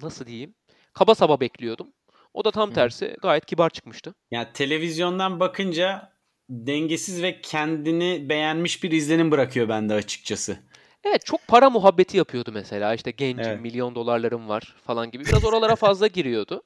[0.02, 0.54] nasıl diyeyim?
[0.92, 1.92] Kaba saba bekliyordum.
[2.34, 4.14] O da tam tersi gayet kibar çıkmıştı.
[4.30, 6.12] Yani televizyondan bakınca
[6.48, 10.58] dengesiz ve kendini beğenmiş bir izlenim bırakıyor bende açıkçası.
[11.04, 12.94] Evet çok para muhabbeti yapıyordu mesela.
[12.94, 13.60] İşte gencim, Evet.
[13.60, 15.24] milyon dolarlarım var falan gibi.
[15.24, 16.62] Biraz oralara fazla giriyordu.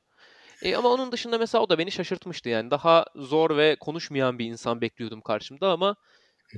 [0.62, 2.49] E, ama onun dışında mesela o da beni şaşırtmıştı.
[2.49, 5.97] Yani daha zor ve konuşmayan bir insan bekliyordum karşımda ama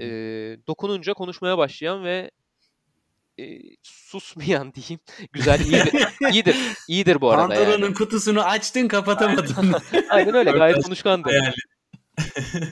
[0.00, 0.06] e,
[0.66, 2.30] dokununca konuşmaya başlayan ve
[3.40, 5.00] e, susmayan diyeyim.
[5.32, 6.06] Güzel, iyidir.
[6.32, 6.56] iyidir,
[6.88, 7.94] iyidir bu arada Pandora'nın yani.
[7.94, 9.74] kutusunu açtın kapatamadın.
[10.10, 10.50] Aynen öyle.
[10.50, 11.28] Gayet konuşkandı.
[11.28, 11.52] Hayal.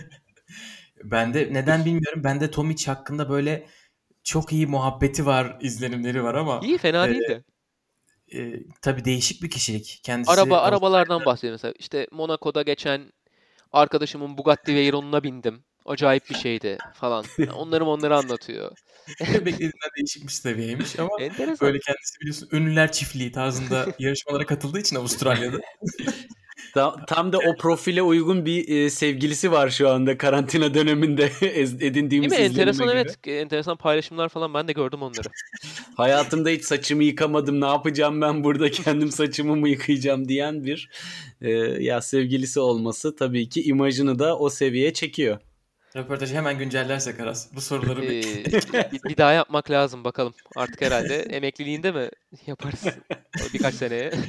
[1.05, 2.25] ben de neden bilmiyorum.
[2.25, 3.67] Ben de Tomic hakkında böyle
[4.25, 7.45] çok iyi muhabbeti var, izlenimleri var ama İyi, fena e, değildi.
[8.35, 8.53] e,
[8.83, 10.01] tabii değişik bir kişilik.
[10.03, 11.75] Kendisi Araba arabalardan bahsediyor mesela.
[11.79, 13.13] İşte Monaco'da geçen
[13.73, 15.65] arkadaşımın Bugatti Veyron'una bindim.
[15.87, 17.25] Acayip bir şeydi falan.
[17.57, 18.71] Onları onları anlatıyor.
[19.21, 21.67] beklediğinden değişik bir seviyeymiş ama Enteresan.
[21.69, 25.61] böyle kendisi biliyorsun ünlüler çiftliği tarzında yarışmalara katıldığı için Avustralya'da.
[26.75, 31.81] Ta- Tam da o profile uygun bir e, sevgilisi var şu anda karantina döneminde ez-
[31.81, 32.37] Değil edindiğimiz mi?
[32.37, 32.99] izlenime Enteresan göre.
[33.01, 33.19] evet.
[33.29, 35.29] Enteresan paylaşımlar falan ben de gördüm onları.
[35.97, 40.91] Hayatımda hiç saçımı yıkamadım ne yapacağım ben burada kendim saçımı mı yıkayacağım diyen bir
[41.41, 41.51] e,
[41.83, 45.39] ya sevgilisi olması tabii ki imajını da o seviyeye çekiyor.
[45.97, 47.55] Röportajı hemen güncellersek Aras.
[47.55, 48.25] Bu soruları bir...
[48.75, 50.35] Ee, bir, bir daha yapmak lazım bakalım.
[50.57, 52.09] Artık herhalde emekliliğinde mi
[52.47, 52.87] yaparız?
[53.53, 54.13] Birkaç seneye.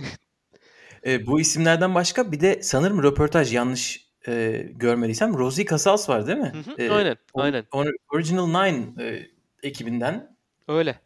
[1.06, 6.38] E, bu isimlerden başka bir de sanırım röportaj yanlış e, görmediysem Rosie Casals var değil
[6.38, 6.54] mi?
[6.66, 7.66] Hı hı, E, aynen, o- aynen.
[7.72, 9.28] o- Original Nine e,
[9.64, 10.38] ekibinden.
[10.68, 11.00] Öyle.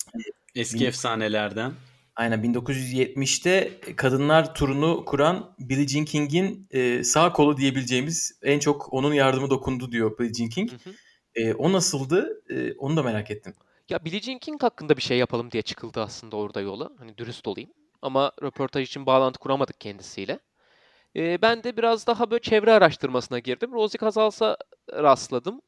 [0.56, 1.72] Eski Bin- efsanelerden.
[2.20, 9.14] Aynen 1970'te kadınlar turunu kuran Billie Jean King'in e, sağ kolu diyebileceğimiz en çok onun
[9.14, 10.72] yardımı dokundu diyor Billie Jean King.
[10.72, 10.94] Hı hı.
[11.36, 12.44] E, o nasıldı?
[12.50, 13.54] E, onu da merak ettim.
[13.90, 16.90] Ya Billie Jean King hakkında bir şey yapalım diye çıkıldı aslında orada yola.
[17.00, 17.70] Hani dürüst olayım.
[18.02, 20.40] Ama röportaj için bağlantı kuramadık kendisiyle.
[21.16, 23.72] E, ben de biraz daha böyle çevre araştırmasına girdim.
[23.72, 24.58] Rosie Casals'a
[24.94, 25.62] rastladım.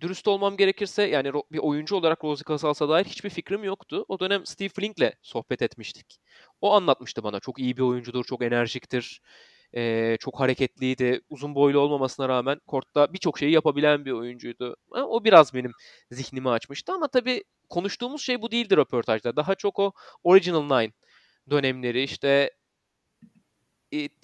[0.00, 4.04] Dürüst olmam gerekirse yani bir oyuncu olarak Rosie Casals'a dair hiçbir fikrim yoktu.
[4.08, 6.18] O dönem Steve Flink'le sohbet etmiştik.
[6.60, 7.40] O anlatmıştı bana.
[7.40, 9.20] Çok iyi bir oyuncudur, çok enerjiktir.
[10.20, 11.20] Çok hareketliydi.
[11.30, 14.76] Uzun boylu olmamasına rağmen kortta birçok şeyi yapabilen bir oyuncuydu.
[14.90, 15.72] O biraz benim
[16.10, 19.36] zihnimi açmıştı ama tabii konuştuğumuz şey bu değildi röportajda.
[19.36, 19.92] Daha çok o
[20.24, 20.92] Original Nine
[21.50, 22.50] dönemleri işte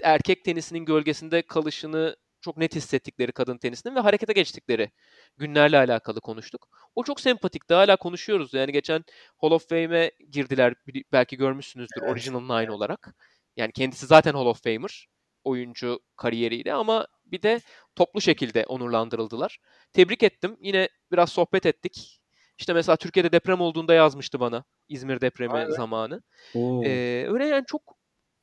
[0.03, 4.91] erkek tenisinin gölgesinde kalışını çok net hissettikleri kadın tenisinin ve harekete geçtikleri
[5.39, 6.69] günlerle alakalı konuştuk.
[6.95, 7.75] O çok sempatikti.
[7.75, 8.55] Hala konuşuyoruz.
[8.55, 9.05] Yani geçen
[9.41, 10.75] Hall of Fame'e girdiler.
[11.13, 12.13] Belki görmüşsünüzdür evet.
[12.13, 13.15] Original Nine olarak.
[13.57, 15.09] Yani kendisi zaten Hall of Famer
[15.45, 17.61] oyuncu kariyeriyle ama bir de
[17.97, 19.59] toplu şekilde onurlandırıldılar.
[19.93, 20.57] Tebrik ettim.
[20.61, 22.21] Yine biraz sohbet ettik.
[22.59, 24.65] İşte mesela Türkiye'de deprem olduğunda yazmıştı bana.
[24.89, 25.71] İzmir depremi Aynen.
[25.71, 26.23] zamanı.
[26.55, 27.83] Ee, öyle yani çok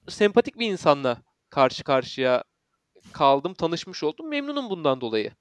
[0.07, 2.43] sempatik bir insanla karşı karşıya
[3.11, 4.29] kaldım, tanışmış oldum.
[4.29, 5.31] Memnunum bundan dolayı.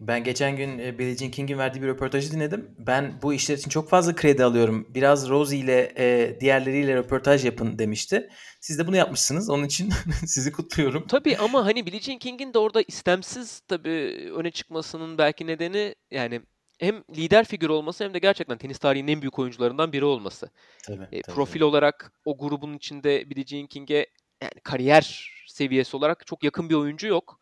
[0.00, 2.74] Ben geçen gün e, Billie Jean King'in verdiği bir röportajı dinledim.
[2.78, 4.86] Ben bu işler için çok fazla kredi alıyorum.
[4.94, 8.30] Biraz Rosie ile e, diğerleriyle röportaj yapın demişti.
[8.60, 9.50] Siz de bunu yapmışsınız.
[9.50, 9.92] Onun için
[10.26, 11.06] sizi kutluyorum.
[11.06, 16.40] Tabii ama hani Billie Jean King'in de orada istemsiz tabii öne çıkmasının belki nedeni yani
[16.78, 20.50] hem lider figür olması hem de gerçekten tenis tarihinin en büyük oyuncularından biri olması.
[20.86, 21.34] Tabii, e, tabii.
[21.34, 24.06] Profil olarak o grubun içinde Billie Jean King'e
[24.42, 27.40] yani kariyer seviyesi olarak çok yakın bir oyuncu yok.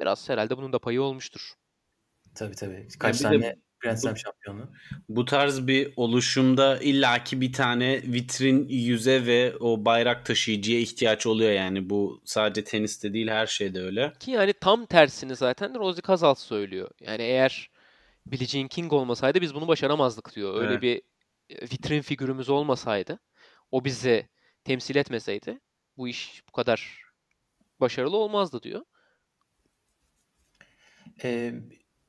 [0.00, 1.52] Biraz herhalde bunun da payı olmuştur.
[2.34, 2.88] Tabii tabii.
[2.98, 4.70] Kaç yani tane Grand Slam şampiyonu.
[5.08, 11.52] Bu tarz bir oluşumda illaki bir tane vitrin yüze ve o bayrak taşıyıcıya ihtiyaç oluyor
[11.52, 11.90] yani.
[11.90, 14.12] Bu sadece teniste değil her şeyde öyle.
[14.20, 16.90] Ki yani tam tersini zaten Rosie Casals söylüyor.
[17.00, 17.70] Yani eğer
[18.26, 20.60] Billie Jean King olmasaydı biz bunu başaramazdık diyor.
[20.60, 20.82] Öyle evet.
[20.82, 21.02] bir
[21.56, 23.18] e, vitrin figürümüz olmasaydı,
[23.70, 24.28] o bizi
[24.64, 25.60] temsil etmeseydi
[25.96, 27.02] bu iş bu kadar
[27.80, 28.84] başarılı olmazdı diyor.
[31.24, 31.54] Ee,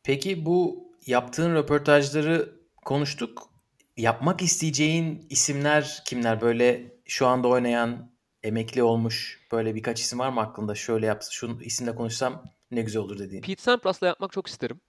[0.03, 2.55] peki bu yaptığın röportajları
[2.85, 3.49] konuştuk.
[3.97, 6.41] Yapmak isteyeceğin isimler kimler?
[6.41, 8.11] Böyle şu anda oynayan,
[8.43, 10.75] emekli olmuş böyle birkaç isim var mı aklında?
[10.75, 13.41] Şöyle yapsa, şu isimle konuşsam ne güzel olur dediğin.
[13.41, 14.81] Pete Sampras'la yapmak çok isterim.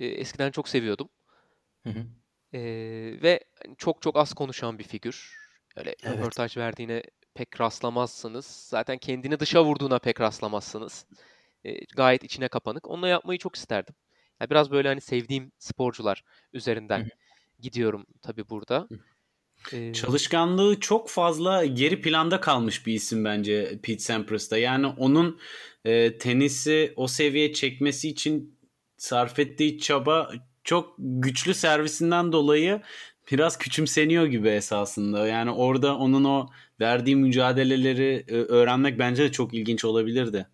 [0.00, 1.08] Ee, eskiden çok seviyordum.
[1.82, 2.06] Hı hı.
[2.52, 2.60] Ee,
[3.22, 3.40] ve
[3.78, 5.36] çok çok az konuşan bir figür.
[5.76, 6.18] Öyle evet.
[6.18, 7.02] röportaj verdiğine
[7.34, 8.46] pek rastlamazsınız.
[8.46, 11.06] Zaten kendini dışa vurduğuna pek rastlamazsınız.
[11.64, 12.88] E, gayet içine kapanık.
[12.88, 13.94] Onunla yapmayı çok isterdim.
[14.40, 17.08] Yani biraz böyle hani sevdiğim sporcular üzerinden Hı-hı.
[17.60, 18.88] gidiyorum tabii burada.
[19.72, 19.92] Ee...
[19.92, 24.58] Çalışkanlığı çok fazla geri planda kalmış bir isim bence Pete Sampras'ta.
[24.58, 25.40] Yani onun
[25.84, 28.58] e, tenisi o seviyeye çekmesi için
[28.96, 30.32] sarf ettiği çaba
[30.64, 32.82] çok güçlü servisinden dolayı
[33.30, 35.26] biraz küçümseniyor gibi esasında.
[35.26, 36.46] Yani orada onun o
[36.80, 40.46] verdiği mücadeleleri e, öğrenmek bence de çok ilginç olabilirdi.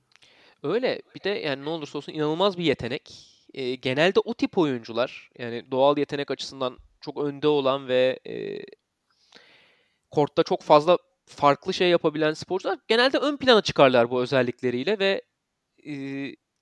[0.63, 1.03] Öyle.
[1.15, 3.31] Bir de yani ne olursa olsun inanılmaz bir yetenek.
[3.55, 8.63] E, genelde o tip oyuncular yani doğal yetenek açısından çok önde olan ve e,
[10.11, 15.23] kortta çok fazla farklı şey yapabilen sporcular genelde ön plana çıkarlar bu özellikleriyle ve
[15.87, 15.93] e,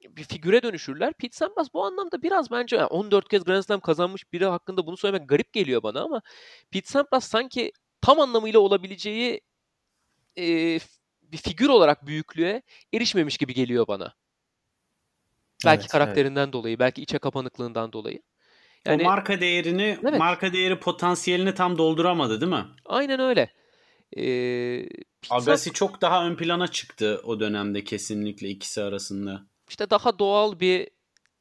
[0.02, 1.12] bir figüre dönüşürler.
[1.12, 4.96] Pete Sampras bu anlamda biraz bence yani 14 kez Grand Slam kazanmış biri hakkında bunu
[4.96, 6.22] söylemek garip geliyor bana ama
[6.70, 9.40] Pete Sampras sanki tam anlamıyla olabileceği
[10.38, 10.78] e,
[11.22, 12.62] bir figür olarak büyüklüğe
[12.94, 14.14] erişmemiş gibi geliyor bana.
[15.64, 16.52] Belki evet, karakterinden evet.
[16.52, 18.22] dolayı, belki içe kapanıklığından dolayı.
[18.86, 20.18] Yani, o marka değerini, evet.
[20.18, 22.66] marka değeri potansiyelini tam dolduramadı değil mi?
[22.84, 23.52] Aynen öyle.
[24.16, 24.88] Ee,
[25.30, 29.46] Agassi çok daha ön plana çıktı o dönemde kesinlikle ikisi arasında.
[29.68, 30.88] İşte daha doğal bir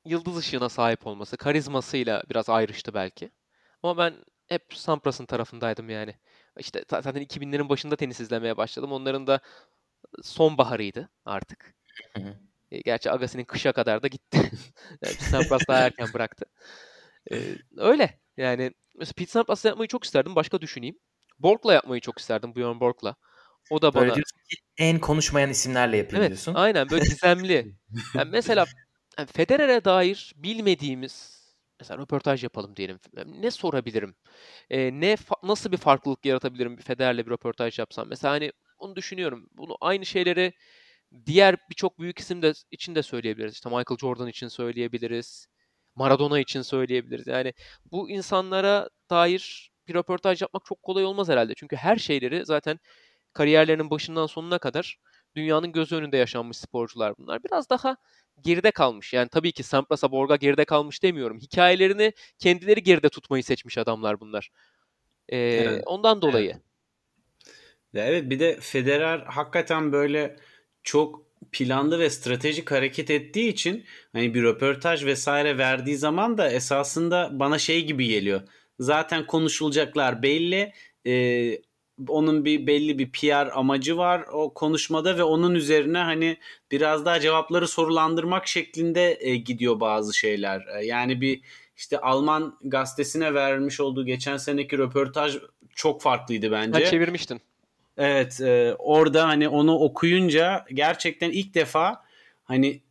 [0.05, 3.31] yıldız ışığına sahip olması, karizmasıyla biraz ayrıştı belki.
[3.83, 4.13] Ama ben
[4.47, 6.15] hep Sampras'ın tarafındaydım yani.
[6.59, 8.91] İşte zaten 2000'lerin başında tenis izlemeye başladım.
[8.91, 9.39] Onların da
[10.23, 11.75] sonbaharıydı artık.
[12.71, 14.51] E, gerçi Agassi'nin kışa kadar da gitti.
[15.01, 16.45] yani Sampras daha erken bıraktı.
[17.31, 17.35] E,
[17.77, 18.19] öyle.
[18.37, 20.35] Yani mesela Pete Sampras'la yapmayı çok isterdim.
[20.35, 20.99] Başka düşüneyim.
[21.39, 22.55] Borg'la yapmayı çok isterdim.
[22.55, 23.15] Björn Borg'la.
[23.69, 24.21] O da böyle bana...
[24.77, 26.53] en konuşmayan isimlerle yapayım evet, diyorsun.
[26.53, 27.75] Aynen böyle gizemli.
[28.15, 28.65] yani mesela
[29.17, 31.37] yani Federer'e dair bilmediğimiz
[31.79, 32.99] mesela röportaj yapalım diyelim.
[33.25, 34.15] Ne sorabilirim?
[34.69, 38.07] Ee, ne nasıl bir farklılık yaratabilirim bir Federer'le bir röportaj yapsam?
[38.09, 39.49] Mesela hani onu düşünüyorum.
[39.51, 40.53] Bunu aynı şeyleri
[41.25, 43.53] diğer birçok büyük isim de için de söyleyebiliriz.
[43.53, 45.47] İşte Michael Jordan için söyleyebiliriz.
[45.95, 47.27] Maradona için söyleyebiliriz.
[47.27, 47.53] Yani
[47.91, 51.53] bu insanlara dair bir röportaj yapmak çok kolay olmaz herhalde.
[51.57, 52.79] Çünkü her şeyleri zaten
[53.33, 54.97] kariyerlerinin başından sonuna kadar
[55.35, 57.43] dünyanın göz önünde yaşanmış sporcular bunlar.
[57.43, 57.97] Biraz daha
[58.41, 59.13] geride kalmış.
[59.13, 61.39] Yani tabii ki Sampras'a Borga geride kalmış demiyorum.
[61.39, 64.49] Hikayelerini kendileri geride tutmayı seçmiş adamlar bunlar.
[65.29, 65.83] Ee, evet.
[65.85, 66.49] Ondan dolayı.
[67.93, 68.07] Evet.
[68.09, 70.35] evet bir de Federer hakikaten böyle
[70.83, 77.29] çok planlı ve stratejik hareket ettiği için hani bir röportaj vesaire verdiği zaman da esasında
[77.31, 78.41] bana şey gibi geliyor.
[78.79, 80.73] Zaten konuşulacaklar belli.
[81.07, 81.59] Ee,
[82.07, 86.37] onun bir belli bir PR amacı var o konuşmada ve onun üzerine hani
[86.71, 90.65] biraz daha cevapları sorulandırmak şeklinde e, gidiyor bazı şeyler.
[90.79, 91.41] E, yani bir
[91.77, 95.37] işte Alman gazetesine vermiş olduğu geçen seneki röportaj
[95.75, 96.83] çok farklıydı bence.
[96.83, 97.41] Ha, çevirmiştin.
[97.97, 102.03] Evet e, orada hani onu okuyunca gerçekten ilk defa
[102.43, 102.81] hani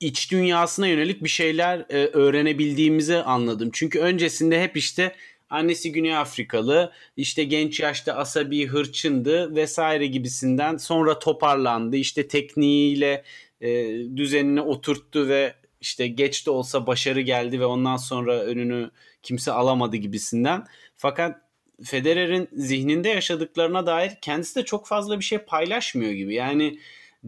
[0.00, 3.70] iç dünyasına yönelik bir şeyler e, öğrenebildiğimizi anladım.
[3.72, 5.14] Çünkü öncesinde hep işte
[5.50, 13.24] annesi Güney Afrikalı işte genç yaşta asabi hırçındı vesaire gibisinden sonra toparlandı işte tekniğiyle
[13.60, 13.68] e,
[14.16, 18.90] düzenini oturttu ve işte geç de olsa başarı geldi ve ondan sonra önünü
[19.22, 20.66] kimse alamadı gibisinden.
[20.96, 21.40] Fakat
[21.84, 26.34] Federer'in zihninde yaşadıklarına dair kendisi de çok fazla bir şey paylaşmıyor gibi.
[26.34, 26.78] Yani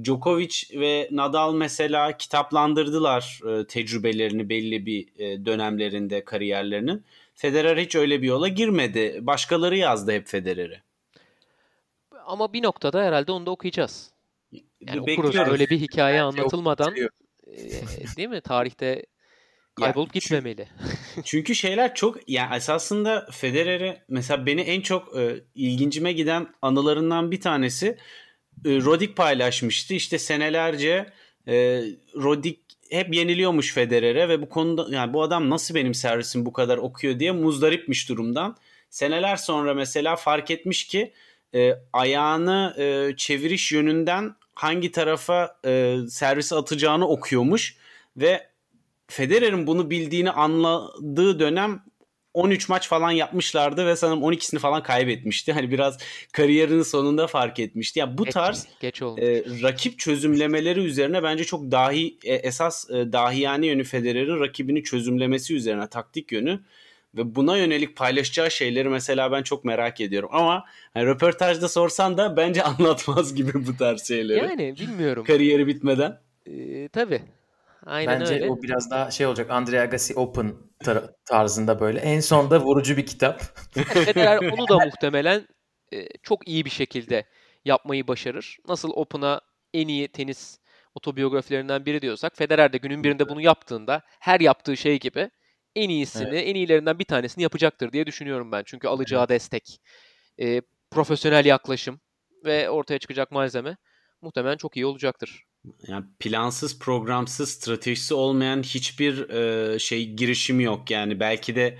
[0.05, 7.05] Djokovic ve Nadal mesela kitaplandırdılar e, tecrübelerini belli bir e, dönemlerinde kariyerlerinin.
[7.41, 9.19] Federer hiç öyle bir yola girmedi.
[9.21, 10.83] Başkaları yazdı hep Federer'i.
[12.27, 14.13] Ama bir noktada herhalde onu da okuyacağız.
[14.81, 17.07] Yani okuruz öyle bir hikaye anlatılmadan e,
[18.17, 18.41] değil mi?
[18.41, 19.07] Tarihte
[19.75, 20.69] kaybolup ya, gitmemeli.
[21.25, 27.41] Çünkü şeyler çok yani esasında Federer'i mesela beni en çok e, ilgincime giden anılarından bir
[27.41, 27.87] tanesi
[28.65, 29.95] e, Rodik paylaşmıştı.
[29.95, 31.13] İşte senelerce
[31.49, 31.83] e,
[32.15, 36.79] Rodik hep yeniliyormuş Federer'e ve bu konuda yani bu adam nasıl benim servisim bu kadar
[36.79, 38.57] okuyor diye muzdaripmiş durumdan.
[38.91, 41.13] Seneler sonra mesela fark etmiş ki
[41.55, 47.77] e, ayağını e, çeviriş yönünden hangi tarafa e, servisi atacağını okuyormuş
[48.17, 48.51] ve
[49.07, 51.83] Federer'in bunu bildiğini anladığı dönem
[52.35, 55.53] 13 maç falan yapmışlardı ve sanırım 12'sini falan kaybetmişti.
[55.53, 55.99] Hani biraz
[56.33, 57.99] kariyerinin sonunda fark etmişti.
[57.99, 63.13] Yani bu tarz geç, geç e, rakip çözümlemeleri üzerine bence çok dahi e, esas e,
[63.13, 66.61] dahiyane yönü Federer'in rakibini çözümlemesi üzerine taktik yönü
[67.15, 70.29] ve buna yönelik paylaşacağı şeyleri mesela ben çok merak ediyorum.
[70.33, 70.65] Ama
[70.95, 74.39] hani röportajda sorsan da bence anlatmaz gibi bu tarz şeyleri.
[74.39, 75.25] Yani bilmiyorum.
[75.25, 76.21] Kariyeri bitmeden.
[76.47, 77.23] Ee, tabii.
[77.87, 78.51] Aynen Bence öyle.
[78.51, 79.51] o biraz daha şey olacak.
[79.51, 80.55] Andre Agassi Open
[80.85, 82.01] tar- tarzında böyle.
[82.01, 83.41] En sonda vurucu bir kitap.
[83.75, 85.47] Federer onu da muhtemelen
[85.93, 87.27] e, çok iyi bir şekilde
[87.65, 88.59] yapmayı başarır.
[88.69, 89.41] Nasıl Open'a
[89.75, 90.59] en iyi tenis
[90.95, 95.31] otobiyografilerinden biri diyorsak Federer de günün birinde bunu yaptığında her yaptığı şey gibi
[95.75, 96.49] en iyisini, evet.
[96.49, 98.63] en iyilerinden bir tanesini yapacaktır diye düşünüyorum ben.
[98.67, 99.29] Çünkü alacağı evet.
[99.31, 99.81] destek,
[100.41, 102.01] e, profesyonel yaklaşım
[102.45, 103.77] ve ortaya çıkacak malzeme
[104.23, 105.45] muhtemelen çok iyi olacaktır.
[105.89, 110.91] Yani plansız, programsız, stratejisi olmayan hiçbir e, şey girişim yok.
[110.91, 111.79] Yani belki de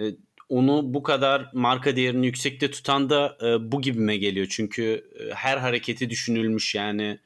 [0.00, 0.02] e,
[0.48, 4.46] onu bu kadar marka değerini yüksekte tutan da e, bu gibime geliyor.
[4.50, 7.18] Çünkü e, her hareketi düşünülmüş yani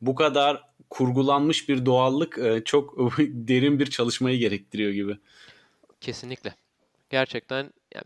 [0.00, 5.18] bu kadar kurgulanmış bir doğallık e, çok derin bir çalışmayı gerektiriyor gibi.
[6.00, 6.54] Kesinlikle.
[7.10, 8.04] Gerçekten yani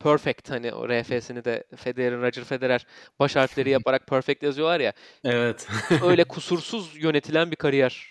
[0.00, 2.86] perfect hani o RF'sini de Federer'in Roger Federer
[3.18, 4.92] baş harfleri yaparak perfect yazıyorlar ya.
[5.24, 5.68] Evet.
[6.04, 8.10] öyle kusursuz yönetilen bir kariyer.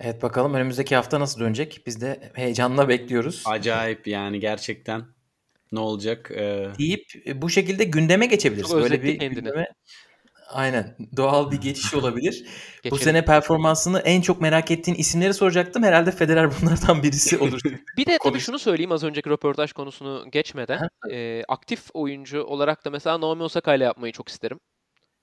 [0.00, 1.82] Evet bakalım önümüzdeki hafta nasıl dönecek?
[1.86, 3.42] Biz de heyecanla bekliyoruz.
[3.46, 5.04] Acayip yani gerçekten
[5.72, 6.30] ne olacak?
[6.34, 6.68] Ee...
[6.78, 8.74] Deyip bu şekilde gündeme geçebiliriz.
[8.74, 9.34] Böyle bir kendini.
[9.34, 9.66] gündeme
[10.52, 10.96] Aynen.
[11.16, 12.44] Doğal bir geçiş olabilir.
[12.90, 15.82] Bu sene performansını en çok merak ettiğin isimleri soracaktım.
[15.82, 17.60] Herhalde Federer bunlardan birisi olur.
[17.96, 20.88] bir de tabii şunu söyleyeyim az önceki röportaj konusunu geçmeden.
[21.10, 24.60] e, aktif oyuncu olarak da mesela Naomi Osaka ile yapmayı çok isterim.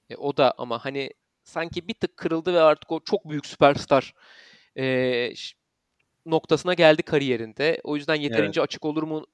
[0.10, 1.10] E, o da ama hani
[1.44, 4.14] sanki bir tık kırıldı ve artık o çok büyük süperstar
[4.78, 5.34] e,
[6.26, 7.82] noktasına geldi kariyerinde.
[7.84, 8.68] O yüzden yeterince evet.
[8.68, 9.26] açık olur mu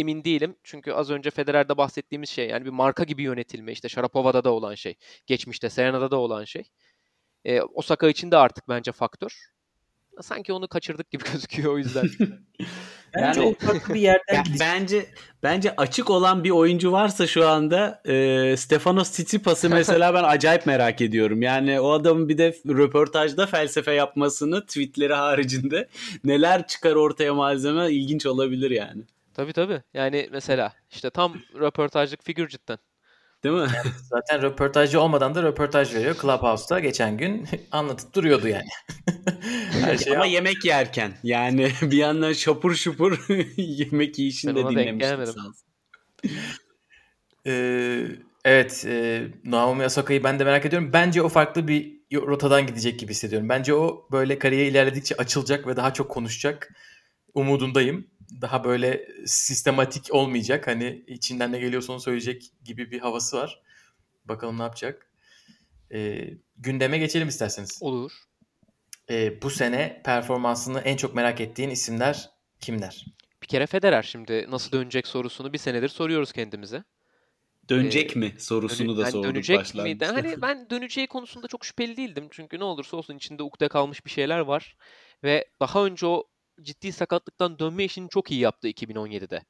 [0.00, 0.56] emin değilim.
[0.64, 4.74] Çünkü az önce Federer'de bahsettiğimiz şey yani bir marka gibi yönetilme işte Sharapova'da da olan
[4.74, 4.94] şey.
[5.26, 6.64] Geçmişte Serena'da da olan şey.
[7.44, 9.32] E, Osaka için de artık bence faktör.
[10.22, 12.08] Sanki onu kaçırdık gibi gözüküyor o yüzden.
[13.14, 15.06] bence yani, o farklı bir yerden ya, Bence
[15.42, 21.00] bence açık olan bir oyuncu varsa şu anda e, Stefanos Tsitsipas'ı mesela ben acayip merak
[21.00, 21.42] ediyorum.
[21.42, 25.88] Yani o adamın bir de röportajda felsefe yapmasını tweetleri haricinde
[26.24, 29.02] neler çıkar ortaya malzeme ilginç olabilir yani.
[29.38, 29.82] Tabii tabii.
[29.94, 32.78] Yani mesela işte tam röportajlık figür cidden.
[33.44, 33.60] Değil mi?
[33.60, 36.16] Yani zaten röportajcı olmadan da röportaj veriyor.
[36.22, 38.68] Clubhouse'da geçen gün anlatıp duruyordu yani.
[39.84, 45.54] Her şey Ama yemek yerken yani bir yandan şapur şupur yemek yiyişini de dinlemiştim.
[47.46, 48.06] ee,
[48.44, 50.90] evet e, Naomi Osaka'yı ben de merak ediyorum.
[50.92, 53.48] Bence o farklı bir rotadan gidecek gibi hissediyorum.
[53.48, 56.74] Bence o böyle kariyer ilerledikçe açılacak ve daha çok konuşacak
[57.34, 58.06] umudundayım
[58.40, 60.66] daha böyle sistematik olmayacak.
[60.66, 63.62] Hani içinden ne geliyorsa onu söyleyecek gibi bir havası var.
[64.24, 65.10] Bakalım ne yapacak.
[65.92, 67.78] E, gündeme geçelim isterseniz.
[67.80, 68.12] Olur.
[69.10, 73.06] E, bu sene performansını en çok merak ettiğin isimler kimler?
[73.42, 76.84] Bir kere Federer şimdi nasıl dönecek sorusunu bir senedir soruyoruz kendimize.
[77.68, 80.12] Dönecek Ee, mi sorusunu Dönü- da sorduk dönecek başlangıçta.
[80.12, 80.12] mi?
[80.22, 82.28] Hani ben döneceği konusunda çok şüpheli değildim.
[82.30, 84.76] Çünkü ne olursa olsun içinde ukde kalmış bir şeyler var.
[85.24, 86.24] Ve daha önce o
[86.62, 89.44] ciddi sakatlıktan dönme işini çok iyi yaptı 2017'de.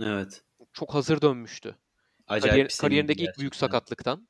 [0.00, 0.42] Evet.
[0.72, 1.76] Çok hazır dönmüştü.
[2.26, 4.28] Acayip Kariyer- kariyerindeki ilk büyük sakatlıktan.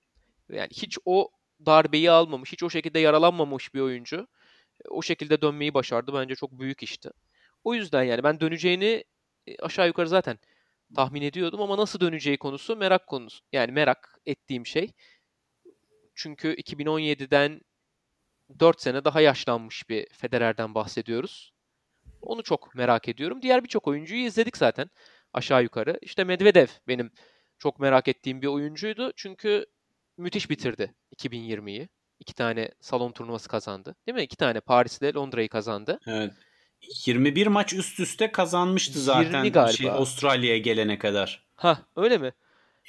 [0.49, 1.31] Yani hiç o
[1.67, 4.29] darbeyi almamış, hiç o şekilde yaralanmamış bir oyuncu.
[4.89, 6.15] O şekilde dönmeyi başardı.
[6.15, 7.11] Bence çok büyük işti.
[7.65, 9.05] O yüzden yani ben döneceğini
[9.47, 10.39] e, aşağı yukarı zaten
[10.97, 13.45] tahmin ediyordum ama nasıl döneceği konusu merak konusu.
[13.53, 14.93] Yani merak ettiğim şey.
[16.15, 17.61] Çünkü 2017'den
[18.61, 21.54] 4 sene daha yaşlanmış bir Federer'den bahsediyoruz.
[22.25, 23.43] Onu çok merak ediyorum.
[23.43, 24.91] Diğer birçok oyuncuyu izledik zaten
[25.33, 25.99] aşağı yukarı.
[26.03, 27.11] İşte Medvedev benim
[27.59, 29.13] çok merak ettiğim bir oyuncuydu.
[29.17, 29.67] Çünkü
[30.17, 31.89] müthiş bitirdi 2020'yi.
[32.21, 33.97] İki tane salon turnuvası kazandı.
[34.07, 34.23] Değil mi?
[34.23, 36.01] İki tane Paris'le Londra'yı kazandı.
[36.07, 36.33] Evet.
[37.07, 39.73] 21 maç üst üste kazanmıştı 20 zaten galiba.
[39.73, 41.47] şey, Avustralya'ya gelene kadar.
[41.55, 42.33] Ha öyle mi?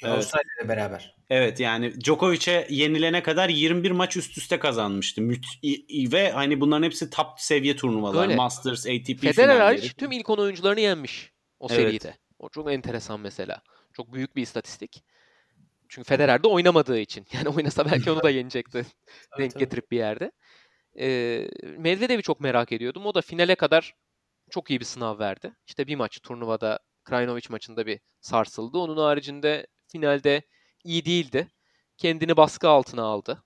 [0.02, 0.14] Evet.
[0.14, 1.16] Avustralya ile beraber.
[1.30, 5.22] Evet yani Djokovic'e yenilene kadar 21 maç üst üste kazanmıştı.
[5.62, 8.22] İ- ve hani bunların hepsi top seviye turnuvalar.
[8.22, 8.34] Öyle.
[8.36, 9.58] Masters, ATP Federer finalleri.
[9.62, 11.80] hariç tüm ilk 10 oyuncularını yenmiş o Evet.
[11.80, 12.16] seride.
[12.38, 13.62] O çok enteresan mesela.
[13.92, 15.04] Çok büyük bir istatistik.
[15.88, 17.26] Çünkü Federer de oynamadığı için.
[17.32, 18.86] Yani oynasa belki onu da yenecekti.
[19.38, 19.60] denk tabii.
[19.64, 20.32] getirip bir yerde.
[20.98, 23.06] Ee, Medvedev'i çok merak ediyordum.
[23.06, 23.94] O da finale kadar
[24.50, 25.52] çok iyi bir sınav verdi.
[25.66, 28.78] İşte bir maç turnuvada Krajinovic maçında bir sarsıldı.
[28.78, 29.66] Onun haricinde
[29.96, 30.42] finalde
[30.84, 31.48] iyi değildi.
[31.96, 33.42] Kendini baskı altına aldı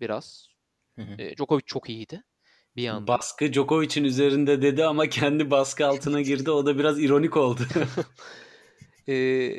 [0.00, 0.48] biraz.
[0.96, 1.22] Hı hı.
[1.22, 2.22] Ee, Djokovic çok iyiydi
[2.76, 3.06] bir yandan.
[3.06, 6.50] Baskı Djokovic'in üzerinde dedi ama kendi baskı altına girdi.
[6.50, 7.62] O da biraz ironik oldu.
[9.08, 9.58] Ee,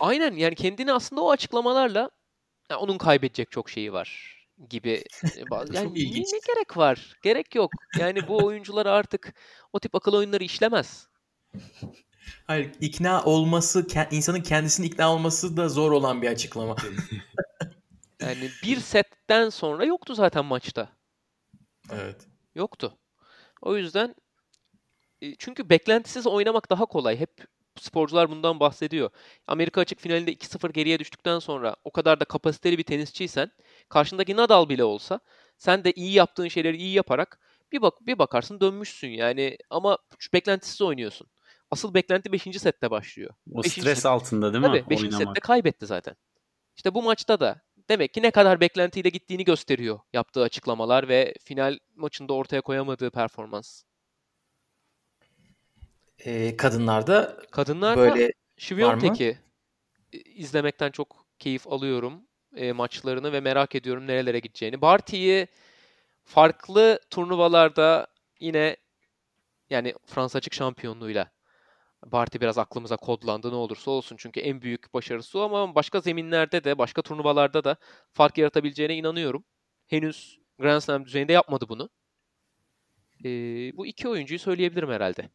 [0.00, 2.10] aynen yani kendini aslında o açıklamalarla
[2.70, 4.38] ya onun kaybedecek çok şeyi var
[4.70, 4.90] gibi.
[4.90, 5.04] e,
[5.72, 7.18] Yani ne, ne gerek var?
[7.22, 7.70] Gerek yok.
[7.98, 9.34] Yani bu oyuncular artık
[9.72, 11.08] o tip akıl oyunları işlemez.
[12.46, 16.76] Hayır, ikna olması, insanın kendisini ikna olması da zor olan bir açıklama.
[18.20, 20.88] Yani bir setten sonra yoktu zaten maçta.
[21.92, 22.26] evet.
[22.54, 22.98] Yoktu.
[23.62, 24.14] O yüzden
[25.22, 27.20] e, çünkü beklentisiz oynamak daha kolay.
[27.20, 27.30] Hep
[27.80, 29.10] sporcular bundan bahsediyor.
[29.46, 33.50] Amerika açık finalinde 2-0 geriye düştükten sonra o kadar da kapasiteli bir tenisçiysen
[33.88, 35.20] karşındaki Nadal bile olsa
[35.58, 37.40] sen de iyi yaptığın şeyleri iyi yaparak
[37.72, 39.98] bir bak bir bakarsın dönmüşsün yani ama
[40.32, 41.26] beklentisiz oynuyorsun.
[41.72, 42.58] Asıl beklenti 5.
[42.58, 43.34] sette başlıyor.
[43.52, 44.66] o Beşinci stres set- altında değil mi?
[44.66, 45.02] Tabii 5.
[45.02, 45.22] Oynamak.
[45.22, 46.16] sette kaybetti zaten.
[46.76, 51.78] İşte bu maçta da demek ki ne kadar beklentiyle gittiğini gösteriyor yaptığı açıklamalar ve final
[51.94, 53.82] maçında ortaya koyamadığı performans.
[56.24, 59.38] Ee, kadınlarda Kadınlar da böyle Şiviyontek'i
[60.12, 64.80] e, izlemekten çok keyif alıyorum e, maçlarını ve merak ediyorum nerelere gideceğini.
[64.80, 65.46] Barty'yi
[66.24, 68.06] farklı turnuvalarda
[68.40, 68.76] yine
[69.70, 71.30] yani Fransa açık şampiyonluğuyla
[72.06, 74.16] Barty biraz aklımıza kodlandı ne olursa olsun.
[74.16, 77.76] Çünkü en büyük başarısı o ama başka zeminlerde de başka turnuvalarda da
[78.12, 79.44] fark yaratabileceğine inanıyorum.
[79.86, 81.90] Henüz Grand Slam düzeyinde yapmadı bunu.
[83.24, 83.28] E,
[83.76, 85.28] bu iki oyuncuyu söyleyebilirim herhalde.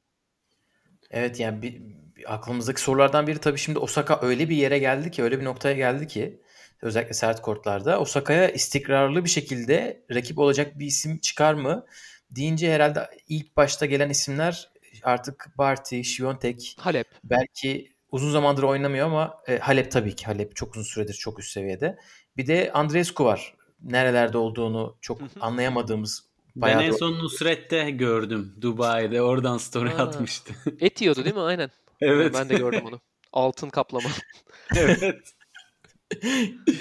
[1.11, 1.81] Evet yani bir,
[2.15, 5.75] bir aklımızdaki sorulardan biri tabii şimdi Osaka öyle bir yere geldi ki öyle bir noktaya
[5.75, 6.41] geldi ki
[6.81, 11.85] özellikle sert kortlarda Osaka'ya istikrarlı bir şekilde rakip olacak bir isim çıkar mı
[12.31, 14.69] deyince herhalde ilk başta gelen isimler
[15.07, 17.07] artık Barty, Świątek Halep.
[17.23, 21.51] belki uzun zamandır oynamıyor ama e, Halep tabii ki Halep çok uzun süredir çok üst
[21.51, 21.97] seviyede.
[22.37, 23.55] Bir de Andreescu var.
[23.83, 28.55] Nerelerde olduğunu çok anlayamadığımız Ben bayağı en da- son Nusret'te gördüm.
[28.61, 29.21] Dubai'de.
[29.21, 30.03] Oradan story Ha.
[30.03, 30.53] atmıştı.
[30.79, 31.41] Et yiyordu değil mi?
[31.41, 31.69] Aynen.
[32.01, 32.33] evet.
[32.33, 33.01] Ben de gördüm onu.
[33.33, 34.09] Altın kaplama.
[34.75, 35.33] evet.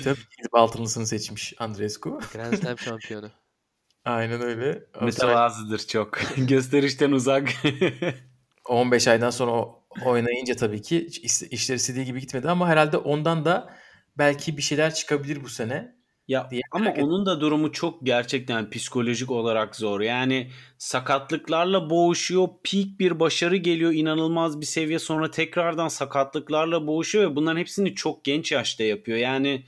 [0.05, 2.20] tabii ki altınlısını seçmiş Andreescu.
[2.33, 3.31] Grand Slam şampiyonu.
[4.07, 4.83] Aynen öyle.
[5.03, 6.19] Mütevazıdır çok.
[6.37, 7.53] Gösterişten uzak.
[8.69, 13.45] 15 aydan sonra o- oynayınca tabii ki iş- işler istediği gibi gitmedi ama herhalde ondan
[13.45, 13.75] da
[14.19, 15.97] belki bir şeyler çıkabilir bu sene.
[16.29, 17.05] Ya diye ama ettim.
[17.05, 20.01] onun da durumu çok gerçekten psikolojik olarak zor.
[20.01, 27.37] Yani sakatlıklarla boğuşuyor, peak bir başarı geliyor, inanılmaz bir seviye sonra tekrardan sakatlıklarla boğuşuyor ve
[27.37, 29.19] bunların hepsini çok genç yaşta yapıyor.
[29.19, 29.65] Yani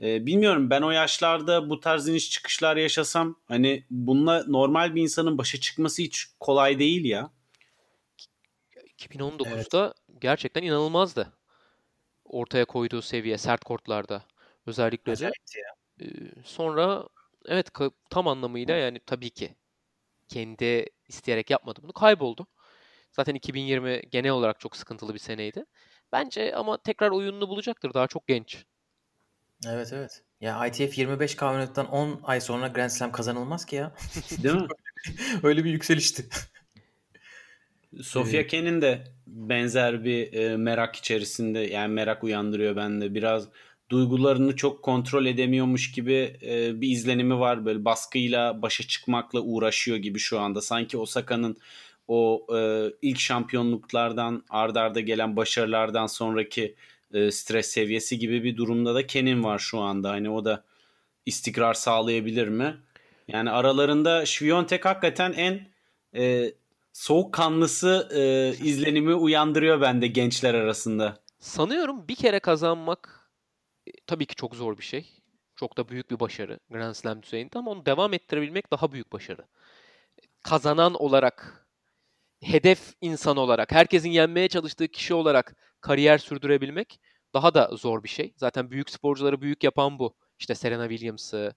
[0.00, 5.38] e, bilmiyorum ben o yaşlarda bu tarz iniş çıkışlar yaşasam hani bununla normal bir insanın
[5.38, 7.30] başa çıkması hiç kolay değil ya.
[8.98, 11.32] 2019'da gerçekten inanılmazdı.
[12.24, 14.24] Ortaya koyduğu seviye sert kortlarda
[14.66, 15.12] özellikle de.
[15.12, 15.74] Acayipti ya.
[16.00, 16.06] Ee,
[16.44, 17.08] sonra
[17.46, 17.68] evet
[18.10, 19.54] tam anlamıyla yani tabii ki
[20.28, 21.92] kendi isteyerek yapmadı bunu.
[21.92, 22.46] Kayboldu.
[23.12, 25.64] Zaten 2020 genel olarak çok sıkıntılı bir seneydi.
[26.12, 27.94] Bence ama tekrar oyununu bulacaktır.
[27.94, 28.64] Daha çok genç.
[29.66, 30.22] Evet evet.
[30.40, 33.94] Ya ITF 25K oynadıktan 10 ay sonra Grand Slam kazanılmaz ki ya.
[34.42, 34.66] Değil mi?
[35.42, 36.26] Öyle bir yükselişti.
[38.02, 43.14] Sofia Ken'in de benzer bir e, merak içerisinde yani merak uyandırıyor bende.
[43.14, 43.48] Biraz
[43.90, 47.66] duygularını çok kontrol edemiyormuş gibi e, bir izlenimi var.
[47.66, 50.60] Böyle baskıyla başa çıkmakla uğraşıyor gibi şu anda.
[50.60, 51.56] Sanki Osaka'nın
[52.08, 56.74] o e, ilk şampiyonluklardan ardarda arda gelen başarılardan sonraki
[57.12, 60.10] e, stres seviyesi gibi bir durumda da Ken'in var şu anda.
[60.10, 60.64] Hani o da
[61.26, 62.76] istikrar sağlayabilir mi?
[63.28, 65.68] Yani aralarında Şviyontek hakikaten en
[66.14, 66.52] e,
[66.92, 71.18] soğukkanlısı e, izlenimi uyandırıyor bende gençler arasında.
[71.38, 73.30] Sanıyorum bir kere kazanmak
[73.86, 75.06] e, tabii ki çok zor bir şey.
[75.56, 79.44] Çok da büyük bir başarı Grand Slam düzeyinde ama onu devam ettirebilmek daha büyük başarı.
[80.42, 81.67] Kazanan olarak,
[82.42, 87.00] hedef insan olarak, herkesin yenmeye çalıştığı kişi olarak kariyer sürdürebilmek
[87.34, 88.32] daha da zor bir şey.
[88.36, 90.16] Zaten büyük sporcuları büyük yapan bu.
[90.38, 91.54] İşte Serena Williams'ı,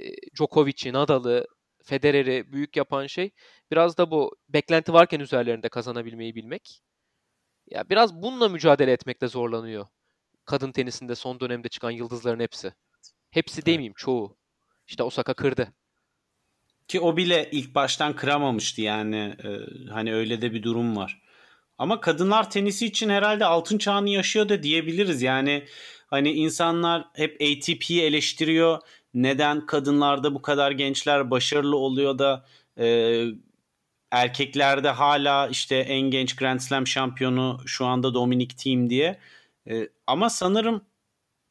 [0.00, 1.46] e, Djokovic'i, Nadal'ı,
[1.84, 3.30] Federer'i büyük yapan şey
[3.70, 6.82] biraz da bu beklenti varken üzerlerinde kazanabilmeyi bilmek.
[7.66, 9.86] Ya biraz bununla mücadele etmekte zorlanıyor.
[10.44, 12.72] Kadın tenisinde son dönemde çıkan yıldızların hepsi.
[13.30, 14.36] Hepsi demeyeyim çoğu.
[14.88, 15.74] İşte Osaka kırdı.
[16.88, 19.36] Ki o bile ilk baştan kıramamıştı yani.
[19.44, 19.48] Ee,
[19.90, 21.22] hani öyle de bir durum var.
[21.78, 25.22] Ama kadınlar tenisi için herhalde altın çağını yaşıyor da diyebiliriz.
[25.22, 25.64] Yani
[26.06, 28.80] hani insanlar hep ATP'yi eleştiriyor
[29.14, 32.46] neden kadınlarda bu kadar gençler başarılı oluyor da
[32.78, 33.24] e,
[34.10, 39.18] erkeklerde hala işte en genç Grand Slam şampiyonu şu anda Dominic Thiem diye.
[39.70, 40.84] E, ama sanırım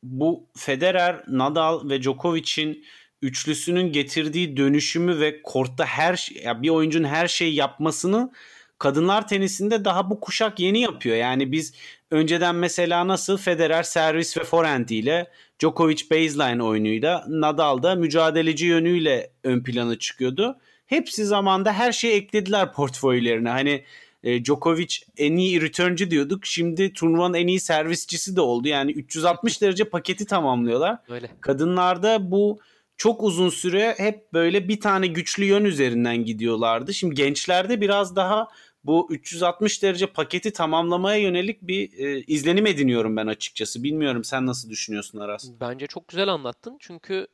[0.03, 2.85] bu Federer, Nadal ve Djokovic'in
[3.21, 8.31] üçlüsünün getirdiği dönüşümü ve kortta her ya bir oyuncunun her şeyi yapmasını
[8.79, 11.15] kadınlar tenisinde daha bu kuşak yeni yapıyor.
[11.15, 11.73] Yani biz
[12.11, 15.27] önceden mesela nasıl Federer servis ve forehand ile
[15.59, 20.57] Djokovic baseline oyunuyla Nadal da mücadeleci yönüyle ön plana çıkıyordu.
[20.85, 23.49] Hepsi zamanda her şeyi eklediler portföylerine.
[23.49, 23.83] Hani
[24.23, 26.45] e, Djokovic en iyi returncu diyorduk.
[26.45, 28.67] Şimdi turnuvanın en iyi servisçisi de oldu.
[28.67, 30.97] Yani 360 derece paketi tamamlıyorlar.
[31.09, 31.29] Öyle.
[31.41, 32.59] Kadınlarda bu
[33.01, 36.93] çok uzun süre hep böyle bir tane güçlü yön üzerinden gidiyorlardı.
[36.93, 38.47] Şimdi gençlerde biraz daha
[38.83, 43.83] bu 360 derece paketi tamamlamaya yönelik bir e, izlenim ediniyorum ben açıkçası.
[43.83, 45.49] Bilmiyorum sen nasıl düşünüyorsun Aras?
[45.61, 46.77] Bence çok güzel anlattın.
[46.79, 47.27] Çünkü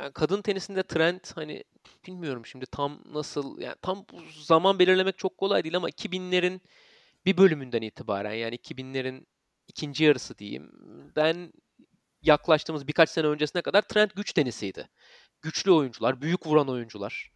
[0.00, 1.64] yani kadın tenisinde trend hani
[2.06, 4.04] bilmiyorum şimdi tam nasıl yani tam
[4.42, 6.60] zaman belirlemek çok kolay değil ama 2000'lerin
[7.26, 9.26] bir bölümünden itibaren yani 2000'lerin
[9.68, 10.70] ikinci yarısı diyeyim.
[11.16, 11.52] Ben
[12.26, 14.88] yaklaştığımız birkaç sene öncesine kadar trend güç tenisiydi.
[15.42, 17.30] Güçlü oyuncular, büyük vuran oyuncular.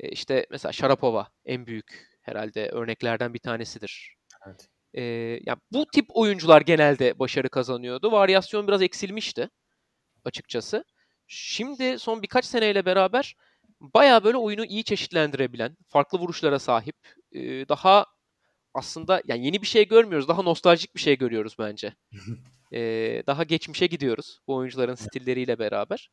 [0.00, 4.16] E işte mesela Sharapova en büyük herhalde örneklerden bir tanesidir.
[4.46, 4.68] Evet.
[4.94, 5.02] Ee,
[5.46, 8.12] yani bu tip oyuncular genelde başarı kazanıyordu.
[8.12, 9.50] Varyasyon biraz eksilmişti
[10.24, 10.84] açıkçası.
[11.26, 13.36] Şimdi son birkaç seneyle beraber
[13.80, 16.96] baya böyle oyunu iyi çeşitlendirebilen, farklı vuruşlara sahip,
[17.68, 18.06] daha
[18.74, 20.28] aslında yani yeni bir şey görmüyoruz.
[20.28, 21.94] Daha nostaljik bir şey görüyoruz bence.
[22.76, 26.10] ee, daha geçmişe gidiyoruz bu oyuncuların stilleriyle beraber.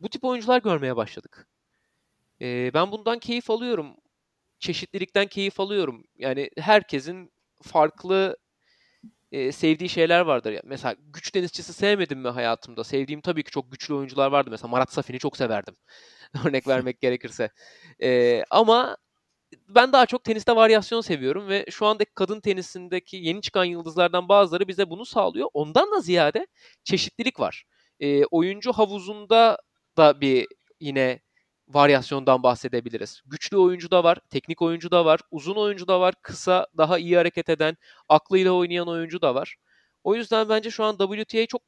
[0.00, 1.48] Bu tip oyuncular görmeye başladık.
[2.42, 3.96] Ee, ben bundan keyif alıyorum
[4.60, 6.04] çeşitlilikten keyif alıyorum.
[6.18, 7.32] Yani herkesin
[7.62, 8.36] farklı
[9.32, 10.52] e, sevdiği şeyler vardır.
[10.52, 12.84] Yani mesela güç denizcisi sevmedim mi hayatımda?
[12.84, 14.50] Sevdiğim tabii ki çok güçlü oyuncular vardı.
[14.50, 15.76] Mesela Marat Safin'i çok severdim.
[16.46, 17.50] Örnek vermek gerekirse.
[18.02, 18.96] E, ama
[19.68, 24.68] ben daha çok teniste varyasyon seviyorum ve şu andaki kadın tenisindeki yeni çıkan yıldızlardan bazıları
[24.68, 25.48] bize bunu sağlıyor.
[25.54, 26.46] Ondan da ziyade
[26.84, 27.64] çeşitlilik var.
[28.00, 29.58] E, oyuncu havuzunda
[29.96, 30.46] da bir
[30.80, 31.20] yine
[31.68, 33.22] varyasyondan bahsedebiliriz.
[33.26, 37.16] Güçlü oyuncu da var, teknik oyuncu da var, uzun oyuncu da var, kısa, daha iyi
[37.16, 37.76] hareket eden,
[38.08, 39.56] aklıyla oynayan oyuncu da var.
[40.04, 41.62] O yüzden bence şu an WTA çok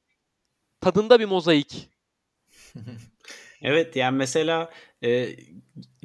[0.81, 1.91] tadında bir mozaik.
[3.63, 4.71] evet yani mesela
[5.05, 5.29] e,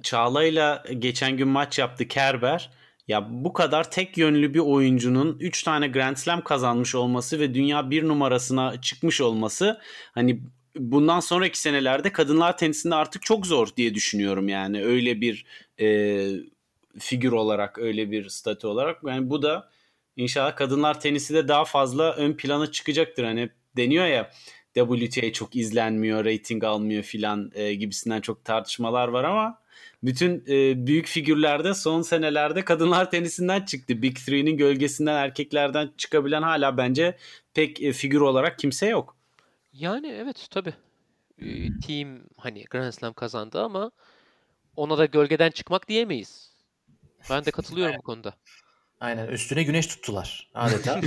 [0.03, 2.72] Çağla'yla geçen gün maç yaptı Kerber.
[3.08, 7.89] Ya bu kadar tek yönlü bir oyuncunun 3 tane Grand Slam kazanmış olması ve dünya
[7.89, 9.82] bir numarasına çıkmış olması
[10.14, 10.41] hani
[10.76, 14.84] bundan sonraki senelerde kadınlar tenisinde artık çok zor diye düşünüyorum yani.
[14.84, 15.45] Öyle bir
[15.80, 16.28] e,
[16.99, 19.03] figür olarak öyle bir statü olarak.
[19.06, 19.70] Yani bu da
[20.16, 23.24] inşallah kadınlar tenisi de daha fazla ön plana çıkacaktır.
[23.24, 24.32] Hani deniyor ya
[24.76, 29.59] WTA çok izlenmiyor, rating almıyor filan e, gibisinden çok tartışmalar var ama
[30.03, 34.01] bütün e, büyük figürlerde son senelerde kadınlar tenisinden çıktı.
[34.01, 37.17] Big Three'nin gölgesinden erkeklerden çıkabilen hala bence
[37.53, 39.17] pek e, figür olarak kimse yok.
[39.73, 40.73] Yani evet tabii.
[41.41, 43.91] Ee, team hani Grand Slam kazandı ama
[44.76, 46.51] ona da gölgeden çıkmak diyemeyiz.
[47.30, 48.34] Ben de katılıyorum bu konuda.
[49.06, 50.95] Aynen üstüne güneş tuttular adeta.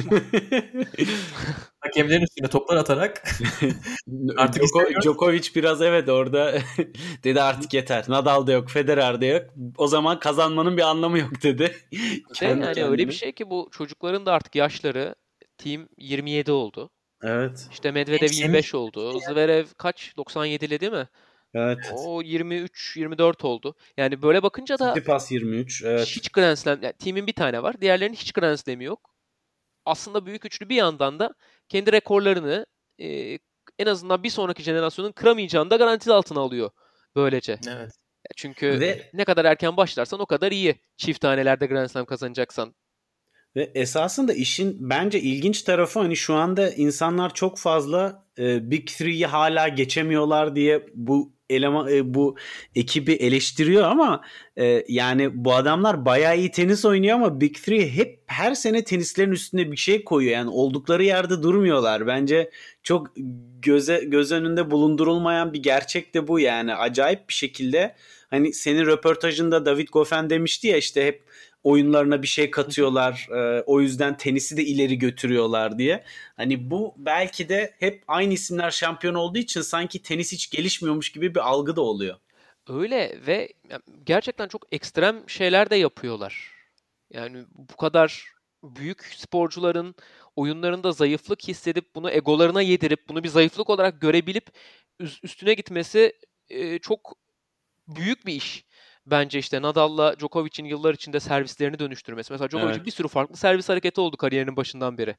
[1.81, 3.23] Hakemlerin üstüne toplar atarak
[4.37, 6.55] artık Djoko, Djokovic biraz evet orada
[7.25, 8.05] dedi artık yeter.
[8.09, 9.47] Nadal da yok, Federer de yok.
[9.79, 11.77] O zaman kazanmanın bir anlamı yok dedi.
[12.35, 15.15] Kendi yani öyle bir şey ki bu çocukların da artık yaşları
[15.59, 16.91] team 27 oldu.
[17.23, 17.69] Evet.
[17.73, 19.21] İşte Medvedev 25 oldu.
[19.21, 20.13] Zverev kaç?
[20.17, 21.09] 97'li değil mi?
[21.55, 21.93] Evet.
[21.97, 23.75] O 23-24 oldu.
[23.97, 25.83] Yani böyle bakınca da Tsitsipas 23.
[25.85, 26.07] Evet.
[26.07, 27.81] Hiç Grand Slam, yani team'in bir tane var.
[27.81, 29.15] Diğerlerinin hiç Grand Slam'i yok.
[29.85, 31.35] Aslında büyük üçlü bir yandan da
[31.69, 32.67] kendi rekorlarını
[33.01, 33.39] e,
[33.79, 36.71] en azından bir sonraki jenerasyonun kıramayacağını da garanti altına alıyor
[37.17, 37.59] böylece.
[37.69, 37.93] Evet.
[38.37, 39.11] Çünkü Ve...
[39.15, 40.81] ne kadar erken başlarsan o kadar iyi.
[40.97, 42.75] Çift tanelerde Grand Slam kazanacaksan.
[43.57, 49.27] Ve esasında işin bence ilginç tarafı hani şu anda insanlar çok fazla e, Big Three'yi
[49.27, 52.37] hala geçemiyorlar diye bu eleman e, bu
[52.75, 54.21] ekibi eleştiriyor ama
[54.59, 59.33] e, yani bu adamlar bayağı iyi tenis oynuyor ama Big Three hep her sene tenislerin
[59.33, 60.33] üstüne bir şey koyuyor.
[60.33, 62.07] Yani oldukları yerde durmuyorlar.
[62.07, 62.51] Bence
[62.83, 63.13] çok
[63.63, 66.75] göze göz önünde bulundurulmayan bir gerçek de bu yani.
[66.75, 67.95] Acayip bir şekilde
[68.31, 71.28] hani senin röportajında David Goffin demişti ya işte hep
[71.63, 73.29] oyunlarına bir şey katıyorlar.
[73.31, 76.05] E, o yüzden tenisi de ileri götürüyorlar diye.
[76.37, 81.35] Hani bu belki de hep aynı isimler şampiyon olduğu için sanki tenis hiç gelişmiyormuş gibi
[81.35, 82.17] bir algı da oluyor.
[82.69, 83.53] Öyle ve
[84.07, 86.53] gerçekten çok ekstrem şeyler de yapıyorlar.
[87.11, 88.25] Yani bu kadar
[88.63, 89.95] büyük sporcuların
[90.37, 94.47] oyunlarında zayıflık hissedip bunu egolarına yedirip bunu bir zayıflık olarak görebilip
[95.23, 96.13] üstüne gitmesi
[96.83, 97.17] çok
[97.89, 98.65] büyük bir iş
[99.11, 102.33] bence işte Nadal'la Djokovic'in yıllar içinde servislerini dönüştürmesi.
[102.33, 102.87] Mesela Djokovic'in evet.
[102.87, 105.17] bir sürü farklı servis hareketi oldu kariyerinin başından beri.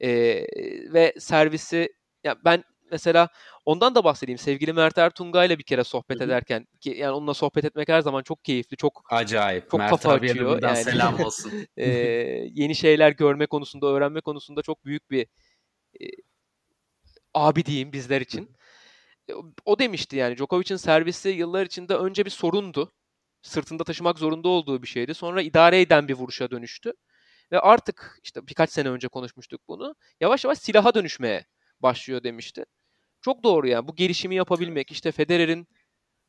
[0.00, 0.46] Ee,
[0.92, 1.88] ve servisi
[2.24, 3.28] ya ben mesela
[3.64, 4.38] ondan da bahsedeyim.
[4.38, 6.26] Sevgili Mert Ertunga ile bir kere sohbet Hı-hı.
[6.26, 9.70] ederken ki yani onunla sohbet etmek her zaman çok keyifli, çok acayip.
[9.70, 10.62] Çok Mert kafa açıyor.
[10.62, 10.76] Yani.
[10.76, 11.52] selam olsun.
[11.76, 11.88] e,
[12.52, 15.26] yeni şeyler görme konusunda, öğrenme konusunda çok büyük bir
[16.00, 16.04] e,
[17.34, 18.56] abi diyeyim bizler için.
[19.64, 22.92] O demişti yani Djokovic'in servisi yıllar içinde önce bir sorundu
[23.46, 25.14] sırtında taşımak zorunda olduğu bir şeydi.
[25.14, 26.92] Sonra idare eden bir vuruşa dönüştü.
[27.52, 29.94] Ve artık işte birkaç sene önce konuşmuştuk bunu.
[30.20, 31.46] Yavaş yavaş silaha dönüşmeye
[31.80, 32.64] başlıyor demişti.
[33.20, 35.68] Çok doğru yani bu gelişimi yapabilmek işte Federer'in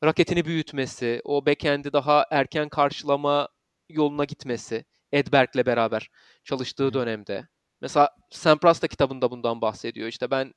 [0.03, 3.49] raketini büyütmesi, o backend'i daha erken karşılama
[3.89, 6.09] yoluna gitmesi Edberg'le beraber
[6.43, 7.47] çalıştığı dönemde.
[7.81, 10.07] Mesela Sampras da kitabında bundan bahsediyor.
[10.07, 10.53] İşte ben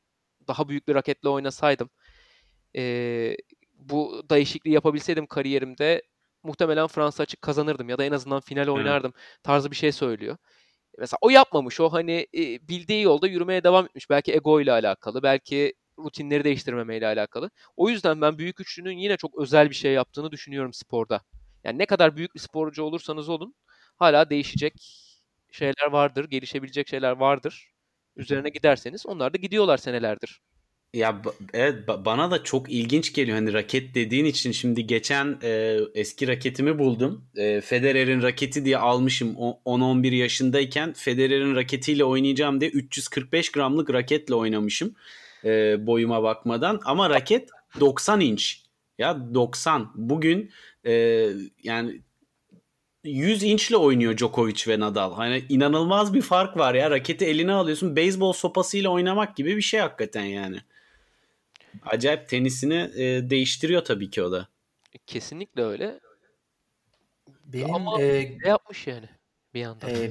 [0.48, 1.90] daha büyük bir raketle oynasaydım
[2.76, 3.36] e,
[3.74, 6.02] bu değişikliği yapabilseydim kariyerimde
[6.42, 9.12] muhtemelen Fransa açık kazanırdım ya da en azından final oynardım
[9.42, 10.36] tarzı bir şey söylüyor.
[10.98, 11.80] Mesela o yapmamış.
[11.80, 14.10] O hani e, bildiği yolda yürümeye devam etmiş.
[14.10, 17.50] Belki ego ile alakalı, belki rutinleri değiştirmemeyle alakalı.
[17.76, 21.20] O yüzden ben büyük üçlünün yine çok özel bir şey yaptığını düşünüyorum sporda.
[21.64, 23.54] Yani ne kadar büyük bir sporcu olursanız olun
[23.96, 24.74] hala değişecek
[25.52, 27.70] şeyler vardır, gelişebilecek şeyler vardır.
[28.16, 30.40] Üzerine giderseniz onlar da gidiyorlar senelerdir.
[30.94, 31.22] Ya
[31.52, 36.78] evet bana da çok ilginç geliyor hani raket dediğin için şimdi geçen e, eski raketimi
[36.78, 37.24] buldum.
[37.36, 44.94] E, Federer'in raketi diye almışım 10-11 yaşındayken Federer'in raketiyle oynayacağım diye 345 gramlık raketle oynamışım
[45.44, 47.48] e, boyuma bakmadan ama raket
[47.80, 48.62] 90 inç.
[48.98, 49.90] Ya 90.
[49.94, 50.50] Bugün
[50.86, 51.26] e,
[51.62, 52.02] yani
[53.04, 55.14] 100 inçle oynuyor Djokovic ve Nadal.
[55.14, 56.90] Hani inanılmaz bir fark var ya.
[56.90, 57.96] Raketi eline alıyorsun.
[57.96, 60.56] Beyzbol sopasıyla oynamak gibi bir şey hakikaten yani
[61.86, 64.48] acayip tenisini e, değiştiriyor tabii ki o da.
[65.06, 66.00] Kesinlikle öyle.
[67.44, 69.08] Benim Ama e, ne yapmış yani
[69.54, 69.90] bir yandan.
[69.90, 70.10] E,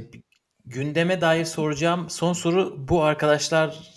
[0.66, 3.94] gündeme dair soracağım son soru bu arkadaşlar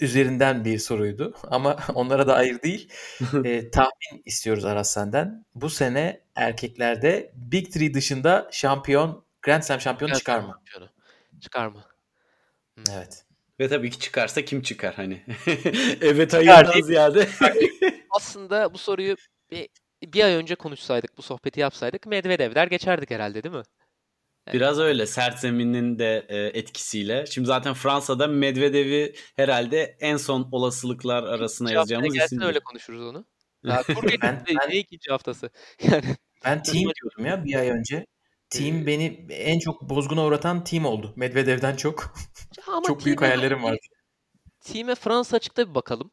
[0.00, 1.34] üzerinden bir soruydu.
[1.50, 2.92] Ama onlara da ayır değil.
[3.44, 5.44] e, tahmin istiyoruz Aras senden.
[5.54, 10.46] Bu sene erkeklerde Big Three dışında şampiyon, Grand Slam şampiyonu Grand çıkar mı?
[10.46, 10.90] Şampiyonu.
[11.40, 11.84] Çıkar mı?
[12.90, 13.27] Evet.
[13.60, 15.22] Ve tabii ki çıkarsa kim çıkar hani?
[16.00, 17.28] evet hayırdan ziyade.
[18.10, 19.16] Aslında bu soruyu
[19.50, 19.68] bir,
[20.02, 23.62] bir ay önce konuşsaydık, bu sohbeti yapsaydık Medvedev der geçerdik herhalde değil mi?
[24.46, 24.54] Yani.
[24.54, 27.26] Biraz öyle sert zeminin de e, etkisiyle.
[27.26, 32.42] Şimdi zaten Fransa'da Medvedev'i herhalde en son olasılıklar arasına yazacağımız isim.
[32.42, 33.26] öyle konuşuruz onu.
[33.64, 33.82] Daha
[34.22, 35.50] ben, ben, ne ikinci haftası?
[35.82, 38.06] Yani ben team diyordum ya bir ay önce.
[38.50, 41.12] Team beni en çok bozguna uğratan team oldu.
[41.16, 42.14] Medvedev'den çok.
[42.66, 43.78] Ama çok büyük hayallerim vardı.
[44.60, 46.10] Team'e Fransa açıkta bir bakalım.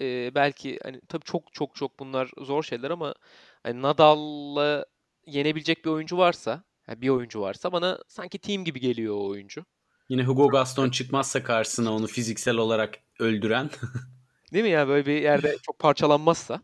[0.00, 3.14] Ee, belki hani tabii çok çok çok bunlar zor şeyler ama
[3.62, 4.86] hani Nadal'la
[5.26, 9.64] yenebilecek bir oyuncu varsa, yani bir oyuncu varsa bana sanki team gibi geliyor o oyuncu.
[10.08, 13.70] Yine Hugo Gaston çıkmazsa karşısına onu fiziksel olarak öldüren.
[14.52, 16.62] Değil mi ya böyle bir yerde çok parçalanmazsa.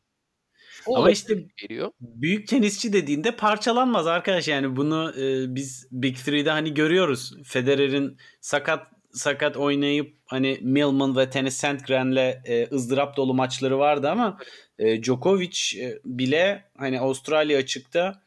[0.86, 1.90] O Ama işte geliyor.
[2.00, 7.34] büyük tenisçi dediğinde parçalanmaz arkadaş yani bunu e, biz Big Three'de hani görüyoruz.
[7.44, 14.38] Federer'in sakat sakat oynayıp hani Millman ve Tennis Sandgren'le e, ızdırap dolu maçları vardı ama
[14.78, 18.22] e, Djokovic e, bile hani Avustralya açıkta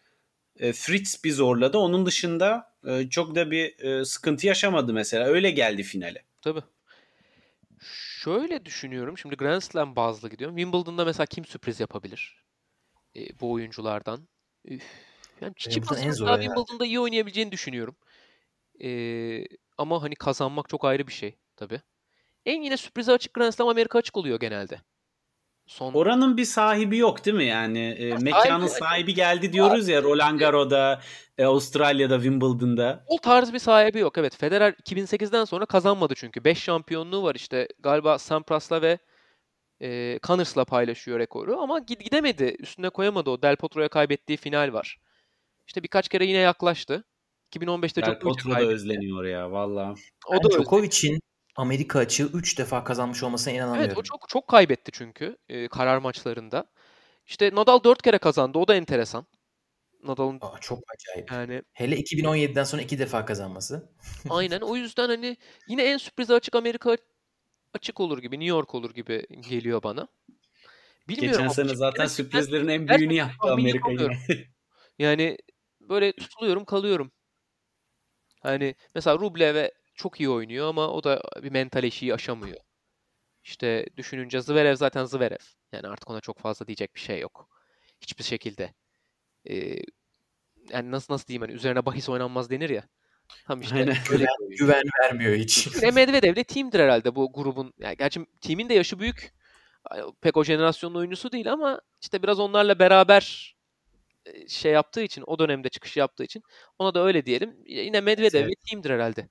[0.59, 1.77] e, Fritz bir zorladı.
[1.77, 5.25] Onun dışında e, çok da bir e, sıkıntı yaşamadı mesela.
[5.25, 6.23] Öyle geldi finale.
[6.41, 6.61] Tabii.
[8.23, 9.17] Şöyle düşünüyorum.
[9.17, 10.57] Şimdi Grand Slam bazlı gidiyorum.
[10.57, 12.38] Wimbledon'da mesela kim sürpriz yapabilir?
[13.15, 14.27] E, bu oyunculardan.
[14.65, 14.83] Üf.
[15.41, 17.95] Yani Çiçipas'ın Wimbledon'da iyi oynayabileceğini düşünüyorum.
[18.83, 18.89] E,
[19.77, 21.81] ama hani kazanmak çok ayrı bir şey tabii.
[22.45, 24.81] En yine sürprize açık Grand Slam Amerika açık oluyor genelde.
[25.67, 25.93] Son...
[25.93, 27.79] Oranın bir sahibi yok değil mi yani?
[27.79, 31.01] E, mekanın sahibi, sahibi geldi diyoruz ya Roland Garros'da,
[31.37, 33.03] e, Avustralya'da, Wimbledon'da.
[33.07, 34.17] O tarz bir sahibi yok.
[34.17, 36.43] Evet Federer 2008'den sonra kazanmadı çünkü.
[36.43, 37.67] 5 şampiyonluğu var işte.
[37.79, 38.99] Galiba Sampras'la ve
[39.81, 42.55] e, Connors'la paylaşıyor rekoru ama gidemedi.
[42.59, 43.41] Üstüne koyamadı o.
[43.41, 44.97] Del Potro'ya kaybettiği final var.
[45.67, 47.03] İşte birkaç kere yine yaklaştı.
[47.55, 49.95] 2015'te Del Potro da özleniyor ya valla.
[50.27, 51.19] O da Djokovic'in
[51.55, 53.85] Amerika açığı 3 defa kazanmış olmasına inanamıyorum.
[53.85, 56.65] Evet o çok çok kaybetti çünkü e, karar maçlarında.
[57.27, 58.57] İşte Nadal 4 kere kazandı.
[58.57, 59.25] O da enteresan.
[60.03, 61.31] Nadal'ın Aa, çok acayip.
[61.31, 63.89] Yani Hele 2017'den sonra 2 defa kazanması.
[64.29, 64.61] aynen.
[64.61, 65.37] O yüzden hani
[65.67, 66.97] yine en sürprize açık Amerika
[67.73, 70.07] açık olur gibi, New York olur gibi geliyor bana.
[71.07, 74.17] Bilmiyorum Geçen sene zaten sürprizlerin en büyüğünü yaptı Amerika yine.
[74.99, 75.37] yani
[75.81, 77.11] böyle tutuluyorum, kalıyorum.
[78.41, 82.57] Hani mesela Rublev'e çok iyi oynuyor ama o da bir mental eşiği aşamıyor.
[83.43, 85.45] İşte düşününce Zverev zaten Zverev.
[85.71, 87.49] Yani artık ona çok fazla diyecek bir şey yok.
[88.01, 88.73] Hiçbir şekilde.
[89.49, 89.75] Ee,
[90.69, 92.83] yani nasıl nasıl diyeyim hani üzerine bahis oynanmaz denir ya.
[93.47, 93.97] Tam işte Aynen.
[94.11, 95.67] Öyle güven vermiyor hiç.
[95.93, 97.73] Medvedev de team'dir herhalde bu grubun.
[97.79, 99.33] Yani gerçi team'in de yaşı büyük.
[100.21, 103.55] Pek o jenerasyonun oyuncusu değil ama işte biraz onlarla beraber
[104.47, 106.43] şey yaptığı için o dönemde çıkış yaptığı için
[106.79, 107.55] ona da öyle diyelim.
[107.65, 108.49] Yine Medvedev evet.
[108.49, 109.29] ve team'dir herhalde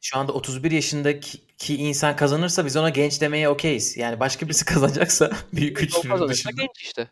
[0.00, 1.38] şu anda 31 yaşındaki
[1.68, 3.96] insan kazanırsa biz ona genç demeye okeyiz.
[3.96, 6.52] Yani başka birisi kazanacaksa büyük üçlünün dışında.
[6.62, 7.10] genç işte.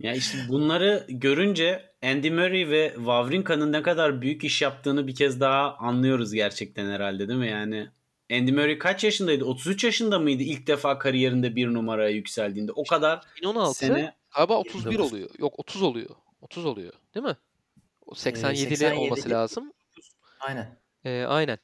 [0.00, 5.40] Ya işte bunları görünce Andy Murray ve Wawrinka'nın ne kadar büyük iş yaptığını bir kez
[5.40, 7.48] daha anlıyoruz gerçekten herhalde değil mi?
[7.48, 7.88] Yani
[8.32, 9.44] Andy Murray kaç yaşındaydı?
[9.44, 12.72] 33 yaşında mıydı ilk defa kariyerinde bir numaraya yükseldiğinde?
[12.72, 15.30] O kadar 2016 sene galiba 31 oluyor.
[15.38, 16.10] Yok 30 oluyor.
[16.40, 17.36] 30 oluyor değil mi?
[18.06, 19.72] O 87'li ee, 87 olması lazım.
[20.40, 20.78] Aynen.
[21.04, 21.58] Ee, aynen.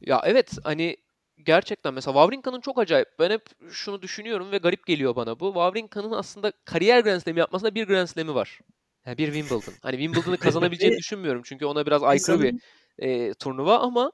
[0.00, 0.96] Ya evet hani
[1.42, 3.08] gerçekten mesela Wawrinka'nın çok acayip.
[3.18, 5.46] Ben hep şunu düşünüyorum ve garip geliyor bana bu.
[5.46, 8.60] Wawrinka'nın aslında kariyer Grand Slam'i yapmasında bir Grand Slam'i var.
[9.06, 9.74] Yani bir Wimbledon.
[9.82, 11.42] Hani Wimbledon'ı kazanabileceğini düşünmüyorum.
[11.44, 12.60] Çünkü ona biraz aykırı bir
[12.98, 14.12] e, turnuva ama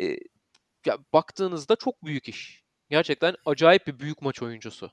[0.00, 0.04] e,
[0.86, 2.62] ya baktığınızda çok büyük iş.
[2.90, 4.90] Gerçekten acayip bir büyük maç oyuncusu.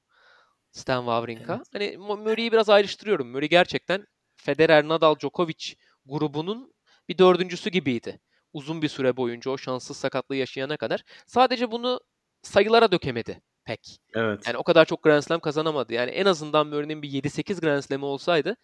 [0.71, 1.55] Stan Wawrinka.
[1.55, 1.67] Evet.
[1.73, 3.29] Hani Murray'i biraz ayrıştırıyorum.
[3.31, 4.05] Murray gerçekten
[4.35, 5.75] Federer, Nadal, Djokovic
[6.05, 6.73] grubunun
[7.09, 8.19] bir dördüncüsü gibiydi
[8.53, 11.03] uzun bir süre boyunca o şanssız sakatlığı yaşayana kadar.
[11.25, 11.99] Sadece bunu
[12.41, 13.99] sayılara dökemedi pek.
[14.15, 14.47] Evet.
[14.47, 15.93] Yani o kadar çok Grand Slam kazanamadı.
[15.93, 18.55] Yani en azından Murray'nin bir 7-8 Grand Slam'i olsaydı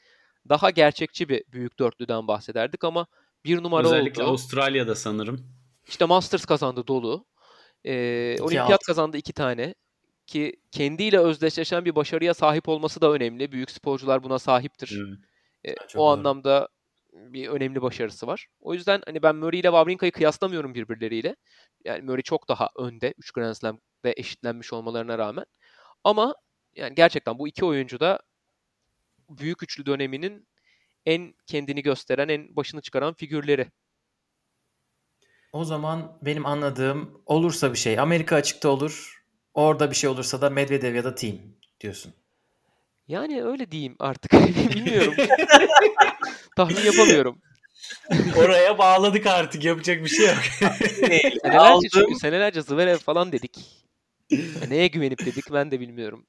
[0.50, 3.08] daha gerçekçi bir büyük dörtlüden bahsederdik ama
[3.46, 4.10] bir numara Özellikle oldu.
[4.10, 5.60] Özellikle Avustralya'da sanırım.
[5.88, 7.26] İşte Masters kazandı dolu.
[7.84, 8.84] Ee, olimpiyat alt.
[8.84, 9.76] kazandı iki tane.
[10.28, 13.52] Ki kendiyle özdeşleşen bir başarıya sahip olması da önemli.
[13.52, 15.00] Büyük sporcular buna sahiptir.
[15.66, 15.78] Evet.
[15.78, 16.04] Ee, o doğru.
[16.04, 16.70] anlamda
[17.14, 18.48] bir önemli başarısı var.
[18.60, 21.36] O yüzden hani ben Murray ile Wawrinka'yı kıyaslamıyorum birbirleriyle.
[21.86, 25.46] Yani Murray çok daha önde 3 Grand Slam'de eşitlenmiş olmalarına rağmen.
[26.04, 26.36] Ama
[26.76, 28.20] yani gerçekten bu iki oyuncu da
[29.30, 30.48] büyük üçlü döneminin
[31.06, 33.68] en kendini gösteren, en başını çıkaran figürleri.
[35.52, 39.24] O zaman benim anladığım olursa bir şey Amerika açıkta olur.
[39.54, 41.36] Orada bir şey olursa da Medvedev ya da Team
[41.80, 42.14] diyorsun.
[43.08, 44.32] Yani öyle diyeyim artık.
[44.76, 45.14] Bilmiyorum.
[46.56, 47.42] Tahmin yapamıyorum.
[48.38, 50.38] Oraya bağladık artık yapacak bir şey yok.
[51.42, 53.58] senelerce çünkü senelerce Zverev falan dedik.
[54.32, 56.26] Ya neye güvenip dedik ben de bilmiyorum.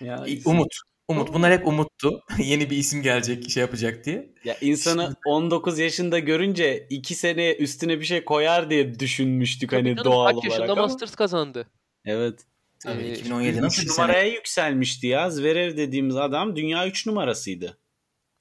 [0.00, 0.74] Ya, umut.
[1.12, 1.34] Umut.
[1.34, 2.22] Bunlar hep umuttu.
[2.38, 4.34] Yeni bir isim gelecek, şey yapacak diye.
[4.44, 5.16] Ya insanı Şimdi...
[5.26, 10.24] 19 yaşında görünce 2 sene üstüne bir şey koyar diye düşünmüştük Tabii hani canım, doğal
[10.24, 10.34] olarak.
[10.34, 10.82] Kaç yaşında ama...
[10.82, 11.66] Masters kazandı.
[12.04, 12.40] Evet.
[12.82, 14.34] Tabii ee, 2017 nasıl 3 numaraya sene?
[14.34, 15.30] yükselmişti ya.
[15.30, 17.78] Zverev dediğimiz adam dünya 3 numarasıydı.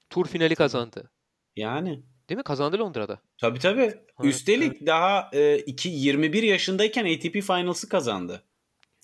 [0.10, 1.12] Tur finali kazandı.
[1.56, 2.04] Yani.
[2.30, 2.44] Değil mi?
[2.44, 3.20] Kazandı Londra'da.
[3.38, 3.82] Tabii tabii.
[3.82, 4.88] Evet, Üstelik evet.
[4.88, 8.44] daha e, 2 21 yaşındayken ATP Finals'ı kazandı.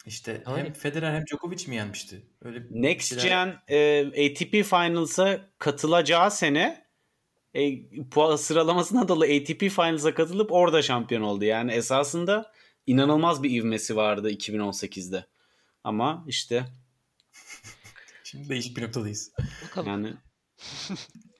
[0.08, 0.66] İşte Aynen.
[0.66, 2.22] hem Federer hem Djokovic mi yenmişti?
[2.42, 3.28] Öyle Next şeyler...
[3.28, 6.86] Gen e, ATP Finals'a katılacağı sene
[7.54, 11.46] e, puan sıralamasına dalı ATP Finals'a katılıp orada şampiyon oldu.
[11.46, 12.52] Yani esasında
[12.88, 15.26] inanılmaz bir ivmesi vardı 2018'de.
[15.84, 16.66] Ama işte
[18.24, 19.32] Şimdi değişik bir noktadayız.
[19.66, 19.88] Bakalım.
[19.88, 20.14] Yani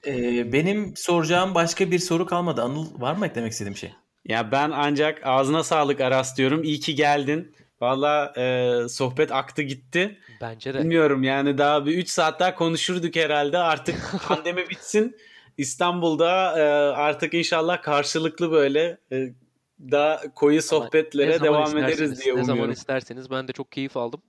[0.06, 2.62] Ee, benim soracağım başka bir soru kalmadı.
[2.62, 3.92] Anıl var mı eklemek istediğim şey?
[4.24, 6.62] ya ben ancak ağzına sağlık Aras diyorum.
[6.62, 7.54] İyi ki geldin.
[7.80, 10.18] Valla e, sohbet aktı gitti.
[10.40, 10.78] Bence de.
[10.78, 13.58] Bilmiyorum yani daha bir 3 saat daha konuşurduk herhalde.
[13.58, 13.96] Artık
[14.28, 15.16] pandemi bitsin.
[15.58, 16.62] İstanbul'da e,
[16.94, 19.32] artık inşallah karşılıklı böyle e,
[19.80, 22.72] daha koyu sohbetlere devam ederiz diye Ne zaman umuyorum.
[22.72, 23.30] isterseniz.
[23.30, 24.22] Ben de çok keyif aldım.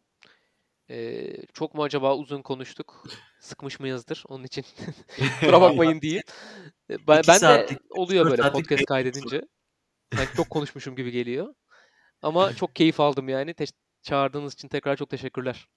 [0.91, 3.03] Ee, çok mu acaba uzun konuştuk?
[3.39, 4.23] Sıkmış mıyızdır?
[4.27, 4.65] Onun için
[5.39, 6.23] kusura bakmayın diyeyim.
[6.89, 9.41] Ee, Ben, ben de oluyor böyle podcast kaydedince.
[10.15, 11.53] Sanki çok konuşmuşum gibi geliyor.
[12.21, 13.53] Ama çok keyif aldım yani.
[13.53, 13.65] Te-
[14.03, 15.67] çağırdığınız için tekrar çok teşekkürler.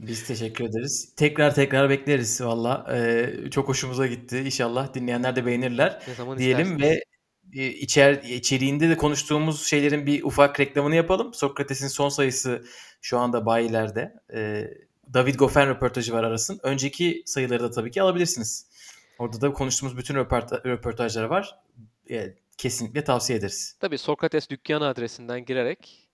[0.00, 1.12] Biz teşekkür ederiz.
[1.16, 2.86] Tekrar tekrar bekleriz valla.
[2.96, 4.38] Ee, çok hoşumuza gitti.
[4.38, 6.82] İnşallah dinleyenler de beğenirler Ne zaman diyelim isterseniz.
[7.54, 11.34] ve e, içer içeriğinde de konuştuğumuz şeylerin bir ufak reklamını yapalım.
[11.34, 12.64] Sokrates'in son sayısı
[13.02, 14.14] şu anda bayilerde.
[14.34, 14.70] Ee,
[15.14, 16.60] David Goffin röportajı var arasın.
[16.62, 18.66] Önceki sayıları da tabii ki alabilirsiniz.
[19.18, 21.58] Orada da konuştuğumuz bütün röporta- röportajlar var.
[22.10, 23.76] Ee, kesinlikle tavsiye ederiz.
[23.80, 26.08] Tabii Sokrates dükkanı adresinden girerek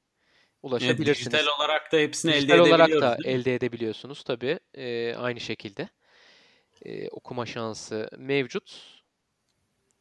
[0.63, 1.33] ulaşabilirsiniz.
[1.33, 4.59] dijital olarak da hepsini Dijital elde olarak da elde edebiliyorsunuz tabii.
[4.75, 5.89] Ee, aynı şekilde.
[6.85, 8.99] Ee, okuma şansı mevcut.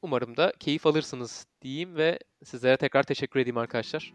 [0.01, 4.14] Umarım da keyif alırsınız diyeyim ve sizlere tekrar teşekkür edeyim arkadaşlar.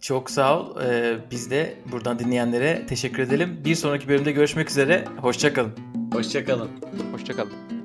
[0.00, 0.80] Çok sağ ol.
[0.80, 3.62] Ee, biz de buradan dinleyenlere teşekkür edelim.
[3.64, 5.04] Bir sonraki bölümde görüşmek üzere.
[5.20, 5.74] Hoşçakalın.
[6.12, 6.70] Hoşçakalın.
[7.12, 7.83] Hoşçakalın.